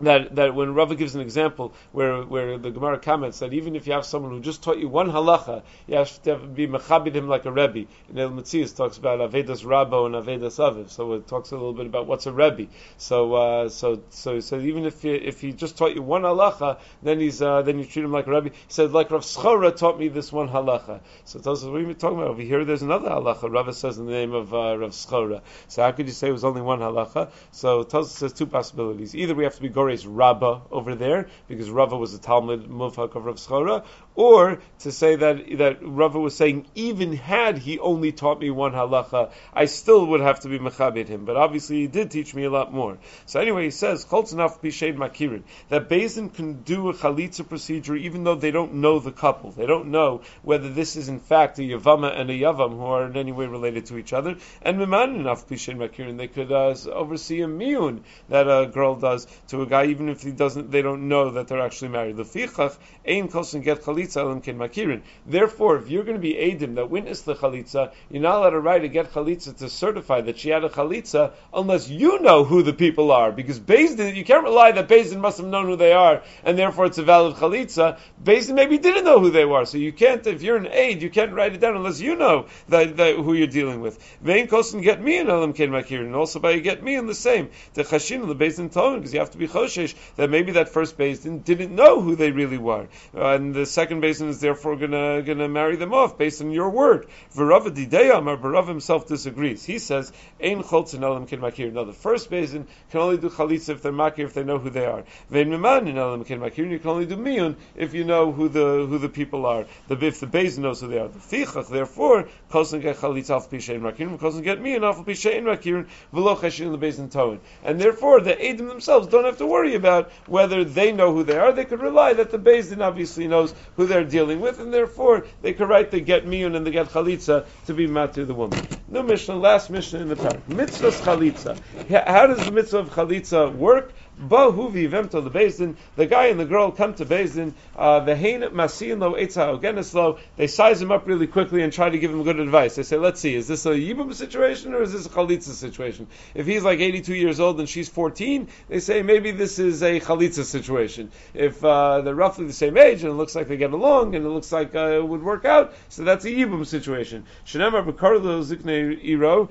that 0.00 0.34
that 0.36 0.54
when 0.54 0.74
Rava 0.74 0.94
gives 0.94 1.14
an 1.14 1.20
example 1.20 1.72
where 1.92 2.22
where 2.22 2.58
the 2.58 2.70
Gemara 2.70 2.98
comments 2.98 3.38
that 3.38 3.52
even 3.52 3.76
if 3.76 3.86
you 3.86 3.92
have 3.94 4.04
someone 4.04 4.32
who 4.32 4.40
just 4.40 4.62
taught 4.62 4.78
you 4.78 4.88
one 4.88 5.10
halacha, 5.10 5.62
you 5.86 5.96
have 5.96 6.22
to 6.22 6.36
be 6.36 6.66
mechabit 6.66 7.14
him 7.14 7.28
like 7.28 7.44
a 7.46 7.52
rebbe. 7.52 7.86
And 8.08 8.18
El 8.18 8.30
Metzias 8.30 8.76
talks 8.76 8.98
about 8.98 9.20
avedas 9.20 9.64
rabbo 9.64 10.06
and 10.06 10.14
avedas 10.14 10.58
aviv, 10.58 10.90
so 10.90 11.14
it 11.14 11.26
talks 11.26 11.50
a 11.50 11.54
little 11.54 11.72
bit 11.72 11.86
about 11.86 12.06
what's 12.06 12.26
a 12.26 12.32
rebbe. 12.32 12.66
So 12.98 13.34
uh, 13.34 13.68
so 13.68 14.02
so 14.10 14.40
so 14.40 14.58
even 14.58 14.84
if 14.84 15.02
he, 15.02 15.14
if 15.14 15.40
he 15.40 15.52
just 15.52 15.78
taught 15.78 15.94
you 15.94 16.02
one 16.02 16.22
halacha, 16.22 16.78
then 17.02 17.20
he's 17.20 17.40
uh, 17.40 17.62
then 17.62 17.78
you 17.78 17.84
treat 17.84 18.04
him 18.04 18.12
like 18.12 18.26
a 18.26 18.30
rebbe. 18.30 18.50
He 18.50 18.54
said 18.68 18.92
like 18.92 19.10
Rav 19.10 19.22
Schora 19.22 19.74
taught 19.74 19.98
me 19.98 20.08
this 20.08 20.30
one 20.32 20.48
halacha. 20.48 21.00
So 21.24 21.38
tells 21.38 21.64
us 21.64 21.70
what 21.70 21.80
are 21.80 21.84
you 21.84 21.94
talking 21.94 22.18
about 22.18 22.28
over 22.28 22.42
here? 22.42 22.64
There's 22.64 22.82
another 22.82 23.08
halacha. 23.08 23.50
Rava 23.50 23.72
says 23.72 23.98
in 23.98 24.06
the 24.06 24.12
name 24.12 24.34
of 24.34 24.52
uh, 24.52 24.76
Rav 24.76 24.90
Schora. 24.90 25.40
So 25.68 25.82
how 25.82 25.92
could 25.92 26.06
you 26.06 26.12
say 26.12 26.28
it 26.28 26.32
was 26.32 26.44
only 26.44 26.60
one 26.60 26.80
halacha? 26.80 27.30
So 27.52 27.82
tells 27.82 28.12
us 28.12 28.20
there's 28.20 28.32
two 28.32 28.46
possibilities. 28.46 29.14
Either 29.14 29.34
we 29.34 29.44
have 29.44 29.54
to 29.54 29.62
be 29.62 29.68
Rabba 29.90 30.62
over 30.70 30.94
there, 30.94 31.28
because 31.48 31.70
Rava 31.70 31.96
was 31.96 32.14
a 32.14 32.18
Talmud 32.18 32.68
Mufhak 32.68 33.14
of 33.14 33.24
Rav 33.24 33.36
Schora, 33.36 33.84
or 34.16 34.60
to 34.80 34.92
say 34.92 35.16
that 35.16 35.58
that 35.58 35.78
Rava 35.82 36.18
was 36.18 36.34
saying 36.34 36.66
even 36.74 37.12
had 37.12 37.58
he 37.58 37.78
only 37.78 38.12
taught 38.12 38.40
me 38.40 38.50
one 38.50 38.72
halacha, 38.72 39.30
I 39.52 39.66
still 39.66 40.06
would 40.06 40.20
have 40.20 40.40
to 40.40 40.48
be 40.48 40.58
mechabed 40.58 41.06
him. 41.06 41.24
But 41.24 41.36
obviously 41.36 41.80
he 41.82 41.86
did 41.86 42.10
teach 42.10 42.34
me 42.34 42.44
a 42.44 42.50
lot 42.50 42.72
more. 42.72 42.98
So 43.26 43.40
anyway, 43.40 43.64
he 43.64 43.70
says 43.70 44.04
Choltzenaf 44.04 44.60
Pished 44.62 44.96
Makirin 44.96 45.42
that 45.68 45.88
Bezin 45.88 46.34
can 46.34 46.62
do 46.62 46.88
a 46.88 46.94
chalitza 46.94 47.46
procedure 47.46 47.94
even 47.94 48.24
though 48.24 48.34
they 48.34 48.50
don't 48.50 48.74
know 48.74 48.98
the 48.98 49.12
couple. 49.12 49.50
They 49.50 49.66
don't 49.66 49.90
know 49.90 50.22
whether 50.42 50.70
this 50.70 50.96
is 50.96 51.08
in 51.08 51.20
fact 51.20 51.58
a 51.58 51.62
Yavama 51.62 52.18
and 52.18 52.30
a 52.30 52.34
Yavam 52.34 52.70
who 52.70 52.86
are 52.86 53.06
in 53.06 53.16
any 53.16 53.32
way 53.32 53.46
related 53.46 53.86
to 53.86 53.98
each 53.98 54.12
other. 54.12 54.36
And 54.62 54.78
Miman 54.78 55.16
enough 55.16 55.46
Pished 55.46 55.68
Makirin, 55.68 56.16
they 56.16 56.28
could 56.28 56.50
uh, 56.50 56.74
oversee 56.90 57.42
a 57.42 57.46
miyun 57.46 58.00
that 58.28 58.48
a 58.48 58.66
girl 58.66 58.96
does 58.96 59.26
to 59.48 59.62
a 59.62 59.66
guy 59.66 59.75
even 59.84 60.08
if 60.08 60.22
he 60.22 60.32
doesn't. 60.32 60.70
They 60.70 60.82
don't 60.82 61.08
know 61.08 61.30
that 61.30 61.48
they're 61.48 61.60
actually 61.60 61.88
married. 61.88 62.16
Lefichach 62.16 62.76
ein 63.06 63.28
kosen 63.28 63.62
get 63.62 63.82
chalitza 63.82 64.18
elam 64.18 64.40
ken 64.40 64.58
makirin. 64.58 65.02
Therefore, 65.26 65.76
if 65.76 65.90
you're 65.90 66.04
going 66.04 66.16
to 66.16 66.20
be 66.20 66.34
Adim 66.34 66.76
that 66.76 66.90
witness 66.90 67.22
the 67.22 67.34
chalitza, 67.34 67.92
you're 68.10 68.22
not 68.22 68.36
allowed 68.36 68.50
to 68.50 68.60
write 68.60 68.80
to 68.80 68.88
get 68.88 69.12
chalitza 69.12 69.56
to 69.58 69.68
certify 69.68 70.20
that 70.22 70.38
she 70.38 70.50
had 70.50 70.64
a 70.64 70.68
chalitza 70.68 71.32
unless 71.52 71.88
you 71.88 72.20
know 72.20 72.44
who 72.44 72.62
the 72.62 72.72
people 72.72 73.10
are. 73.12 73.32
Because 73.32 73.60
Bezdin, 73.60 74.14
you 74.14 74.24
can't 74.24 74.44
rely 74.44 74.72
that 74.72 74.88
Bezdin 74.88 75.20
must 75.20 75.38
have 75.38 75.46
known 75.46 75.66
who 75.66 75.76
they 75.76 75.92
are, 75.92 76.22
and 76.44 76.58
therefore 76.58 76.86
it's 76.86 76.98
a 76.98 77.02
valid 77.02 77.36
chalitza. 77.36 77.98
Bezdin 78.22 78.54
maybe 78.54 78.78
didn't 78.78 79.04
know 79.04 79.20
who 79.20 79.30
they 79.30 79.44
were, 79.44 79.64
so 79.64 79.78
you 79.78 79.92
can't. 79.92 80.26
If 80.26 80.42
you're 80.42 80.56
an 80.56 80.68
aid, 80.68 81.02
you 81.02 81.10
can't 81.10 81.32
write 81.32 81.54
it 81.54 81.60
down 81.60 81.76
unless 81.76 82.00
you 82.00 82.16
know 82.16 82.46
that, 82.68 82.96
that 82.96 83.16
who 83.16 83.34
you're 83.34 83.46
dealing 83.46 83.80
with. 83.80 84.02
Vein 84.20 84.46
get 84.46 85.02
me 85.02 85.18
ken 85.18 85.70
makirin, 85.70 86.14
also 86.14 86.38
by 86.38 86.58
get 86.58 86.82
me 86.82 86.94
in 86.94 87.06
the 87.06 87.14
same. 87.14 87.50
The 87.74 87.84
chashin 87.84 88.26
the 88.26 88.34
Bezdin 88.34 88.72
tone 88.72 88.98
because 88.98 89.12
you 89.12 89.20
have 89.20 89.30
to 89.30 89.38
be 89.38 89.46
choshesh 89.66 89.94
that 90.16 90.30
maybe 90.30 90.52
that 90.52 90.68
first 90.68 90.96
basin 90.96 91.38
didn't 91.38 91.74
know 91.74 92.00
who 92.00 92.16
they 92.16 92.30
really 92.30 92.58
were, 92.58 92.88
uh, 93.14 93.34
and 93.34 93.54
the 93.54 93.66
second 93.66 94.00
basin 94.00 94.28
is 94.28 94.40
therefore 94.40 94.76
gonna 94.76 95.22
gonna 95.22 95.48
marry 95.48 95.76
them 95.76 95.92
off 95.92 96.16
based 96.18 96.40
on 96.40 96.50
your 96.50 96.70
word. 96.70 97.06
V'Rava 97.34 97.70
Dideyam, 97.74 98.26
or 98.26 98.36
Rav 98.36 98.68
himself 98.68 99.06
disagrees. 99.06 99.64
He 99.64 99.78
says, 99.78 100.12
Ein 100.42 100.62
Choltzin 100.62 101.02
Elam 101.02 101.26
Kin 101.26 101.40
Makir. 101.40 101.72
Now 101.72 101.84
the 101.84 101.92
first 101.92 102.30
basin 102.30 102.66
can 102.90 103.00
only 103.00 103.18
do 103.18 103.28
Chalitza 103.28 103.70
if 103.70 103.82
they're 103.82 103.92
Makir, 103.92 104.24
if 104.24 104.34
they 104.34 104.44
know 104.44 104.58
who 104.58 104.70
they 104.70 104.86
are. 104.86 105.04
Vein 105.30 105.48
Miman 105.48 105.88
in 105.88 105.98
Elam 105.98 106.24
Kin 106.24 106.40
Makir, 106.40 106.70
you 106.70 106.78
can 106.78 106.90
only 106.90 107.06
do 107.06 107.16
Miyun 107.16 107.56
if 107.74 107.94
you 107.94 108.04
know 108.04 108.32
who 108.32 108.48
the 108.48 108.86
who 108.86 108.98
the 108.98 109.08
people 109.08 109.46
are. 109.46 109.66
The, 109.88 109.98
if 110.06 110.20
the 110.20 110.26
basin 110.26 110.62
knows 110.62 110.80
who 110.80 110.88
they 110.88 110.98
are. 110.98 111.08
The 111.08 111.18
Fichach, 111.18 111.68
therefore, 111.68 112.28
Kosen 112.50 112.80
get 112.80 112.96
Chalitza 112.96 113.30
Alf 113.30 113.50
Pishein 113.50 113.80
Makir, 113.80 114.18
Kosen 114.18 114.42
get 114.42 114.60
Miyun 114.60 114.84
Alf 114.84 115.04
Pishein 115.04 115.42
Makir, 115.42 115.86
V'lo 116.12 116.36
Cheshin 116.36 116.70
the 116.70 116.78
basin 116.78 117.10
Toin. 117.10 117.40
And 117.64 117.80
therefore, 117.80 118.20
the 118.20 118.34
Adim 118.34 118.68
themselves 118.68 119.08
don't 119.08 119.24
have 119.24 119.38
to 119.38 119.46
worry 119.46 119.55
about 119.64 120.10
whether 120.26 120.64
they 120.64 120.92
know 120.92 121.12
who 121.12 121.24
they 121.24 121.36
are. 121.36 121.52
They 121.52 121.64
could 121.64 121.80
rely 121.80 122.12
that 122.14 122.30
the 122.30 122.38
Bezin 122.38 122.80
obviously 122.80 123.26
knows 123.26 123.54
who 123.76 123.86
they're 123.86 124.04
dealing 124.04 124.40
with, 124.40 124.60
and 124.60 124.72
therefore 124.72 125.26
they 125.42 125.52
could 125.52 125.68
write 125.68 125.90
the 125.90 126.00
get 126.00 126.26
miyun 126.26 126.54
and 126.54 126.66
the 126.66 126.70
get 126.70 126.88
chalitza 126.88 127.46
to 127.66 127.74
be 127.74 127.86
matir 127.86 128.26
the 128.26 128.34
woman. 128.34 128.66
New 128.88 129.02
Mishnah, 129.02 129.36
last 129.36 129.70
Mishnah 129.70 130.00
in 130.00 130.08
the 130.08 130.16
parak. 130.16 130.46
Mitzvah 130.48 130.90
chalitza. 130.90 131.58
How 132.06 132.26
does 132.26 132.44
the 132.44 132.52
mitzvah 132.52 132.78
of 132.78 132.90
chalitza 132.90 133.54
work? 133.54 133.92
Bahuvi 134.20 134.88
vemto 134.88 135.22
the 135.22 135.30
Beis 135.30 135.58
Din. 135.58 135.76
The 135.96 136.06
guy 136.06 136.26
and 136.26 136.40
the 136.40 136.44
girl 136.44 136.70
come 136.70 136.94
to 136.94 137.04
Beis 137.04 137.34
Din. 137.34 137.54
Uh, 137.76 138.00
the 138.00 138.16
hein 138.16 138.44
masin 138.52 138.98
lo 139.00 139.14
ogeneslo. 139.14 140.18
They 140.36 140.46
size 140.46 140.80
him 140.80 140.90
up 140.90 141.06
really 141.06 141.26
quickly 141.26 141.62
and 141.62 141.72
try 141.72 141.90
to 141.90 141.98
give 141.98 142.10
him 142.10 142.22
good 142.22 142.40
advice. 142.40 142.76
They 142.76 142.82
say, 142.82 142.96
let's 142.96 143.20
see, 143.20 143.34
is 143.34 143.46
this 143.46 143.66
a 143.66 143.70
yibum 143.70 144.14
situation 144.14 144.72
or 144.74 144.82
is 144.82 144.92
this 144.92 145.06
a 145.06 145.10
chalitza 145.10 145.52
situation? 145.52 146.06
If 146.34 146.46
he's 146.46 146.64
like 146.64 146.80
82 146.80 147.14
years 147.14 147.40
old 147.40 147.58
and 147.58 147.68
she's 147.68 147.88
14, 147.88 148.48
they 148.68 148.80
say 148.80 149.02
maybe 149.02 149.32
this 149.32 149.58
is 149.58 149.82
a 149.82 150.00
chalitza 150.00 150.44
situation. 150.44 151.10
If 151.34 151.62
uh, 151.64 152.00
they're 152.00 152.14
roughly 152.14 152.46
the 152.46 152.52
same 152.52 152.78
age 152.78 153.02
and 153.02 153.12
it 153.12 153.16
looks 153.16 153.34
like 153.34 153.48
they 153.48 153.56
get 153.56 153.72
along 153.72 154.14
and 154.14 154.24
it 154.24 154.28
looks 154.28 154.50
like 154.50 154.74
uh, 154.74 154.92
it 154.92 155.06
would 155.06 155.22
work 155.22 155.44
out, 155.44 155.74
so 155.88 156.04
that's 156.04 156.24
a 156.24 156.30
yibum 156.30 156.64
situation. 156.66 157.24
Zikne 157.46 159.04
iro. 159.04 159.48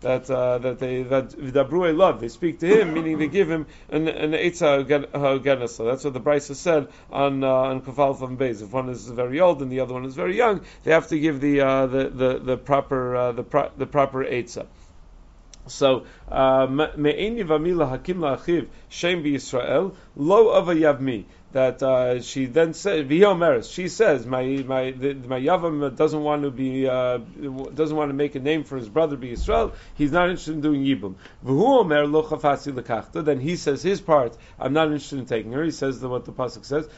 That 0.00 0.30
uh, 0.30 0.58
that 0.58 0.78
they 0.78 1.02
that 1.02 1.30
v'dabru 1.30 1.96
love. 1.96 2.20
They 2.20 2.28
speak 2.28 2.60
to 2.60 2.66
him, 2.66 2.94
meaning 2.94 3.18
they 3.18 3.28
give 3.32 3.50
him 3.50 3.66
an 3.88 4.08
an 4.08 4.32
etza 4.32 4.84
haganasa. 4.86 5.84
That's 5.90 6.04
what 6.04 6.12
the 6.12 6.20
Brisa 6.20 6.54
said 6.54 6.88
on 7.10 7.42
uh, 7.42 7.48
on 7.48 7.80
kafal 7.80 8.18
from 8.18 8.36
Beis. 8.36 8.62
If 8.62 8.72
one 8.72 8.88
is 8.88 9.08
very 9.08 9.40
old 9.40 9.62
and 9.62 9.72
the 9.72 9.80
other 9.80 9.94
one 9.94 10.04
is 10.04 10.14
very 10.14 10.36
young, 10.36 10.60
they 10.84 10.92
have 10.92 11.08
to 11.08 11.18
give 11.18 11.40
the 11.40 11.60
uh, 11.62 11.86
the, 11.86 12.08
the 12.08 12.38
the 12.38 12.56
proper 12.56 13.16
uh, 13.16 13.32
the 13.32 13.42
pro- 13.42 13.70
the 13.76 13.86
proper 13.86 14.24
etza. 14.24 14.66
So 15.66 16.06
uh, 16.28 16.66
me'eni 16.68 17.44
v'amila 17.44 17.88
hakim 17.88 18.18
la'achiv 18.18 18.66
shem 18.88 19.22
b'Yisrael 19.22 19.94
lo 20.16 20.60
avayavmi 20.60 21.24
that 21.52 21.82
uh, 21.82 22.20
she 22.20 22.46
then 22.46 22.70
V'yomeres, 22.70 23.72
she 23.72 23.88
says, 23.88 24.26
my 24.26 24.42
my 24.66 24.90
the, 24.90 25.14
my 25.14 25.38
Yavam 25.38 25.94
doesn't 25.96 26.22
want 26.22 26.42
to 26.42 26.50
be 26.50 26.88
uh, 26.88 27.18
doesn't 27.74 27.96
want 27.96 28.08
to 28.10 28.14
make 28.14 28.34
a 28.34 28.40
name 28.40 28.64
for 28.64 28.76
his 28.76 28.88
brother 28.88 29.16
be 29.16 29.32
Israel. 29.32 29.72
He's 29.94 30.12
not 30.12 30.30
interested 30.30 30.54
in 30.54 30.60
doing 30.62 30.82
Yibum. 30.82 31.14
Then 33.24 33.40
he 33.40 33.56
says 33.56 33.82
his 33.82 34.00
part. 34.00 34.36
I'm 34.58 34.72
not 34.72 34.86
interested 34.86 35.18
in 35.18 35.26
taking 35.26 35.52
her. 35.52 35.62
He 35.62 35.70
says 35.70 36.00
the, 36.00 36.08
what 36.08 36.24
the 36.24 36.32
pasuk 36.32 36.64
says. 36.64 36.88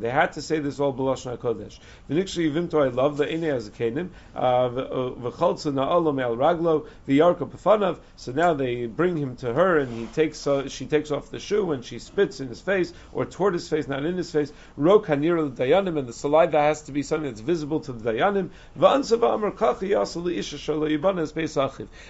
They 0.00 0.10
had 0.10 0.32
to 0.32 0.42
say 0.42 0.58
this 0.58 0.80
all 0.80 0.92
blashna 0.92 1.38
kodesh. 1.38 1.78
Yivimto 2.10 2.84
I 2.84 2.88
love 2.88 3.16
the 3.16 3.26
as 3.46 3.68
a 3.68 3.70
pefanav. 7.46 7.98
So 8.16 8.32
now 8.32 8.54
they 8.54 8.86
bring 8.86 9.16
him 9.16 9.36
to 9.36 9.52
her 9.52 9.78
and 9.78 9.92
he 9.92 10.06
takes 10.06 10.46
uh, 10.46 10.68
she 10.68 10.86
takes 10.86 11.10
off 11.10 11.30
the 11.30 11.38
shoe 11.38 11.72
and 11.72 11.84
she 11.84 11.98
spits 11.98 12.40
in 12.40 12.48
his 12.48 12.60
face 12.60 12.92
or 13.12 13.24
toward 13.24 13.54
his 13.54 13.68
face, 13.68 13.88
not 13.88 14.04
in 14.04 14.16
his 14.16 14.30
face. 14.30 14.52
Ro 14.76 15.00
kanir 15.00 15.54
the 15.54 15.64
dayanim, 15.64 15.98
and 15.98 16.08
the 16.08 16.12
saliva 16.12 16.60
has 16.60 16.82
to 16.82 16.92
be 16.92 17.02
something 17.02 17.28
that's 17.30 17.40
visible 17.40 17.80
to 17.80 17.92
the 17.92 18.12
dayanim. 18.12 18.50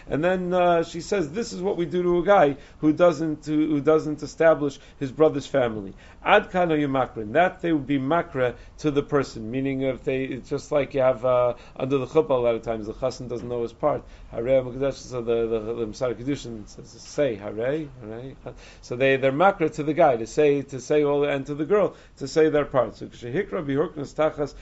And 0.08 0.24
then 0.24 0.52
uh, 0.52 0.82
she 0.82 1.00
says, 1.00 1.30
"This 1.32 1.52
is 1.52 1.62
what 1.62 1.76
we 1.76 1.86
do 1.86 2.02
to 2.02 2.18
a 2.18 2.24
guy 2.24 2.56
who 2.78 2.92
doesn't 2.92 3.46
who 3.46 3.80
doesn't 3.80 4.22
establish 4.22 4.78
his 4.98 5.12
brother's 5.12 5.46
family." 5.46 5.94
Ad 6.24 6.50
kana 6.50 6.74
yumakrin. 6.74 7.32
That 7.32 7.62
they 7.62 7.72
would 7.72 7.86
be 7.86 7.98
makra 7.98 8.54
to 8.78 8.90
the 8.90 9.02
person, 9.02 9.50
meaning 9.50 9.82
if 9.82 10.04
they 10.04 10.24
it's 10.24 10.48
just 10.48 10.72
like 10.72 10.94
you 10.94 11.00
have 11.00 11.24
uh, 11.24 11.54
under 11.76 11.98
the 11.98 12.06
chuppah 12.06 12.30
a 12.30 12.34
lot 12.34 12.54
of 12.54 12.62
times 12.62 12.86
the 12.86 12.94
chassan 12.94 13.28
doesn't 13.28 13.48
know 13.48 13.62
his 13.62 13.72
part. 13.72 14.02
So 14.32 14.42
the 14.42 15.46
the, 15.46 15.60
the 15.74 15.86
Kedushin 15.86 16.68
says 16.68 16.88
say 16.88 17.36
Harei, 17.36 17.88
Harei. 18.02 18.34
So 18.82 18.96
they 18.96 19.16
they're 19.16 19.32
makra 19.32 19.72
to 19.74 19.82
the 19.82 19.94
guy 19.94 20.16
to 20.16 20.26
say 20.26 20.62
to 20.62 20.75
say 20.80 21.02
all 21.04 21.24
and 21.24 21.46
to 21.46 21.54
the 21.54 21.64
girl 21.64 21.94
to 22.16 22.28
say 22.28 22.48
their 22.48 22.64
part. 22.64 22.96
So 22.96 23.06
tachas 23.06 24.54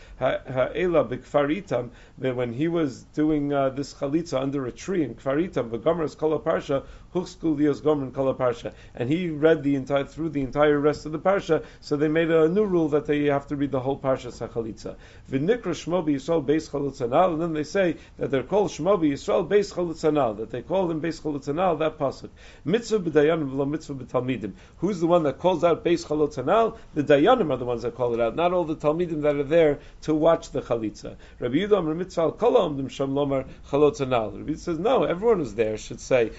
when 2.18 2.52
he 2.52 2.68
was 2.68 3.02
doing 3.14 3.52
uh, 3.52 3.70
this 3.70 3.94
chalitza 3.94 4.40
under 4.40 4.66
a 4.66 4.72
tree 4.72 5.02
in 5.02 5.14
kfaritam 5.14 5.70
v'gomeras 5.70 6.16
kol 6.16 6.38
parsha 6.40 6.84
and 7.14 9.08
he 9.08 9.30
read 9.30 9.62
the 9.62 9.76
entire 9.76 10.04
through 10.04 10.30
the 10.30 10.40
entire 10.40 10.80
rest 10.80 11.06
of 11.06 11.12
the 11.12 11.18
parsha. 11.18 11.64
So 11.80 11.96
they 11.96 12.08
made 12.08 12.30
a 12.30 12.48
new 12.48 12.64
rule 12.64 12.88
that 12.88 13.06
they 13.06 13.24
have 13.24 13.46
to 13.48 13.56
read 13.56 13.70
the 13.70 13.78
whole 13.80 13.98
parsha 13.98 14.32
sachalitza. 14.32 14.96
V'nikra 15.30 15.74
shmo 15.74 16.04
b'yisrael 16.04 16.44
beis 16.44 16.68
chalitzanal 16.68 17.34
and 17.34 17.42
then 17.42 17.52
they 17.52 17.62
say 17.62 17.96
that 18.18 18.30
they're 18.30 18.42
called 18.42 18.70
shmo 18.70 18.98
b'yisrael 18.98 19.48
beis 19.48 19.72
chalitzanal 19.72 20.36
that 20.38 20.50
they 20.50 20.62
call 20.62 20.88
them 20.88 21.00
beis 21.00 21.20
chalitzanal 21.20 21.78
that 21.78 21.98
pasuk 21.98 22.30
mitzvah 22.64 22.98
b'dayanim 22.98 23.50
v'lo 23.50 23.66
b'talmidim. 23.66 24.52
Who's 24.78 24.98
the 24.98 25.06
one 25.06 25.22
that 25.22 25.38
calls 25.38 25.62
out 25.62 25.84
beis 25.84 26.04
chalitzanal? 26.04 26.76
The 26.94 27.04
dayanim 27.04 27.52
are 27.52 27.56
the 27.56 27.64
ones 27.64 27.82
that 27.82 27.94
call 27.94 28.14
it 28.14 28.20
out, 28.20 28.34
not 28.34 28.52
all 28.52 28.64
the 28.64 28.76
talmidim 28.76 29.22
that 29.22 29.36
are 29.36 29.44
there 29.44 29.78
to 30.02 30.14
watch 30.14 30.50
the 30.50 30.62
chalitza. 30.62 31.16
Rabbi 31.38 31.56
Yudah 31.56 31.96
mitzvah 31.96 32.32
kolam 32.32 32.76
dim 32.76 32.88
sham 32.88 33.14
lomar 33.14 33.46
chalotzanal. 33.70 34.36
Rabbi 34.36 34.54
says 34.54 34.80
no, 34.80 35.04
everyone 35.04 35.38
who's 35.38 35.54
there 35.54 35.76
should 35.76 36.00
say 36.00 36.32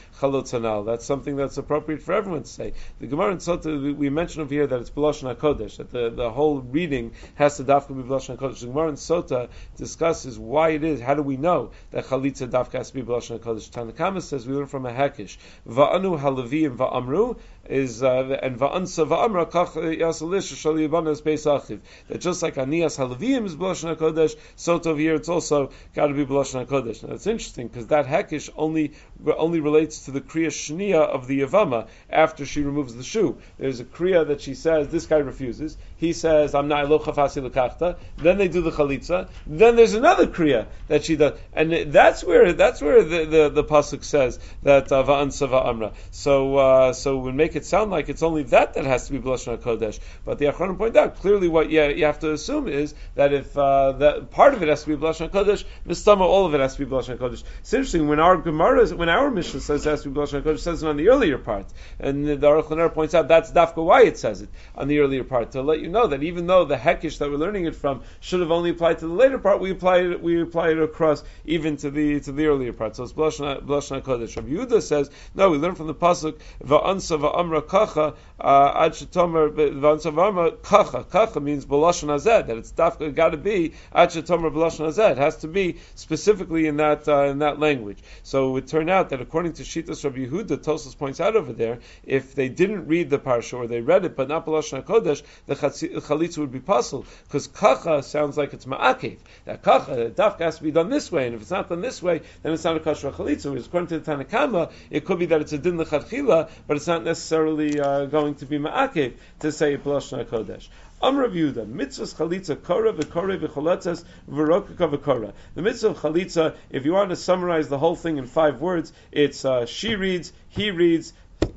That's 0.85 1.05
something 1.05 1.35
that's 1.35 1.57
appropriate 1.57 2.01
for 2.01 2.13
everyone 2.13 2.43
to 2.43 2.49
say. 2.49 2.73
The 2.99 3.07
Gemara 3.07 3.31
in 3.31 3.37
Sota 3.37 3.95
we 3.95 4.09
mentioned 4.09 4.41
over 4.43 4.53
here 4.53 4.67
that 4.67 4.79
it's 4.79 4.89
b'lashon 4.89 5.35
hakodesh 5.35 5.77
that 5.77 5.91
the, 5.91 6.09
the 6.09 6.31
whole 6.31 6.59
reading 6.59 7.11
has 7.35 7.57
to 7.57 7.63
dafka 7.63 7.89
be 7.89 8.03
b'lashon 8.03 8.37
hakodesh. 8.37 8.61
The 8.61 8.67
Gemara 8.67 8.89
in 8.89 8.95
Sota 8.95 9.49
discusses 9.77 10.39
why 10.39 10.69
it 10.69 10.83
is. 10.83 10.99
How 11.01 11.13
do 11.13 11.21
we 11.21 11.37
know 11.37 11.71
that 11.91 12.05
chalitza 12.05 12.47
dafka 12.47 12.73
has 12.73 12.89
to 12.89 12.95
be 12.95 13.03
b'lashon 13.03 13.39
hakodesh? 13.39 13.69
Tanakama 13.69 14.21
says 14.21 14.47
we 14.47 14.55
learn 14.55 14.67
from 14.67 14.85
a 14.85 14.91
hekish 14.91 15.37
va'anu 15.67 16.19
halavim 16.19 16.77
va'amru 16.77 17.37
is 17.69 18.03
uh, 18.03 18.37
and 18.41 18.59
va'ansa 18.59 19.07
va'amra 19.07 19.49
kach 19.49 19.73
yasalish 19.73 20.55
shal 20.55 20.73
yibanas 20.73 21.21
beis 21.21 21.45
achiv. 21.45 21.79
That 22.07 22.21
just 22.21 22.41
like 22.43 22.55
Anias 22.55 22.97
Halavim 22.97 23.45
is 23.45 23.55
B'lashon 23.55 23.95
HaKodesh, 23.95 24.35
so 24.55 24.79
over 24.85 24.99
here 24.99 25.15
it's 25.15 25.29
also 25.29 25.71
got 25.93 26.07
to 26.07 26.13
be 26.13 26.25
B'lashon 26.25 26.65
HaKodesh. 26.65 27.07
Now 27.07 27.15
it's 27.15 27.27
interesting 27.27 27.67
because 27.67 27.87
that 27.87 28.05
hekish 28.05 28.49
only 28.55 28.93
only 29.37 29.59
relates 29.59 30.05
to 30.05 30.11
the 30.11 30.21
Kriya 30.21 30.47
Shnia 30.47 30.99
of 30.99 31.27
the 31.27 31.41
Yavama 31.41 31.87
after 32.09 32.45
she 32.45 32.61
removes 32.61 32.95
the 32.95 33.03
shoe. 33.03 33.37
There's 33.57 33.79
a 33.79 33.85
Kriya 33.85 34.27
that 34.27 34.41
she 34.41 34.53
says, 34.55 34.89
this 34.89 35.05
guy 35.05 35.17
refuses. 35.17 35.77
He 35.97 36.13
says, 36.13 36.53
I'm 36.53 36.67
not 36.67 36.89
lo 36.89 36.99
chafasi 36.99 37.47
lekachta. 37.49 37.97
Then 38.17 38.37
they 38.37 38.47
do 38.47 38.61
the 38.61 38.71
chalitza. 38.71 39.29
Then 39.47 39.75
there's 39.75 39.93
another 39.93 40.27
Kriya 40.27 40.67
that 40.87 41.05
she 41.05 41.15
does. 41.15 41.39
And 41.53 41.91
that's 41.91 42.23
where, 42.23 42.53
that's 42.53 42.81
where 42.81 43.03
the, 43.03 43.25
the, 43.25 43.49
the 43.49 43.63
Pasuk 43.63 44.03
says 44.03 44.39
that 44.63 44.91
uh, 44.91 45.03
va'an 45.03 45.31
sava 45.31 45.67
amra. 45.67 45.93
So, 46.11 46.57
uh, 46.57 46.93
so 46.93 47.17
we 47.17 47.31
make 47.55 47.63
it 47.63 47.65
sound 47.65 47.89
like 47.89 48.09
it's 48.09 48.21
only 48.21 48.43
that 48.43 48.73
that 48.73 48.83
has 48.85 49.07
to 49.07 49.13
be 49.13 49.19
B'lashon 49.19 49.57
HaKodesh. 49.57 49.99
But 50.25 50.39
the 50.39 50.47
Achronim 50.47 50.77
point 50.77 50.97
out, 50.97 51.15
clearly 51.15 51.47
what 51.47 51.69
you, 51.69 51.83
you 51.83 52.03
have 52.05 52.19
to 52.19 52.33
assume 52.33 52.67
is 52.67 52.93
that 53.15 53.31
if 53.31 53.57
uh, 53.57 53.93
that 53.93 54.29
part 54.31 54.53
of 54.53 54.61
it 54.61 54.67
has 54.67 54.83
to 54.83 54.89
be 54.89 54.97
B'lashon 54.97 55.29
HaKodesh, 55.29 55.63
Mistama, 55.87 56.21
all 56.21 56.45
of 56.45 56.53
it 56.53 56.59
has 56.59 56.75
to 56.75 56.85
be 56.85 56.91
B'lashon 56.91 57.17
HaKodesh. 57.17 57.43
It's 57.61 57.73
interesting, 57.73 58.09
when 58.09 58.19
our 58.19 58.35
Gemara, 58.35 58.87
when 58.89 59.07
our 59.07 59.31
Mishnah 59.31 59.61
says 59.61 59.85
it 59.85 59.89
has 59.89 60.03
to 60.03 60.09
be 60.09 60.19
B'lashon 60.19 60.41
HaKodesh, 60.41 60.59
says 60.59 60.83
it 60.83 60.89
on 60.89 60.97
the 60.97 61.07
earlier 61.07 61.37
part. 61.37 61.65
And 61.97 62.27
the 62.27 62.35
Aruch 62.35 62.93
points 62.93 63.13
out 63.13 63.29
that's 63.29 63.51
Dafka 63.51 63.81
why 63.83 64.03
it 64.03 64.17
says 64.17 64.41
it 64.41 64.49
on 64.75 64.89
the 64.89 64.99
earlier 64.99 65.23
part, 65.23 65.51
to 65.51 65.61
let 65.61 65.79
you 65.79 65.87
know 65.87 66.07
that 66.07 66.23
even 66.23 66.47
though 66.47 66.65
the 66.65 66.75
Hekish 66.75 67.19
that 67.19 67.29
we're 67.29 67.37
learning 67.37 67.65
it 67.65 67.75
from 67.75 68.01
should 68.19 68.41
have 68.41 68.51
only 68.51 68.71
applied 68.71 68.99
to 68.99 69.07
the 69.07 69.13
later 69.13 69.39
part, 69.39 69.61
we 69.61 69.71
apply 69.71 69.99
it, 69.99 70.21
we 70.21 70.41
apply 70.41 70.71
it 70.71 70.79
across 70.79 71.23
even 71.45 71.77
to 71.77 71.89
the 71.89 72.19
to 72.19 72.33
the 72.33 72.47
earlier 72.47 72.73
part. 72.73 72.97
So 72.97 73.03
it's 73.03 73.13
B'lashon 73.13 74.01
HaKodesh. 74.01 74.35
Rabbi 74.35 74.49
Yehuda 74.49 74.81
says, 74.81 75.09
no, 75.33 75.49
we 75.49 75.57
learn 75.57 75.75
from 75.75 75.87
the 75.87 75.95
Pasuk, 75.95 76.37
Va'ansa 76.61 77.19
va'amra 77.45 77.67
kacha, 77.67 78.13
uh, 78.39 78.73
ad 78.75 78.93
shetomer, 78.93 79.51
va'ansa 79.51 80.13
va'amra 80.13 80.61
kacha. 80.61 81.03
Kacha 81.03 81.39
means 81.39 81.65
B'lashon 81.65 82.11
Hazed, 82.11 82.47
that 82.47 82.57
it's 82.57 82.71
Dafka 82.71 83.13
got 83.13 83.29
to 83.29 83.37
be 83.37 83.73
ad 83.93 84.09
shetomer 84.09 84.51
B'lashon 84.51 84.85
Hazed. 84.85 84.99
It 84.99 85.17
has 85.17 85.37
to 85.37 85.47
be 85.47 85.77
specifically 85.95 86.67
in 86.67 86.77
that 86.77 87.07
uh, 87.07 87.23
in 87.25 87.39
that 87.39 87.59
language. 87.59 87.99
So 88.23 88.49
it 88.49 88.51
would 88.53 88.67
turn 88.67 88.89
out 88.89 89.09
that 89.09 89.21
according 89.21 89.53
to 89.53 89.63
Shitas 89.63 90.03
Rabbi 90.03 90.25
Yehuda, 90.25 90.57
Tosos 90.57 90.97
points 90.97 91.19
out 91.19 91.35
over 91.35 91.53
there, 91.53 91.79
if 92.03 92.35
they 92.35 92.49
didn't 92.49 92.87
read 92.87 93.09
the 93.09 93.19
parsha 93.19 93.53
or 93.53 93.67
they 93.67 93.81
read 93.81 94.05
it 94.05 94.15
but 94.15 94.27
not 94.27 94.45
B'lashon 94.45 94.83
Hakodesh, 94.83 95.23
the 95.45 95.55
chalitza 95.55 96.37
would 96.39 96.51
be 96.51 96.59
puzzled 96.59 97.05
because 97.23 97.47
kacha 97.47 98.03
sounds 98.03 98.37
like 98.37 98.53
it's 98.53 98.65
ma'akev. 98.65 99.17
That 99.45 99.63
kacha, 99.63 99.95
the 99.95 100.09
dafka 100.09 100.39
has 100.39 100.57
to 100.57 100.63
be 100.63 100.71
done 100.71 100.89
this 100.89 101.11
way, 101.11 101.27
and 101.27 101.35
if 101.35 101.41
it's 101.41 101.51
not 101.51 101.69
done 101.69 101.81
this 101.81 102.01
way, 102.01 102.21
then 102.43 102.53
it's 102.53 102.63
not 102.63 102.75
a 102.75 102.79
kosher 102.79 103.11
chalitza. 103.11 103.49
Whereas 103.49 103.67
according 103.67 103.87
to 103.87 103.99
the 103.99 104.11
Tanakama, 104.11 104.71
it 104.89 105.05
could 105.05 105.19
be 105.19 105.27
that 105.27 105.41
it's 105.41 105.53
a 105.53 105.57
din 105.57 105.77
lechatchila, 105.77 106.49
but 106.67 106.77
it's 106.77 106.87
not 106.87 107.03
necessarily 107.03 107.34
uh, 107.35 108.05
going 108.05 108.35
to 108.35 108.45
be 108.45 108.57
ma'akev 108.57 109.13
to 109.39 109.51
say 109.51 109.77
B'lashon 109.77 110.25
Hakodesh. 110.25 110.67
Amr 111.01 111.27
Yehuda, 111.27 111.67
mitzvahs 111.67 112.15
chalitza 112.15 112.55
kora 112.63 112.93
v'kore 112.93 113.37
v'choletzes 113.37 114.05
v'rokaka 114.29 114.97
v'kora. 114.97 115.33
The 115.53 115.61
mitzvah 115.61 115.89
of 115.89 115.97
chalitza, 115.97 116.55
if 116.69 116.85
you 116.85 116.93
want 116.93 117.09
to 117.09 117.15
summarize 117.15 117.67
the 117.67 117.77
whole 117.77 117.95
thing 117.95 118.17
in 118.17 118.25
five 118.25 118.61
words, 118.61 118.93
it's 119.11 119.43
uh, 119.43 119.65
she 119.65 119.95
reads, 119.95 120.31
he 120.49 120.71
reads, 120.71 121.13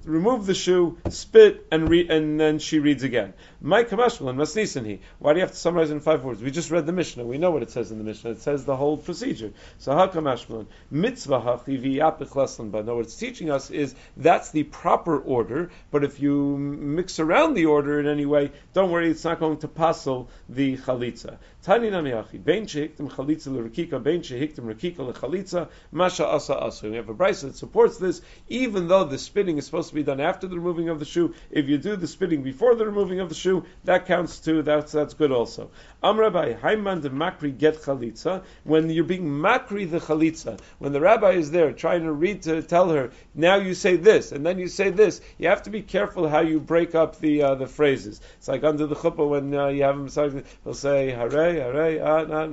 remove 0.08 0.46
the 0.46 0.54
shoe, 0.54 0.98
spit, 1.10 1.66
and 1.70 1.88
read, 1.88 2.10
and 2.10 2.40
then 2.40 2.58
she 2.58 2.78
reads 2.78 3.02
again. 3.02 3.34
My 3.60 3.84
kamashmal 3.84 4.30
and 4.30 4.38
masnisanhi. 4.38 5.00
Why 5.18 5.32
do 5.32 5.38
you 5.38 5.42
have 5.42 5.52
to 5.52 5.56
summarize 5.56 5.90
in 5.90 6.00
five 6.00 6.24
words? 6.24 6.42
We 6.42 6.50
just 6.50 6.70
read 6.70 6.86
the 6.86 6.92
Mishnah. 6.92 7.24
We 7.24 7.38
know 7.38 7.50
what 7.50 7.62
it 7.62 7.70
says 7.70 7.90
in 7.90 7.98
the 7.98 8.04
Mishnah. 8.04 8.30
It 8.30 8.40
says 8.40 8.64
the 8.64 8.76
whole 8.76 8.96
procedure. 8.96 9.52
So 9.78 9.92
how 9.92 10.06
kamashmal 10.08 10.66
mitzvah 10.90 11.40
hachi 11.40 12.84
No, 12.84 12.96
what 12.96 13.04
it's 13.04 13.16
teaching 13.16 13.50
us 13.50 13.70
is 13.70 13.94
that's 14.16 14.50
the 14.50 14.62
proper 14.62 15.18
order. 15.18 15.70
But 15.90 16.04
if 16.04 16.20
you 16.20 16.56
mix 16.56 17.20
around 17.20 17.54
the 17.54 17.66
order 17.66 18.00
in 18.00 18.06
any 18.06 18.26
way, 18.26 18.52
don't 18.72 18.90
worry, 18.90 19.10
it's 19.10 19.24
not 19.24 19.40
going 19.40 19.58
to 19.58 19.68
passel 19.68 20.28
the 20.48 20.76
chalitza. 20.78 21.38
Tani 21.68 21.90
namiachi 21.90 22.42
ben 22.42 22.64
shehiktim 22.64 23.10
chalitza 23.10 23.50
l'rekika 23.52 24.02
ben 24.02 24.22
shehiktim 24.22 24.64
rekika 24.64 25.04
lechalitza 25.04 25.68
masha 25.92 26.26
asa 26.26 26.58
asa. 26.58 26.88
We 26.88 26.96
have 26.96 27.10
a 27.10 27.14
brisa 27.14 27.42
that 27.42 27.56
supports 27.56 27.98
this. 27.98 28.22
Even 28.48 28.88
though 28.88 29.04
the 29.04 29.18
spinning 29.18 29.58
is 29.58 29.66
supposed 29.66 29.90
to 29.90 29.94
be 29.94 30.02
done 30.02 30.18
after 30.18 30.46
the 30.46 30.56
removing 30.56 30.88
of 30.88 30.98
the 30.98 31.04
shoe, 31.04 31.34
if 31.50 31.68
you 31.68 31.76
do 31.76 31.96
the 31.96 32.06
spinning 32.06 32.42
before 32.42 32.74
the 32.74 32.86
removing 32.86 33.20
of 33.20 33.28
the 33.28 33.34
shoe, 33.34 33.66
that 33.84 34.06
counts 34.06 34.38
too. 34.38 34.62
That's 34.62 34.92
that's 34.92 35.12
good 35.12 35.30
also. 35.30 35.70
Amrabai 36.02 36.58
Haiman 36.58 37.02
de 37.02 37.10
Makri 37.10 37.58
get 37.58 37.82
chalitza. 37.82 38.44
When 38.64 38.88
you're 38.88 39.04
being 39.04 39.28
makri 39.28 39.90
the 39.90 39.98
chalitza, 39.98 40.58
when 40.78 40.94
the 40.94 41.02
rabbi 41.02 41.32
is 41.32 41.50
there 41.50 41.72
trying 41.74 42.04
to 42.04 42.12
read 42.12 42.44
to 42.44 42.62
tell 42.62 42.88
her, 42.88 43.10
now 43.34 43.56
you 43.56 43.74
say 43.74 43.96
this 43.96 44.32
and 44.32 44.46
then 44.46 44.58
you 44.58 44.68
say 44.68 44.88
this. 44.88 45.20
You 45.36 45.48
have 45.48 45.64
to 45.64 45.70
be 45.70 45.82
careful 45.82 46.30
how 46.30 46.40
you 46.40 46.60
break 46.60 46.94
up 46.94 47.18
the 47.18 47.42
uh, 47.42 47.54
the 47.56 47.66
phrases. 47.66 48.22
It's 48.38 48.48
like 48.48 48.64
under 48.64 48.86
the 48.86 48.96
chuppah 48.96 49.28
when 49.28 49.54
uh, 49.54 49.66
you 49.66 49.82
have 49.82 49.96
him 49.96 50.44
he'll 50.64 50.72
say 50.72 51.10
hare 51.10 51.57
Ah, 51.60 52.48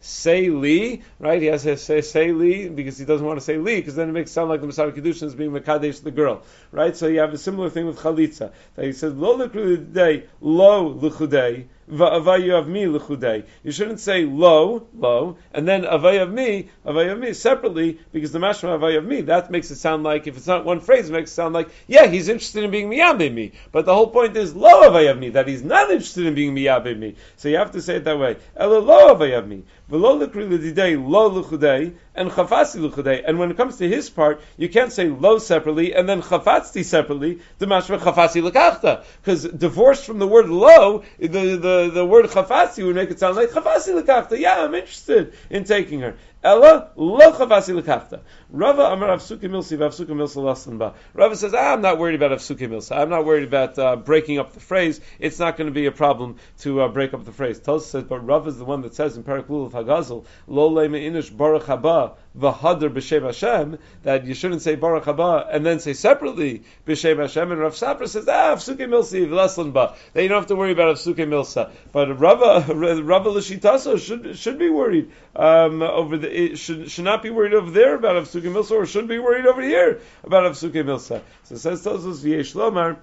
say 0.00 0.48
li 0.48 1.02
right. 1.18 1.40
He 1.40 1.48
has 1.48 1.62
to 1.64 1.76
say 1.76 2.00
say 2.00 2.32
li 2.32 2.68
because 2.68 2.98
he 2.98 3.04
doesn't 3.04 3.26
want 3.26 3.38
to 3.38 3.44
say 3.44 3.56
li 3.56 3.76
because 3.76 3.94
then 3.94 4.08
it 4.08 4.12
makes 4.12 4.30
it 4.30 4.34
sound 4.34 4.48
like 4.48 4.60
the 4.60 4.66
Messiah 4.66 4.90
Kedushin 4.90 5.24
is 5.24 5.34
being 5.34 5.50
mekadesh 5.50 6.02
the 6.02 6.10
girl 6.10 6.42
right. 6.70 6.96
So 6.96 7.06
you 7.06 7.20
have 7.20 7.32
a 7.32 7.38
similar 7.38 7.70
thing 7.70 7.86
with 7.86 7.98
chalitza. 7.98 8.52
That 8.74 8.84
he 8.84 8.92
says 8.92 9.14
lo 9.14 9.46
day 9.46 10.24
lo 10.40 10.94
luchudei 10.94 11.66
me. 11.92 13.44
You 13.62 13.72
shouldn't 13.72 14.00
say 14.00 14.24
lo, 14.24 14.86
lo, 14.94 15.36
and 15.52 15.68
then 15.68 15.82
avayav 15.82 16.32
me, 16.32 16.70
avayav 16.86 17.18
me 17.18 17.32
separately, 17.34 17.98
because 18.12 18.32
the 18.32 18.38
mashma 18.38 18.78
avayav 18.78 19.04
me, 19.04 19.20
that 19.22 19.50
makes 19.50 19.70
it 19.70 19.76
sound 19.76 20.02
like, 20.02 20.26
if 20.26 20.36
it's 20.36 20.46
not 20.46 20.64
one 20.64 20.80
phrase, 20.80 21.10
it 21.10 21.12
makes 21.12 21.30
it 21.30 21.34
sound 21.34 21.54
like, 21.54 21.68
yeah, 21.86 22.06
he's 22.06 22.28
interested 22.28 22.64
in 22.64 22.70
being 22.70 22.90
miyabe 22.90 23.32
me. 23.32 23.52
But 23.70 23.84
the 23.84 23.94
whole 23.94 24.08
point 24.08 24.36
is 24.36 24.54
lo 24.54 24.88
avayav 24.88 25.18
me, 25.18 25.30
that 25.30 25.46
he's 25.46 25.62
not 25.62 25.90
interested 25.90 26.26
in 26.26 26.34
being 26.34 26.54
miyabe 26.54 26.98
me. 26.98 27.14
So 27.36 27.48
you 27.48 27.56
have 27.56 27.72
to 27.72 27.82
say 27.82 27.96
it 27.96 28.04
that 28.04 28.18
way. 28.18 28.36
Elo 28.56 28.80
lo 28.80 29.14
avayav 29.14 29.46
me. 29.46 29.62
V'lo 29.90 30.18
l'kri 30.18 30.48
l'didei 30.48 30.96
lo 30.96 31.26
l'chudei, 31.26 31.94
and 32.14 32.30
chafasi. 32.30 32.82
And 33.26 33.38
when 33.38 33.50
it 33.50 33.56
comes 33.56 33.76
to 33.78 33.88
his 33.88 34.10
part, 34.10 34.40
you 34.56 34.68
can't 34.68 34.92
say 34.92 35.08
lo 35.08 35.38
separately, 35.38 35.94
and 35.94 36.08
then 36.08 36.22
chafatzi 36.22 36.84
separately, 36.84 37.40
the 37.58 37.66
mashma 37.66 37.98
chafasi 37.98 38.42
l'kachta. 38.42 39.04
Because 39.20 39.44
divorced 39.44 40.04
from 40.04 40.18
the 40.18 40.26
word 40.26 40.48
lo, 40.48 41.04
the, 41.18 41.28
the 41.28 41.81
the, 41.88 42.04
word 42.04 42.26
chafasi 42.26 42.84
would 42.84 42.96
make 42.96 43.10
it 43.10 43.18
sound 43.18 43.36
like 43.36 43.50
chafasi 43.50 44.00
lekafta. 44.00 44.38
Yeah, 44.38 44.64
I'm 44.64 44.74
interested 44.74 45.34
in 45.50 45.64
taking 45.64 46.00
her. 46.00 46.16
Ella 46.44 46.90
lo 46.96 47.32
chavasi 47.32 47.80
lekafta. 47.80 48.20
Rava 48.50 48.92
Amar 48.92 49.10
Avsuka 49.10 49.48
Milsi 49.48 49.78
Avsuka 49.78 50.08
Milsa 50.08 50.76
ba. 50.76 50.94
Rava 51.14 51.36
says, 51.36 51.54
ah, 51.54 51.72
I'm 51.74 51.80
not 51.80 51.98
worried 51.98 52.16
about 52.16 52.32
Avsuka 52.32 52.68
Milsa. 52.68 52.98
I'm 52.98 53.10
not 53.10 53.24
worried 53.24 53.44
about 53.44 53.78
uh, 53.78 53.94
breaking 53.94 54.38
up 54.40 54.52
the 54.52 54.58
phrase. 54.58 55.00
It's 55.20 55.38
not 55.38 55.56
going 55.56 55.68
to 55.68 55.72
be 55.72 55.86
a 55.86 55.92
problem 55.92 56.36
to 56.60 56.82
uh, 56.82 56.88
break 56.88 57.14
up 57.14 57.24
the 57.24 57.32
phrase. 57.32 57.60
Tos 57.60 57.86
says, 57.86 58.02
but 58.02 58.26
Rava 58.26 58.48
is 58.48 58.58
the 58.58 58.64
one 58.64 58.82
that 58.82 58.94
says 58.94 59.16
in 59.16 59.22
Parak 59.22 59.44
of 59.44 59.72
Hagazel, 59.72 60.24
Lo 60.48 60.68
Leime 60.68 61.00
Inish 61.00 61.34
Baruch 61.34 61.64
Haba 61.64 62.14
V'Hadar 62.36 62.92
B'Shem 62.92 63.22
Hashem, 63.22 63.78
that 64.02 64.26
you 64.26 64.34
shouldn't 64.34 64.62
say 64.62 64.74
Baruch 64.74 65.04
Haba 65.04 65.46
and 65.48 65.64
then 65.64 65.78
say 65.78 65.92
separately 65.92 66.64
B'Shem 66.88 67.20
Hashem. 67.20 67.52
And 67.52 67.60
Rav 67.60 67.74
Sapra 67.74 68.08
says, 68.08 68.26
ah, 68.28 68.56
Avsuka 68.56 68.80
Milsi 68.80 69.72
ba. 69.72 69.94
Then 70.12 70.24
you 70.24 70.28
don't 70.28 70.40
have 70.40 70.48
to 70.48 70.56
worry 70.56 70.72
about 70.72 70.96
Avsuka 70.96 71.24
Milsa. 71.26 71.70
But 71.92 72.18
Rava, 72.18 72.74
Rava 73.02 73.30
Lashitaso 73.30 74.00
should, 74.00 74.36
should 74.36 74.58
be 74.58 74.70
worried 74.70 75.12
um, 75.36 75.82
over 75.82 76.18
the, 76.18 76.31
should, 76.56 76.90
should 76.90 77.04
not 77.04 77.22
be 77.22 77.30
worried 77.30 77.54
over 77.54 77.70
there 77.70 77.94
about 77.94 78.16
Avsuke 78.16 78.42
Milsa, 78.42 78.72
or 78.72 78.86
shouldn't 78.86 79.08
be 79.08 79.18
worried 79.18 79.46
over 79.46 79.62
here 79.62 80.00
about 80.24 80.50
Avsuke 80.50 80.84
Milsa. 80.84 81.20
So 81.44 81.54
it 81.54 81.58
says, 81.58 81.82
tells 81.82 82.06
us, 82.06 82.20
V'yesh 82.20 82.54
Lomar, 82.54 82.98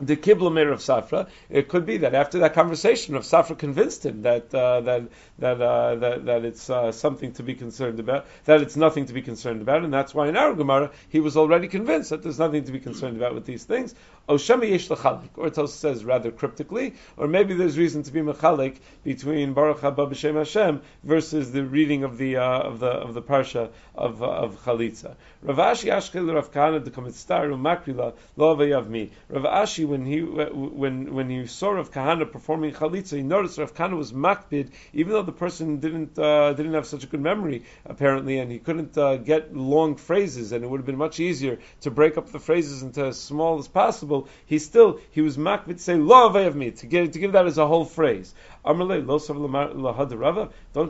the 0.00 0.16
Kiblamer 0.16 0.72
of 0.72 0.80
Safra. 0.80 1.28
It 1.48 1.68
could 1.68 1.86
be 1.86 1.98
that 1.98 2.14
after 2.14 2.40
that 2.40 2.54
conversation, 2.54 3.14
of 3.14 3.22
Safra 3.22 3.56
convinced 3.56 4.04
him 4.04 4.22
that 4.22 4.52
uh, 4.54 4.80
that 4.82 5.08
that, 5.38 5.60
uh, 5.60 5.94
that 5.96 6.24
that 6.26 6.44
it's 6.44 6.68
uh, 6.68 6.92
something 6.92 7.32
to 7.34 7.42
be 7.42 7.54
concerned 7.54 8.00
about, 8.00 8.26
that 8.44 8.60
it's 8.62 8.76
nothing 8.76 9.06
to 9.06 9.12
be 9.12 9.22
concerned 9.22 9.62
about, 9.62 9.84
and 9.84 9.92
that's 9.92 10.14
why 10.14 10.28
in 10.28 10.36
our 10.36 10.54
Gemara 10.54 10.90
he 11.08 11.20
was 11.20 11.36
already 11.36 11.68
convinced 11.68 12.10
that 12.10 12.22
there's 12.22 12.38
nothing 12.38 12.64
to 12.64 12.72
be 12.72 12.80
concerned 12.80 13.16
about 13.16 13.34
with 13.34 13.46
these 13.46 13.64
things. 13.64 13.94
Oshemi 14.28 14.70
yesh 14.70 14.88
lechalik, 14.88 15.30
or 15.36 15.46
also 15.46 15.66
says 15.66 16.04
rather 16.04 16.30
cryptically, 16.30 16.94
or 17.16 17.26
maybe 17.26 17.54
there's 17.54 17.76
reason 17.76 18.02
to 18.04 18.12
be 18.12 18.20
mechalik 18.20 18.78
between 19.02 19.52
Baruch 19.52 19.80
haba 19.80 20.08
b'shem 20.08 20.36
Hashem 20.36 20.80
versus 21.02 21.50
the 21.50 21.64
reading 21.64 22.04
of 22.04 22.18
the 22.18 22.36
uh, 22.36 22.60
of 22.60 22.78
the 22.78 22.86
of 22.86 23.14
the 23.14 23.22
parsha 23.22 23.70
of 23.94 24.22
uh, 24.22 24.26
of 24.26 24.62
Chalitza. 24.64 25.16
Ravashi 25.44 25.92
Ashkel 25.92 26.32
Rav 26.32 26.52
Kahana 26.52 26.84
de 26.84 26.90
Umakrila 26.90 28.14
Lo 28.36 28.56
Rav 28.56 29.42
Ashi 29.44 29.86
when 29.86 30.06
he 30.06 30.20
when 30.20 31.12
when 31.14 31.28
he 31.28 31.46
saw 31.46 31.70
Rav 31.70 31.90
Kahana 31.90 32.30
performing 32.30 32.72
chalitza, 32.72 33.16
he 33.16 33.22
noticed 33.22 33.58
Rav 33.58 33.74
Kahana 33.74 33.96
was 33.96 34.12
makbid, 34.12 34.70
even 34.92 35.12
though 35.12 35.22
the 35.22 35.32
person 35.32 35.80
didn't 35.80 36.16
uh, 36.16 36.52
didn't 36.52 36.74
have 36.74 36.86
such 36.86 37.02
a 37.02 37.06
good 37.08 37.20
memory 37.20 37.64
apparently, 37.84 38.38
and 38.38 38.52
he 38.52 38.60
couldn't 38.60 38.96
uh, 38.96 39.16
get 39.16 39.54
long 39.56 39.96
phrases, 39.96 40.52
and 40.52 40.64
it 40.64 40.70
would 40.70 40.78
have 40.78 40.86
been 40.86 40.96
much 40.96 41.18
easier 41.18 41.58
to 41.80 41.90
break 41.90 42.16
up 42.16 42.30
the 42.30 42.38
phrases 42.38 42.82
into 42.82 43.06
as 43.06 43.20
small 43.20 43.58
as 43.58 43.66
possible. 43.66 44.11
He 44.46 44.58
still 44.58 44.98
he 45.10 45.20
was 45.20 45.36
makbid 45.36 45.80
say 45.80 45.96
lo 45.96 46.30
me 46.52 46.70
to 46.70 46.86
get 46.86 47.12
to 47.12 47.18
give 47.18 47.32
that 47.32 47.46
as 47.46 47.58
a 47.58 47.66
whole 47.66 47.84
phrase. 47.84 48.34
Don't 48.64 48.80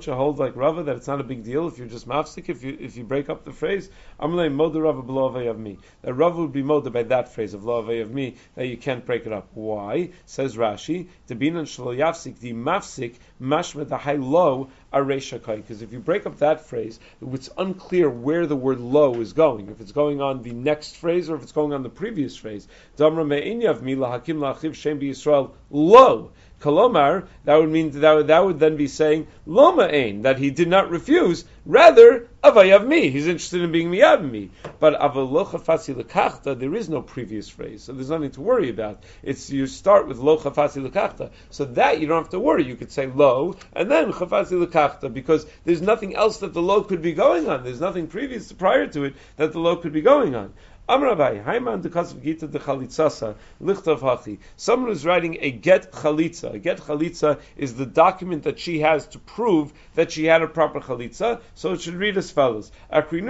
you 0.06 0.12
hold 0.12 0.38
like 0.38 0.56
Rava 0.56 0.82
that 0.82 0.96
it's 0.96 1.06
not 1.06 1.20
a 1.20 1.24
big 1.24 1.42
deal 1.42 1.68
if 1.68 1.78
you're 1.78 1.86
just 1.86 2.06
mafsik 2.06 2.50
if 2.50 2.62
you 2.62 2.76
if 2.78 2.98
you 2.98 3.04
break 3.04 3.30
up 3.30 3.46
the 3.46 3.52
phrase? 3.52 3.88
Amarle 4.20 4.50
moda 4.50 4.82
Rava 4.82 5.00
below 5.00 5.28
of 5.48 5.58
me. 5.58 5.78
That 6.02 6.12
Rava 6.12 6.42
would 6.42 6.52
be 6.52 6.62
moda 6.62 6.92
by 6.92 7.04
that 7.04 7.32
phrase 7.32 7.54
of 7.54 7.64
lo 7.64 7.78
of 7.78 8.10
me 8.10 8.36
that 8.56 8.66
you 8.66 8.76
can't 8.76 9.06
break 9.06 9.24
it 9.24 9.32
up. 9.32 9.48
Why? 9.54 10.10
Says 10.26 10.54
Rashi. 10.56 11.08
To 11.28 11.34
be 11.34 11.50
shlo 11.50 11.96
yafsik 11.96 12.40
the 12.40 12.52
mafsik 12.52 13.14
mashma 13.40 13.88
the 13.88 13.96
high 13.96 14.16
low 14.16 14.68
areshakai. 14.92 15.56
Because 15.56 15.80
if 15.80 15.94
you 15.94 15.98
break 15.98 16.26
up 16.26 16.40
that 16.40 16.66
phrase, 16.66 17.00
it's 17.22 17.48
unclear 17.56 18.10
where 18.10 18.46
the 18.46 18.56
word 18.56 18.80
low 18.80 19.14
is 19.14 19.32
going. 19.32 19.70
If 19.70 19.80
it's 19.80 19.92
going 19.92 20.20
on 20.20 20.42
the 20.42 20.52
next 20.52 20.96
phrase 20.96 21.30
or 21.30 21.36
if 21.36 21.42
it's 21.42 21.52
going 21.52 21.72
on 21.72 21.82
the 21.82 21.88
previous 21.88 22.36
phrase. 22.36 22.68
Damra 22.98 23.26
me'inyav 23.26 23.80
mi 23.80 23.96
lahakim 23.96 24.36
lachiv 24.36 24.74
shem 24.74 25.00
Yisrael 25.00 25.52
lo. 25.70 26.32
Kalomar, 26.62 27.26
that 27.44 27.56
would 27.56 27.70
mean 27.70 27.90
that 28.00 28.12
would, 28.12 28.26
that 28.28 28.44
would 28.44 28.58
then 28.60 28.76
be 28.76 28.86
saying 28.86 29.26
Loma 29.46 29.84
Ein, 29.84 30.22
that 30.22 30.38
he 30.38 30.50
did 30.50 30.68
not 30.68 30.90
refuse, 30.90 31.44
rather 31.66 32.28
Avayav 32.42 32.86
me. 32.86 33.10
He's 33.10 33.26
interested 33.26 33.62
in 33.62 33.72
being 33.72 33.90
miyav 33.90 34.28
me. 34.28 34.50
But 34.80 34.98
Avalocha 34.98 35.60
Fasi 35.60 35.94
Lekachta, 35.94 36.58
there 36.58 36.74
is 36.74 36.88
no 36.88 37.02
previous 37.02 37.48
phrase, 37.48 37.84
so 37.84 37.92
there's 37.92 38.10
nothing 38.10 38.30
to 38.32 38.40
worry 38.40 38.70
about. 38.70 39.02
It's 39.22 39.50
you 39.50 39.66
start 39.66 40.08
with 40.08 40.18
Lo 40.18 40.38
Chafasi 40.38 40.88
Lekachta. 40.88 41.30
So 41.50 41.64
that 41.64 42.00
you 42.00 42.06
don't 42.06 42.22
have 42.22 42.30
to 42.30 42.40
worry. 42.40 42.64
You 42.64 42.76
could 42.76 42.92
say 42.92 43.06
Lo 43.06 43.56
and 43.72 43.90
then 43.90 44.12
Chafasi 44.12 44.64
Lekachta, 44.64 45.12
because 45.12 45.46
there's 45.64 45.82
nothing 45.82 46.16
else 46.16 46.38
that 46.38 46.54
the 46.54 46.62
Lo 46.62 46.82
could 46.82 47.02
be 47.02 47.12
going 47.12 47.48
on. 47.48 47.64
There's 47.64 47.80
nothing 47.80 48.06
previous 48.06 48.52
prior 48.52 48.86
to 48.88 49.04
it 49.04 49.14
that 49.36 49.52
the 49.52 49.60
Lo 49.60 49.76
could 49.76 49.92
be 49.92 50.00
going 50.00 50.34
on. 50.34 50.52
Amrabai, 50.88 51.44
Haiman 51.44 51.80
de 51.80 51.88
Kasav 51.88 52.20
Gita 52.24 52.48
de 52.48 52.58
Chalitzasa, 52.58 53.36
Lichtav 53.62 54.00
Hachi. 54.00 54.38
Someone 54.56 54.90
is 54.90 55.06
writing 55.06 55.38
a 55.40 55.52
get 55.52 55.92
chalitza. 55.92 56.54
A 56.54 56.58
get 56.58 56.78
chalitza 56.78 57.38
is 57.56 57.74
the 57.74 57.86
document 57.86 58.42
that 58.42 58.58
she 58.58 58.80
has 58.80 59.06
to 59.06 59.20
prove 59.20 59.72
that 59.94 60.10
she 60.10 60.24
had 60.24 60.42
a 60.42 60.48
proper 60.48 60.80
chalitza, 60.80 61.40
so 61.54 61.72
it 61.72 61.80
should 61.80 61.94
read 61.94 62.16
as 62.16 62.32
follows. 62.32 62.72
We 62.90 63.20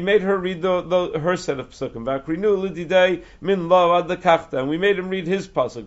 made 0.00 0.22
her 0.22 0.38
read 0.38 0.62
the, 0.62 0.80
the 0.82 1.18
her 1.20 1.36
set 1.36 1.60
of 1.60 1.70
psukim. 1.70 2.00
And 4.52 4.68
we 4.68 4.78
made 4.78 4.98
him 4.98 5.08
read 5.08 5.26
his 5.28 5.46
pasuk. 5.46 5.86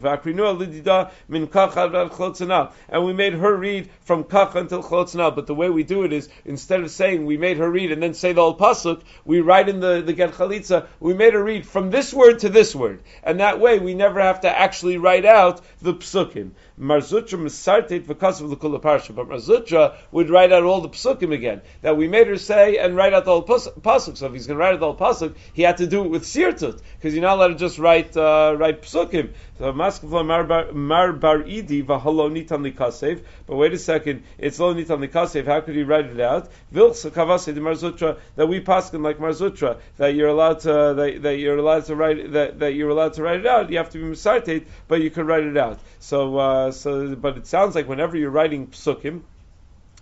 And 2.90 3.06
we 3.06 3.14
made 3.14 3.34
her 3.34 3.56
read 3.56 3.90
from 4.02 4.24
kach 4.24 4.56
until 4.56 4.82
chlotzana. 4.82 5.36
But 5.36 5.48
the 5.48 5.56
way 5.56 5.70
we 5.70 5.84
do 5.84 6.04
it 6.04 6.14
is, 6.14 6.30
instead 6.46 6.80
of 6.82 6.90
saying 6.90 7.26
we 7.26 7.36
made 7.38 7.58
her 7.58 7.70
read 7.70 7.92
and 7.92 8.02
then 8.02 8.14
say 8.24 8.32
the 8.32 8.42
whole 8.42 8.58
pasuk, 8.58 9.02
we 9.26 9.42
write 9.42 9.68
in 9.68 9.82
the, 9.82 10.02
the 10.02 10.14
Get 10.14 10.32
Chalitza, 10.32 10.88
we 11.02 11.14
made 11.14 11.34
her 11.34 11.44
read 11.44 11.68
from 11.68 11.92
this 11.92 12.14
word 12.14 12.40
to 12.40 12.48
this 12.48 12.74
word. 12.74 13.04
And 13.22 13.42
that 13.42 13.60
way 13.60 13.80
we 13.80 13.94
never 13.94 14.22
have 14.22 14.40
to 14.42 14.50
actually 14.50 14.98
write 14.98 15.26
out 15.26 15.60
the 15.82 15.94
psukim. 15.94 16.52
Marzutra 16.80 17.40
Misartet 17.40 18.08
because 18.08 18.42
of 18.42 18.50
the 18.50 18.56
Kula 18.56 18.82
Parsha, 18.82 19.14
but 19.14 19.28
Marzutra 19.28 19.96
would 20.12 20.30
write 20.30 20.52
out 20.52 20.64
all 20.64 20.82
the 20.82 20.90
psukim 20.90 21.32
again 21.32 21.62
that 21.82 21.96
we 21.98 22.08
made 22.08 22.26
her 22.28 22.38
say 22.38 22.78
and 22.78 22.96
write 22.96 23.14
out 23.14 23.26
the 23.26 23.32
whole. 23.32 23.60
So 23.60 24.26
if 24.26 24.34
he's 24.34 24.48
going 24.48 24.58
to 24.58 24.64
write 24.64 24.74
out 24.74 24.80
the 24.80 24.94
pasuk, 24.94 25.36
he 25.54 25.62
had 25.62 25.78
to 25.78 25.88
do 25.88 26.04
it 26.04 26.10
with 26.10 26.24
sirtut 26.24 26.82
because 26.96 27.14
you're 27.14 27.22
not 27.22 27.38
allowed 27.38 27.50
to 27.50 27.56
just 27.56 27.78
write 27.78 28.18
uh, 28.18 28.56
write 28.58 28.82
psukim. 28.82 29.34
So 29.60 29.72
Maskavla 29.72 30.26
Mar 30.26 31.14
Vahalo 31.14 32.32
Nitan 32.32 32.72
Likasev. 32.72 33.24
But 33.46 33.56
wait 33.56 33.74
a 33.74 33.78
second, 33.78 34.24
it's 34.40 34.60
Lo 34.60 34.74
Nitan 34.74 35.08
Likasev. 35.08 35.46
How 35.46 35.62
could 35.62 35.76
he 35.76 35.84
write 35.84 36.08
it 36.08 36.20
out? 36.20 36.50
Vilch 36.74 37.08
Kavase 37.12 37.54
the 37.54 37.62
Marzutra 37.62 38.18
that 38.36 38.48
we 38.48 38.62
paskin 38.62 39.04
like 39.04 39.20
Marzutra 39.20 39.78
that 39.98 40.16
you're 40.16 40.30
allowed 40.30 40.62
to 40.62 40.94
that, 40.96 41.20
that 41.22 41.38
you're 41.38 41.58
allowed 41.58 41.86
to 41.86 41.96
write 41.96 42.32
that, 42.32 42.60
that 42.60 42.74
you're 42.74 42.90
allowed 42.90 43.14
to 43.14 43.22
write 43.22 43.42
it 43.42 43.46
out. 43.46 43.70
You 43.70 43.78
have 43.78 43.92
to 43.92 44.00
be 44.00 44.06
Misartet, 44.06 44.66
but 44.88 45.02
you 45.02 45.12
can 45.12 45.28
write 45.28 45.44
it 45.44 45.56
out. 45.56 45.80
So. 46.00 46.38
Uh, 46.38 46.62
Uh, 46.64 46.72
so, 46.72 47.16
but 47.16 47.38
it 47.38 47.45
sounds 47.45 47.76
like 47.76 47.89
whenever 47.89 48.18
you're 48.18 48.30
writing 48.30 48.68
psukim, 48.68 49.24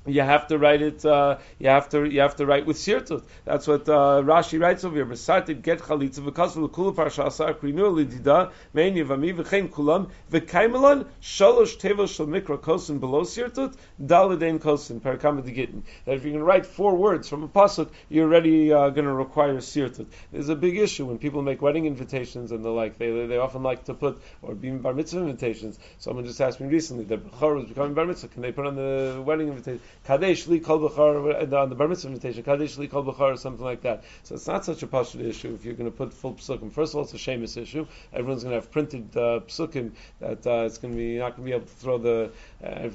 you 0.06 0.22
have 0.22 0.48
to 0.48 0.58
write 0.58 0.82
it. 0.82 1.06
Uh, 1.06 1.38
you 1.60 1.70
have 1.70 1.90
to 1.90 2.06
you 2.06 2.22
have 2.22 2.36
to 2.38 2.46
write 2.46 2.66
with 2.66 2.78
sirtut. 2.78 3.24
That's 3.46 3.68
what 3.68 3.88
uh, 3.88 4.22
Rashi 4.24 4.60
writes 4.60 4.84
over 4.84 4.96
here. 4.96 5.06
Mesartit 5.06 5.62
get 5.62 5.80
chalitza 5.80 6.24
the 6.26 6.32
kula 6.32 6.96
parsha 6.96 7.28
asar 7.28 7.54
krinu 7.54 7.94
lidida 7.94 8.52
mein 8.74 8.96
yivami 8.96 9.36
v'chein 9.36 9.70
kulam 9.70 10.10
v'kaimelon 10.32 11.06
shalosh 11.22 11.78
tevel 11.78 12.08
shel 12.08 12.26
mikra 12.26 12.58
kosin 12.58 13.00
below 13.00 13.22
sirtut 13.22 13.76
daladein 14.04 14.60
kosin 14.60 15.00
parakama 15.00 15.44
gittin. 15.44 15.84
That 16.06 16.16
if 16.16 16.24
going 16.24 16.38
to 16.38 16.44
write 16.44 16.66
four 16.66 16.96
words 16.96 17.30
from 17.30 17.44
a 17.44 17.48
pasuk, 17.48 17.90
you're 18.10 18.28
already 18.28 18.74
uh, 18.74 18.90
going 18.90 19.06
to 19.06 19.14
require 19.14 19.54
sirtut. 19.58 20.08
There's 20.32 20.50
a 20.50 20.56
big 20.56 20.78
issue 20.78 21.06
when 21.06 21.20
people 21.20 21.44
make 21.44 21.62
wedding 21.62 21.86
invitations 21.86 22.52
and 22.52 22.66
the 22.66 22.70
like. 22.70 22.98
They 22.98 23.28
they 23.28 23.38
often 23.38 23.62
like 23.62 23.86
to 23.86 23.94
put 23.94 24.20
or 24.42 24.54
even 24.54 24.80
bar 24.80 24.94
mitzvah 24.94 25.20
invitations. 25.20 25.78
Someone 26.00 26.26
just 26.26 26.42
asked 26.42 26.60
me 26.60 26.68
recently 26.68 27.04
that 27.06 27.24
bechor 27.24 27.56
was 27.56 27.66
becoming 27.66 27.94
bar 27.94 28.06
mitzvah. 28.06 28.30
Can 28.30 28.42
they 28.42 28.52
put 28.52 28.66
on 28.66 28.76
the 28.76 29.22
wedding 29.24 29.48
invitation? 29.48 29.80
Kadesh 30.06 30.48
li 30.48 30.60
kol 30.60 30.80
b'char 30.80 31.54
on 31.54 31.70
the 31.70 31.76
bar 31.76 31.88
mitzvah 31.88 32.10
invitation, 32.10 32.44
Kadesh 32.44 32.78
li 32.78 32.88
kol 32.88 33.04
b'char 33.04 33.34
or 33.34 33.38
something 33.38 33.64
like 33.64 33.82
that. 33.82 34.04
So 34.24 34.36
it's 34.36 34.48
not 34.48 34.66
such 34.66 34.84
a 34.84 34.88
pashut 34.88 35.24
issue 35.24 35.54
if 35.54 35.64
you're 35.64 35.76
going 35.76 35.90
to 35.90 35.96
put 35.96 36.14
full 36.14 36.34
psukim. 36.34 36.72
First 36.72 36.94
of 36.94 36.98
all, 36.98 37.04
it's 37.04 37.14
a 37.14 37.18
sheimos 37.18 37.56
issue. 37.56 37.86
Everyone's 38.14 38.44
going 38.44 38.56
to 38.56 38.62
have 38.62 38.72
printed 38.72 39.16
uh, 39.16 39.42
psukim 39.48 39.92
that 40.20 40.46
uh, 40.48 40.66
it's 40.66 40.78
going 40.78 40.94
to 40.94 40.98
be 40.98 41.18
not 41.18 41.38
going 41.38 41.44
to 41.44 41.50
be 41.50 41.52
able 41.52 41.68
to 41.68 41.74
throw 41.74 41.98
the. 41.98 42.32
Uh, 42.64 42.90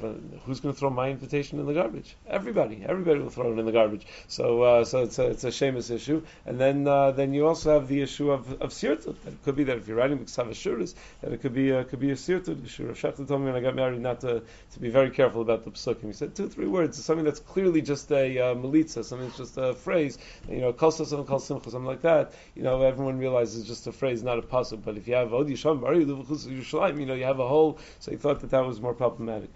who's 0.44 0.60
going 0.60 0.74
to 0.74 0.78
throw 0.78 0.90
my 0.90 1.10
invitation 1.10 1.58
in 1.58 1.66
the 1.66 1.74
garbage? 1.74 2.16
Everybody. 2.28 2.84
Everybody 2.86 3.20
will 3.20 3.30
throw 3.30 3.52
it 3.52 3.58
in 3.58 3.66
the 3.66 3.72
garbage. 3.72 4.06
So 4.28 4.62
uh, 4.62 4.84
so 4.84 5.02
it's 5.04 5.18
a, 5.18 5.26
it's 5.30 5.44
a 5.44 5.48
sheimos 5.48 5.90
issue. 5.90 6.22
And 6.44 6.60
then 6.60 6.86
uh, 6.86 7.12
then 7.12 7.32
you 7.32 7.46
also 7.46 7.72
have 7.72 7.88
the 7.88 8.02
issue 8.02 8.30
of 8.30 8.60
of 8.60 8.70
sirtut. 8.70 9.16
It 9.26 9.42
could 9.44 9.56
be 9.56 9.64
that 9.64 9.78
if 9.78 9.88
you're 9.88 9.96
writing 9.96 10.18
b'ksav 10.18 10.48
ashuris, 10.50 10.94
that 11.22 11.32
it 11.32 11.40
could 11.40 11.54
be 11.54 11.72
uh, 11.72 11.84
could 11.84 12.00
be 12.00 12.10
a 12.10 12.14
sirtut 12.14 12.64
issue. 12.64 12.86
Rav 12.86 12.98
Shachta 12.98 13.26
told 13.26 13.40
me 13.40 13.46
when 13.46 13.56
I 13.56 13.60
got 13.60 13.74
married 13.74 14.00
not 14.00 14.20
to 14.20 14.42
to 14.72 14.78
be 14.78 14.90
very 14.90 15.10
careful 15.10 15.42
about 15.42 15.64
the 15.64 15.70
psukim. 15.70 16.06
He 16.06 16.12
said 16.12 16.34
two 16.34 16.48
three 16.48 16.66
words 16.66 16.96
something 17.06 17.24
that's 17.24 17.40
clearly 17.40 17.80
just 17.80 18.10
a 18.10 18.38
uh, 18.38 18.54
melitza, 18.54 19.04
something 19.04 19.28
that's 19.28 19.38
just 19.38 19.56
a 19.56 19.74
phrase, 19.74 20.18
you 20.48 20.58
know, 20.58 20.72
kol 20.72 20.90
and 20.98 21.26
kol 21.26 21.38
simcha, 21.38 21.70
something 21.70 21.86
like 21.86 22.02
that, 22.02 22.32
you 22.54 22.62
know, 22.62 22.82
everyone 22.82 23.18
realizes 23.18 23.60
it's 23.60 23.68
just 23.68 23.86
a 23.86 23.92
phrase, 23.92 24.22
not 24.22 24.38
a 24.38 24.42
puzzle. 24.42 24.78
But 24.78 24.96
if 24.96 25.08
you 25.08 25.14
have 25.14 25.32
od 25.32 25.48
yisham 25.48 27.00
you 27.00 27.06
know, 27.06 27.14
you 27.14 27.24
have 27.24 27.38
a 27.38 27.48
whole, 27.48 27.78
so 28.00 28.10
he 28.10 28.16
thought 28.16 28.40
that 28.40 28.50
that 28.50 28.66
was 28.66 28.80
more 28.80 28.94
problematic. 28.94 29.50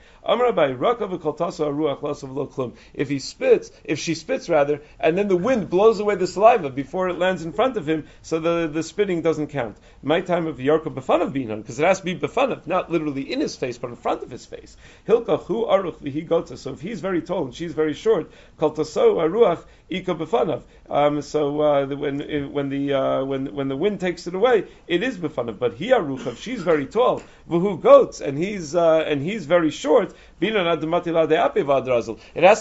If 2.95 3.09
he 3.09 3.19
spits, 3.19 3.71
if 3.85 3.99
she 3.99 4.15
spits 4.15 4.49
rather, 4.49 4.83
and 4.99 5.17
then 5.17 5.29
the 5.29 5.37
wind 5.37 5.71
blows 5.71 6.01
away 6.01 6.15
the 6.17 6.27
saliva 6.27 6.71
before 6.71 7.09
it 7.09 7.19
lands 7.19 7.45
in 7.45 7.53
front 7.53 7.77
of 7.77 7.89
him, 7.89 8.07
so 8.23 8.39
the, 8.39 8.69
the 8.73 8.83
spitting 8.83 9.23
doesn't 9.23 9.49
count. 9.49 9.77
My 10.03 10.21
time 10.21 10.47
of 10.47 10.57
Yarka 10.59 10.95
befanav 10.95 11.33
binan, 11.33 11.63
because 11.63 11.79
it 11.79 11.85
has 11.85 12.01
to 12.01 12.05
be 12.05 12.15
befanav, 12.15 12.67
not 12.67 12.91
literally 12.91 13.33
in 13.33 13.41
his 13.41 13.57
face, 13.57 13.79
but 13.79 13.91
in 13.91 13.97
front 13.97 14.23
of 14.23 14.31
his 14.31 14.47
face. 14.47 14.77
Hilka 15.07 15.39
hu 15.45 15.67
aruch 15.67 15.99
vihi 16.03 16.27
gota. 16.29 16.57
So 16.57 16.73
if 16.73 16.81
he's 16.81 17.01
very 17.01 17.23
tall 17.23 17.45
and 17.45 17.55
she's 17.55 17.73
very 17.73 17.95
short, 17.95 18.31
kol 18.59 18.73
taso 18.73 19.17
aruach 19.17 19.65
ika. 19.91 20.63
Um, 20.89 21.23
so 21.23 21.61
uh, 21.61 21.87
when 21.87 22.53
when 22.53 22.69
the 22.69 22.95
uh, 22.95 23.25
when 23.25 23.55
when 23.55 23.69
the 23.69 23.77
wind 23.77 24.01
takes 24.01 24.27
it 24.27 24.35
away, 24.35 24.65
it 24.89 25.03
is 25.03 25.19
befanav. 25.19 25.59
But 25.59 25.75
he 25.75 25.91
aruchav, 25.91 26.37
she's 26.37 26.63
very 26.63 26.87
tall. 26.87 27.23
Vuhu 27.49 27.81
goats, 27.81 28.21
and 28.21 28.39
he's 28.39 28.75
uh, 28.75 29.05
and 29.07 29.23
he's 29.23 29.47
very 29.47 29.71
short. 29.71 30.15
It 30.41 30.55
has 30.55 30.81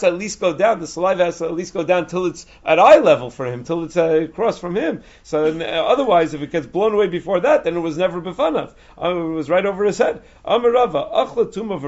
to 0.02 0.08
at 0.08 0.14
least 0.16 0.40
go 0.40 0.54
down. 0.54 0.80
The 0.80 0.88
saliva 0.88 1.26
has 1.26 1.38
to 1.38 1.46
at 1.46 1.54
least 1.54 1.74
go 1.74 1.84
down 1.84 2.08
till 2.08 2.26
it's 2.26 2.46
at 2.66 2.78
eye 2.78 3.00
level 3.00 3.30
for 3.30 3.46
him, 3.46 3.64
till 3.64 3.86
it's 3.86 3.96
uh, 3.96 4.28
across 4.30 4.60
from 4.60 4.76
him. 4.76 5.04
So 5.24 5.46
uh, 5.46 5.64
otherwise, 5.64 6.34
if 6.34 6.42
it 6.42 6.52
gets 6.52 6.68
blown 6.68 6.94
away 6.94 7.08
before 7.08 7.40
that, 7.42 7.64
then 7.64 7.78
it 7.78 7.80
was 7.80 7.98
never 7.98 8.22
befanav. 8.22 8.74
Uh, 9.02 9.12
it 9.12 9.34
was 9.34 9.50
right 9.50 9.66
over 9.66 9.86
his 9.86 9.98
head. 9.98 10.22
Amarava 10.46 11.14
achla 11.14 11.54
tuma 11.54 11.80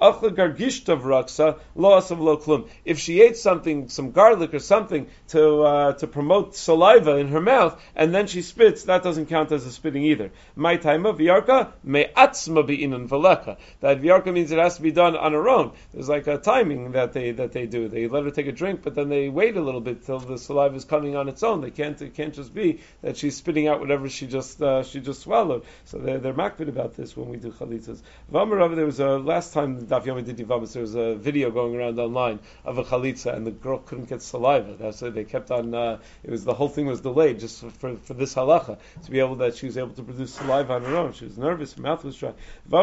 achla 0.00 0.30
gargishta 0.30 1.00
v'raksa 1.00 1.58
lo 1.74 1.90
asav 1.98 2.18
lo 2.18 2.36
klum. 2.36 2.68
If 2.84 2.98
she 2.98 3.20
ate 3.20 3.36
something, 3.36 3.88
some 3.88 4.12
garlic 4.12 4.54
or 4.54 4.58
something 4.58 5.08
to 5.28 5.62
uh, 5.62 5.92
to 5.94 6.06
promote 6.06 6.56
saliva 6.56 7.16
in 7.16 7.28
her 7.28 7.40
mouth, 7.40 7.80
and 7.94 8.14
then 8.14 8.26
she 8.26 8.42
spits, 8.42 8.84
that 8.84 9.02
doesn't 9.02 9.26
count 9.26 9.52
as 9.52 9.66
a 9.66 9.72
spitting 9.72 10.04
either. 10.04 10.30
My 10.54 10.76
time 10.76 11.06
of 11.06 11.18
v'yarka 11.18 11.72
me'atzma 11.82 12.66
be'inan 12.66 13.08
v'leka. 13.08 13.56
That 13.80 14.00
v'yarka 14.02 14.32
means 14.32 14.52
it 14.52 14.58
has 14.58 14.76
to 14.76 14.82
be 14.82 14.92
done 14.92 15.16
on 15.16 15.32
her 15.32 15.48
own. 15.48 15.72
There's 15.92 16.08
like 16.08 16.26
a 16.26 16.38
timing 16.38 16.92
that 16.92 17.12
they 17.12 17.32
that 17.32 17.52
they 17.52 17.66
do. 17.66 17.88
They 17.88 18.08
let 18.08 18.24
her 18.24 18.30
take 18.30 18.46
a 18.46 18.52
drink, 18.52 18.82
but 18.82 18.94
then 18.94 19.08
they 19.08 19.28
wait 19.28 19.56
a 19.56 19.60
little 19.60 19.80
bit 19.80 20.04
till 20.04 20.18
the 20.18 20.38
saliva 20.38 20.76
is 20.76 20.84
coming 20.84 21.16
on 21.16 21.28
its 21.28 21.42
own. 21.42 21.60
They 21.60 21.70
can't 21.70 22.00
it 22.02 22.14
can't 22.14 22.34
just 22.34 22.54
be 22.54 22.80
that 23.02 23.16
she's 23.16 23.36
spitting 23.36 23.68
out 23.68 23.80
whatever 23.80 24.08
she 24.08 24.26
just 24.26 24.62
uh, 24.62 24.82
she 24.82 25.00
just 25.00 25.22
swallowed. 25.22 25.64
So 25.84 25.98
they're 25.98 26.18
they're 26.18 26.34
makbid 26.34 26.68
about 26.68 26.96
this 26.96 27.16
when 27.16 27.28
we 27.28 27.36
do 27.36 27.50
chalitzas. 27.50 28.00
Vamarav, 28.32 28.76
there 28.76 28.86
was 28.86 29.00
a 29.00 29.18
last 29.18 29.52
time 29.52 29.85
Daf 29.86 30.04
Yomi 30.04 30.72
there 30.72 30.82
was 30.82 30.94
a 30.94 31.14
video 31.14 31.50
going 31.50 31.76
around 31.76 31.98
online 31.98 32.40
of 32.64 32.78
a 32.78 32.84
chalitza, 32.84 33.34
and 33.34 33.46
the 33.46 33.52
girl 33.52 33.78
couldn't 33.78 34.08
get 34.08 34.20
saliva. 34.20 34.74
That's 34.78 35.00
why 35.00 35.10
they 35.10 35.24
kept 35.24 35.50
on. 35.50 35.74
Uh, 35.74 35.98
it 36.24 36.30
was 36.30 36.44
the 36.44 36.54
whole 36.54 36.68
thing 36.68 36.86
was 36.86 37.00
delayed 37.00 37.38
just 37.38 37.60
for, 37.60 37.70
for, 37.70 37.96
for, 37.96 38.14
this 38.14 38.34
halacha 38.34 38.78
to 39.04 39.10
be 39.10 39.20
able 39.20 39.36
that 39.36 39.56
she 39.56 39.66
was 39.66 39.78
able 39.78 39.90
to 39.90 40.02
produce 40.02 40.34
saliva 40.34 40.74
on 40.74 40.84
her 40.84 40.96
own. 40.96 41.12
She 41.12 41.24
was 41.24 41.38
nervous, 41.38 41.74
her 41.74 41.82
mouth 41.82 42.04
was 42.04 42.16
dry. 42.16 42.32
The 42.68 42.76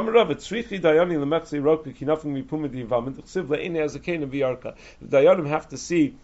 dayanim 5.10 5.48
have 5.48 5.70
to 5.70 5.78
see 5.78 6.16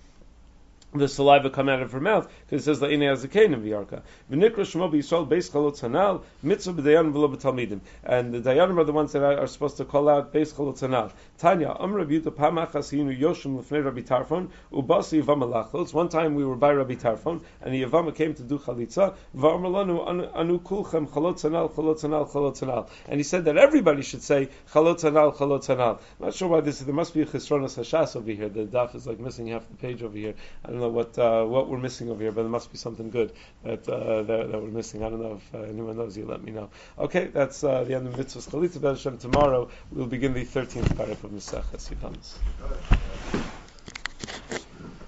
the 0.94 1.08
saliva 1.08 1.52
come 1.52 1.70
out 1.70 1.82
of 1.82 1.92
her 1.92 2.00
mouth 2.00 2.28
because 2.46 2.62
it 2.62 2.66
says 2.66 2.82
la'ine 2.82 3.04
azakain 3.14 3.54
in 3.54 3.62
v'yarka. 3.62 4.02
V'nikra 4.32 4.66
shmo 4.66 4.92
b'yisrael 4.92 5.28
beis 5.28 5.52
chalot 5.52 5.80
hanal 5.82 6.24
mitzvah 6.42 6.82
b'dayanim 6.82 7.14
v'lo 7.14 7.36
b'talmidim. 7.36 7.80
And 8.04 8.34
the 8.34 8.40
dayanim 8.40 8.78
are 8.80 8.84
the 8.84 8.92
ones 8.92 9.12
that 9.12 9.22
are, 9.22 9.46
supposed 9.46 9.78
to 9.78 9.86
call 9.86 10.10
out 10.10 10.34
beis 10.34 10.54
chalot 10.54 10.80
hanal. 10.80 11.12
Tanya, 11.38 11.76
am 11.80 11.94
Rabbi 11.94 12.14
Yuta 12.14 12.32
pamachas 12.32 12.92
hinu 12.92 13.18
yoshim 13.18 13.60
l'fnei 13.60 13.86
Rabbi 13.86 14.02
Tarfon 14.02 14.50
ubasi 14.72 15.24
alachlos. 15.24 15.94
One 15.94 16.10
time 16.10 16.34
we 16.34 16.44
were 16.44 16.56
by 16.56 16.74
Rabbi 16.74 16.96
Tarfon 16.96 17.42
and 17.62 17.74
the 17.74 17.84
yavama 17.84 18.16
came 18.16 18.34
to 18.34 18.44
do 18.44 18.58
chalitza 18.58 19.14
v'amar 19.36 20.36
anu 20.36 20.60
kulchem 20.60 21.08
chalot 21.08 21.40
hanal 21.42 21.72
chalot 21.72 22.02
hanal 22.02 22.32
chalot 22.32 22.60
hanal. 22.60 22.90
And 23.08 23.20
he 23.20 23.24
said 23.24 23.46
that 23.46 23.58
everybody 23.58 24.02
should 24.02 24.24
say 24.24 24.50
chalot 24.72 25.02
hanal 25.02 25.36
chalot 25.36 25.68
hanal. 25.68 26.00
I'm 26.20 26.26
not 26.26 26.34
sure 26.34 26.48
why 26.48 26.62
this 26.62 26.80
is. 26.80 26.86
There 26.86 26.96
must 26.96 27.14
be 27.14 27.22
a 27.22 27.26
chisronas 27.28 27.78
hashas 27.78 28.16
over 28.16 28.32
here. 28.32 28.50
The 28.50 28.66
daf 28.66 28.96
is 28.96 29.06
like 29.06 29.20
missing 29.20 29.48
half 29.48 29.70
the 29.70 29.76
page 29.76 30.02
over 30.02 30.18
here. 30.18 30.34
I 30.66 30.72
don't 30.72 30.79
know 30.80 30.90
what 30.90 31.18
uh, 31.18 31.44
what 31.46 31.70
we're 31.70 31.78
missing 31.78 32.10
over 32.10 32.22
here, 32.22 32.32
but 32.32 32.44
there 32.44 32.52
must 32.52 32.72
be 32.72 32.78
something 32.78 33.10
good 33.10 33.32
that 33.64 33.88
uh, 33.88 34.24
that, 34.24 34.52
that, 34.52 34.62
we're 34.62 34.70
missing. 34.70 35.04
I 35.04 35.10
don't 35.10 35.22
know 35.22 35.40
if 35.42 35.56
uh, 35.56 35.64
anyone 35.64 35.98
knows. 35.98 36.18
You 36.18 36.26
let 36.26 36.44
me 36.44 36.52
know. 36.52 36.70
Okay, 36.98 37.28
that's 37.28 37.64
uh, 37.64 37.84
the 37.84 37.96
end 37.96 38.08
of 38.08 38.16
mitzvahs 38.16 38.50
chalitza. 38.50 38.82
Hashem, 38.82 39.18
Tomorrow 39.18 39.70
we'll 39.92 40.08
begin 40.08 40.34
the 40.34 40.46
thirteenth 40.46 40.96
paragraph 40.96 41.24
of 41.24 41.32
Mesach 41.32 41.64
Yevamos. 41.72 42.36